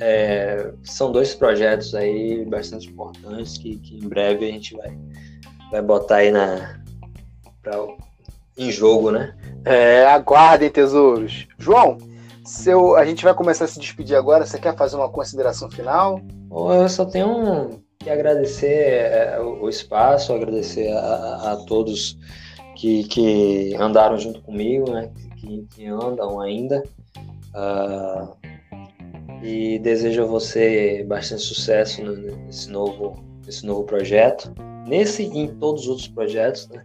É, 0.00 0.72
são 0.82 1.12
dois 1.12 1.34
projetos 1.34 1.94
aí 1.94 2.44
bastante 2.44 2.88
importantes 2.88 3.58
que, 3.58 3.76
que 3.78 3.96
em 3.96 4.08
breve 4.08 4.48
a 4.48 4.52
gente 4.52 4.76
vai, 4.76 4.98
vai 5.70 5.82
botar 5.82 6.16
aí 6.16 6.30
na, 6.30 6.80
pra, 7.62 7.76
em 8.56 8.70
jogo, 8.70 9.10
né? 9.10 9.34
É, 9.64 10.04
aguardem, 10.06 10.70
tesouros. 10.70 11.46
João, 11.58 11.98
seu, 12.44 12.96
a 12.96 13.04
gente 13.04 13.24
vai 13.24 13.34
começar 13.34 13.64
a 13.64 13.68
se 13.68 13.80
despedir 13.80 14.16
agora. 14.16 14.44
Você 14.44 14.58
quer 14.58 14.76
fazer 14.76 14.96
uma 14.96 15.08
consideração 15.08 15.70
final? 15.70 16.20
Eu 16.50 16.88
só 16.88 17.04
tenho 17.04 17.80
que 17.98 18.10
agradecer 18.10 18.66
é, 18.66 19.40
o 19.40 19.68
espaço, 19.68 20.32
agradecer 20.32 20.92
a, 20.92 21.52
a 21.52 21.56
todos 21.66 22.18
que, 22.76 23.04
que, 23.04 23.74
andaram 23.76 24.18
junto 24.18 24.42
comigo, 24.42 24.90
né? 24.90 25.10
Que, 25.36 25.66
que 25.74 25.86
andam 25.86 26.40
ainda. 26.40 26.82
Uh, 27.54 28.36
e 29.44 29.78
desejo 29.78 30.22
a 30.22 30.26
você 30.26 31.04
bastante 31.06 31.42
sucesso 31.42 32.02
nesse 32.02 32.70
novo, 32.70 33.22
nesse 33.44 33.66
novo 33.66 33.84
projeto, 33.84 34.50
nesse 34.88 35.24
e 35.24 35.38
em 35.38 35.48
todos 35.48 35.82
os 35.82 35.88
outros 35.88 36.08
projetos, 36.08 36.66
né? 36.70 36.82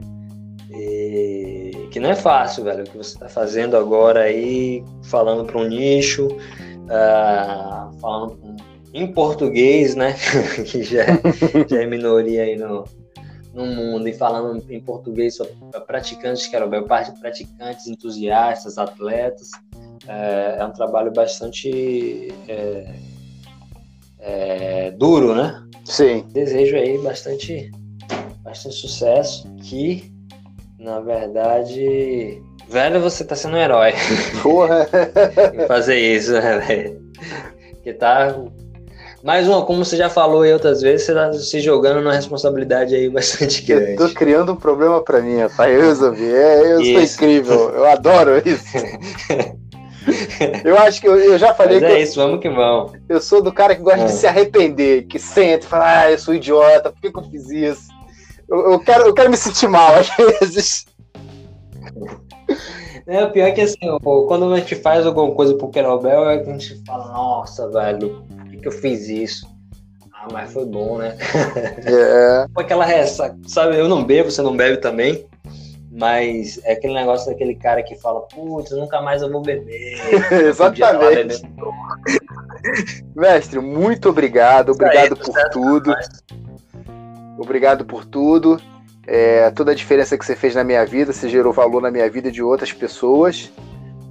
E 0.70 1.88
que 1.90 2.02
não 2.02 2.10
é 2.10 2.16
fácil, 2.16 2.66
velho, 2.66 2.84
o 2.84 2.84
que 2.84 2.98
você 2.98 3.14
está 3.14 3.30
fazendo 3.30 3.78
agora 3.78 4.24
aí, 4.24 4.84
falando 5.04 5.46
para 5.46 5.58
um 5.58 5.68
nicho, 5.68 6.28
uh, 6.28 7.98
falando 8.00 8.38
em 8.94 9.08
português, 9.08 9.96
né? 9.96 10.16
que 10.68 10.84
já, 10.84 11.06
já 11.66 11.82
é 11.82 11.86
minoria 11.86 12.44
aí 12.44 12.58
no, 12.58 12.84
no 13.54 13.66
mundo, 13.66 14.06
e 14.08 14.14
falando 14.14 14.62
em 14.70 14.82
português 14.82 15.38
para 15.72 15.80
praticantes 15.80 16.44
de 16.44 16.50
querobel, 16.50 16.84
praticantes, 16.84 17.88
entusiastas, 17.88 18.78
atletas. 18.78 19.50
É, 20.08 20.58
é 20.60 20.66
um 20.66 20.72
trabalho 20.72 21.12
bastante 21.12 22.34
é, 22.48 22.94
é, 24.20 24.92
duro, 24.92 25.36
né? 25.36 25.64
Sim. 25.86 26.26
Desejo 26.32 26.76
aí 26.76 26.98
bastante, 27.00 27.72
bastante 28.44 28.76
sucesso, 28.76 29.48
que 29.58 30.12
na 30.80 31.02
verdade, 31.02 32.42
velho, 32.70 33.02
você 33.02 33.26
tá 33.26 33.36
sendo 33.36 33.58
um 33.58 33.60
herói. 33.60 33.94
Porra! 34.42 34.88
fazer 35.68 35.98
isso, 35.98 36.32
né, 36.32 36.58
velho? 36.60 37.02
Que 37.84 37.94
tá. 37.94 38.34
Mais 39.22 39.46
uma, 39.50 39.66
como 39.66 39.84
você 39.84 39.98
já 39.98 40.10
falou 40.10 40.44
aí 40.44 40.54
outras 40.54 40.82
vezes, 40.82 41.06
você 41.06 41.14
tá 41.14 41.34
se 41.34 41.60
jogando 41.60 42.02
numa 42.02 42.14
responsabilidade 42.14 42.96
aí 42.96 43.10
bastante 43.10 43.64
grande. 43.64 43.92
Eu 44.02 44.08
tô 44.08 44.14
criando 44.14 44.54
um 44.54 44.56
problema 44.56 45.04
pra 45.04 45.22
mim, 45.22 45.40
rapaz. 45.40 45.74
Eu 45.74 45.82
resolvi. 45.82 46.34
É, 46.34 46.74
eu 46.74 46.80
isso. 46.80 46.94
sou 46.94 47.02
incrível. 47.02 47.70
Eu 47.72 47.86
adoro 47.86 48.42
isso. 48.48 48.78
Eu 50.64 50.78
acho 50.78 51.02
que 51.02 51.08
eu, 51.08 51.16
eu 51.18 51.38
já 51.38 51.54
falei 51.54 51.80
Mas 51.80 51.90
que. 51.90 51.96
É 51.96 52.00
eu, 52.00 52.04
isso, 52.04 52.16
vamos 52.16 52.40
que 52.40 52.50
vamos. 52.50 52.94
Eu 53.08 53.22
sou 53.22 53.42
do 53.42 53.52
cara 53.52 53.76
que 53.76 53.82
gosta 53.82 54.06
de 54.06 54.12
se 54.12 54.28
arrepender, 54.28 55.08
que 55.08 55.20
sente 55.20 55.66
e 55.66 55.70
fala, 55.70 56.02
ah, 56.02 56.12
eu 56.12 56.18
sou 56.18 56.34
idiota, 56.34 56.92
por 56.92 57.02
que, 57.02 57.12
que 57.12 57.18
eu 57.18 57.24
fiz 57.24 57.50
isso? 57.50 57.90
Eu, 58.50 58.72
eu, 58.72 58.80
quero, 58.80 59.06
eu 59.06 59.14
quero 59.14 59.30
me 59.30 59.38
sentir 59.38 59.68
mal 59.68 59.94
às 59.96 60.10
vezes. 60.10 60.86
É, 63.06 63.24
o 63.24 63.32
pior 63.32 63.48
é 63.48 63.52
que 63.52 63.62
assim, 63.62 63.98
quando 64.02 64.54
a 64.54 64.60
gente 64.60 64.76
faz 64.76 65.06
alguma 65.06 65.34
coisa 65.34 65.56
pro 65.56 65.70
Querobel, 65.70 66.30
é 66.30 66.40
que 66.40 66.50
a 66.50 66.54
gente 66.54 66.84
fala, 66.86 67.08
nossa, 67.12 67.70
velho, 67.70 68.24
por 68.28 68.46
que, 68.50 68.58
que 68.58 68.68
eu 68.68 68.72
fiz 68.72 69.08
isso? 69.10 69.48
Ah, 70.14 70.28
mas 70.32 70.52
foi 70.52 70.66
bom, 70.66 70.98
né? 70.98 71.18
É. 71.86 72.46
Foi 72.54 72.64
aquela 72.66 72.84
ressaca, 72.84 73.38
sabe? 73.48 73.78
Eu 73.78 73.88
não 73.88 74.04
bebo, 74.04 74.30
você 74.30 74.42
não 74.42 74.56
bebe 74.56 74.78
também. 74.78 75.26
Mas 76.00 76.60
é 76.64 76.72
aquele 76.74 76.94
negócio 76.94 77.30
daquele 77.30 77.56
cara 77.56 77.84
que 77.84 77.96
fala, 77.96 78.22
putz, 78.22 78.72
nunca 78.72 79.02
mais 79.02 79.22
eu 79.22 79.30
vou 79.30 79.42
beber. 79.42 80.00
Exatamente. 80.48 81.44
Mestre, 83.14 83.60
muito 83.60 84.10
obrigado. 84.10 84.72
Obrigado 84.72 85.14
aí, 85.14 85.26
por 85.26 85.50
tudo. 85.52 85.94
Obrigado 87.38 87.84
por 87.84 88.06
tudo. 88.06 88.62
É, 89.06 89.52
toda 89.52 89.72
a 89.72 89.76
diferença 89.76 90.18
que 90.18 90.26
você 90.26 90.36
fez 90.36 90.56
na 90.56 90.64
minha 90.64 90.86
vida, 90.86 91.12
você 91.12 91.28
gerou 91.28 91.52
valor 91.52 91.82
na 91.82 91.92
minha 91.92 92.10
vida 92.10 92.30
e 92.30 92.32
de 92.32 92.42
outras 92.42 92.72
pessoas. 92.72 93.52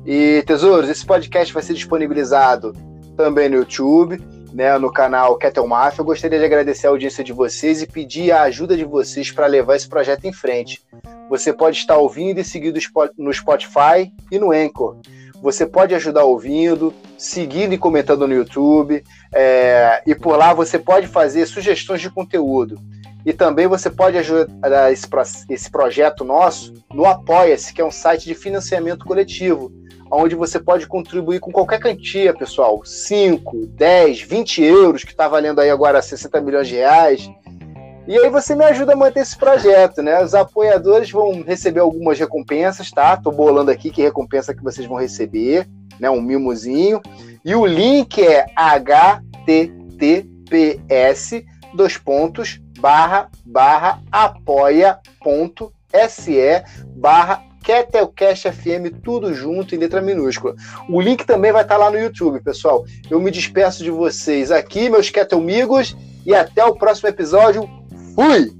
E, 0.05 0.43
tesouros, 0.47 0.91
esse 0.91 1.07
podcast 1.07 1.55
vai 1.55 1.63
ser 1.63 1.73
disponibilizado 1.73 2.75
também 3.17 3.49
no 3.49 3.57
YouTube, 3.57 4.21
né, 4.53 4.77
no 4.79 4.93
canal 4.93 5.37
Kettle 5.37 5.67
Mafia. 5.67 6.01
Eu 6.01 6.05
gostaria 6.05 6.39
de 6.39 6.45
agradecer 6.45 6.87
a 6.87 6.91
audiência 6.91 7.23
de 7.23 7.33
vocês 7.33 7.83
e 7.83 7.87
pedir 7.87 8.33
a 8.33 8.43
ajuda 8.43 8.77
de 8.77 8.85
vocês 8.85 9.31
para 9.31 9.47
levar 9.47 9.77
esse 9.77 9.89
projeto 9.89 10.25
em 10.25 10.33
frente. 10.33 10.83
Você 11.29 11.53
pode 11.53 11.77
estar 11.77 11.97
ouvindo 11.97 12.41
e 12.41 12.45
seguindo 12.45 12.79
no 13.17 13.33
Spotify 13.33 14.13
e 14.31 14.39
no 14.39 14.53
Anchor. 14.53 14.97
Você 15.41 15.65
pode 15.65 15.95
ajudar 15.95 16.25
ouvindo, 16.25 16.93
seguindo 17.17 17.73
e 17.73 17.79
comentando 17.79 18.27
no 18.27 18.35
YouTube. 18.35 19.05
É, 19.33 20.03
e 20.07 20.15
por 20.15 20.37
lá 20.37 20.53
você 20.53 20.79
pode 20.79 21.07
fazer 21.07 21.47
sugestões 21.47 22.01
de 22.01 22.11
conteúdo. 22.11 22.79
E 23.25 23.33
também 23.33 23.67
você 23.67 23.91
pode 23.91 24.17
ajudar 24.17 24.91
esse, 24.91 25.07
esse 25.51 25.71
projeto 25.71 26.25
nosso 26.25 26.73
no 26.93 27.05
Apoia-se, 27.05 27.75
que 27.75 27.81
é 27.81 27.85
um 27.85 27.91
site 27.91 28.25
de 28.25 28.35
financiamento 28.35 29.05
coletivo, 29.05 29.71
onde 30.11 30.35
você 30.35 30.59
pode 30.59 30.87
contribuir 30.87 31.41
com 31.41 31.53
qualquer 31.53 31.81
quantia, 31.81 32.35
pessoal. 32.35 32.85
5, 32.85 33.67
10, 33.67 34.23
20 34.23 34.63
euros, 34.63 35.05
que 35.05 35.11
está 35.11 35.29
valendo 35.29 35.61
aí 35.61 35.71
agora 35.71 36.01
60 36.03 36.41
milhões 36.41 36.69
de 36.69 36.77
reais. 36.77 37.31
E 38.07 38.17
aí 38.19 38.31
você 38.31 38.55
me 38.55 38.65
ajuda 38.65 38.95
a 38.95 38.97
manter 38.97 39.21
esse 39.21 39.37
projeto, 39.37 40.03
né? 40.03 40.25
Os 40.25 40.35
apoiadores 40.35 41.11
vão 41.11 41.43
receber 41.43 41.81
algumas 41.81 42.19
recompensas, 42.19 42.91
tá? 42.91 43.17
Tô 43.17 43.31
bolando 43.31 43.71
aqui 43.71 43.91
que 43.91 44.01
recompensa 44.01 44.55
que 44.55 44.63
vocês 44.65 44.87
vão 44.87 44.97
receber, 44.99 45.69
né? 46.01 46.09
Um 46.09 46.23
mimozinho. 46.23 47.03
E 47.45 47.55
o 47.55 47.67
link 47.67 48.23
é 48.23 48.47
https 49.47 50.15
dois 51.75 51.99
pontos 51.99 52.61
barra 52.81 53.29
barra 53.45 54.01
apoia 54.11 54.99
ponto 55.21 55.71
se 56.09 56.63
barra 56.97 57.43
Ketelcast 57.69 58.51
FM, 58.51 59.03
tudo 59.05 59.35
junto 59.35 59.75
em 59.75 59.79
letra 59.79 60.01
minúscula. 60.01 60.55
O 60.89 61.03
link 61.03 61.27
também 61.27 61.53
vai 61.53 61.61
estar 61.61 61.77
lá 61.77 61.91
no 61.91 61.99
YouTube, 61.99 62.41
pessoal. 62.41 62.87
Eu 63.11 63.21
me 63.21 63.31
despeço 63.31 63.85
de 63.85 63.91
vocês 63.91 64.51
aqui, 64.51 64.89
meus 64.89 65.11
Ketelmigos, 65.11 65.95
e 66.25 66.35
até 66.35 66.65
o 66.65 66.75
próximo 66.75 67.11
episódio. 67.11 67.69
Fui! 68.15 68.58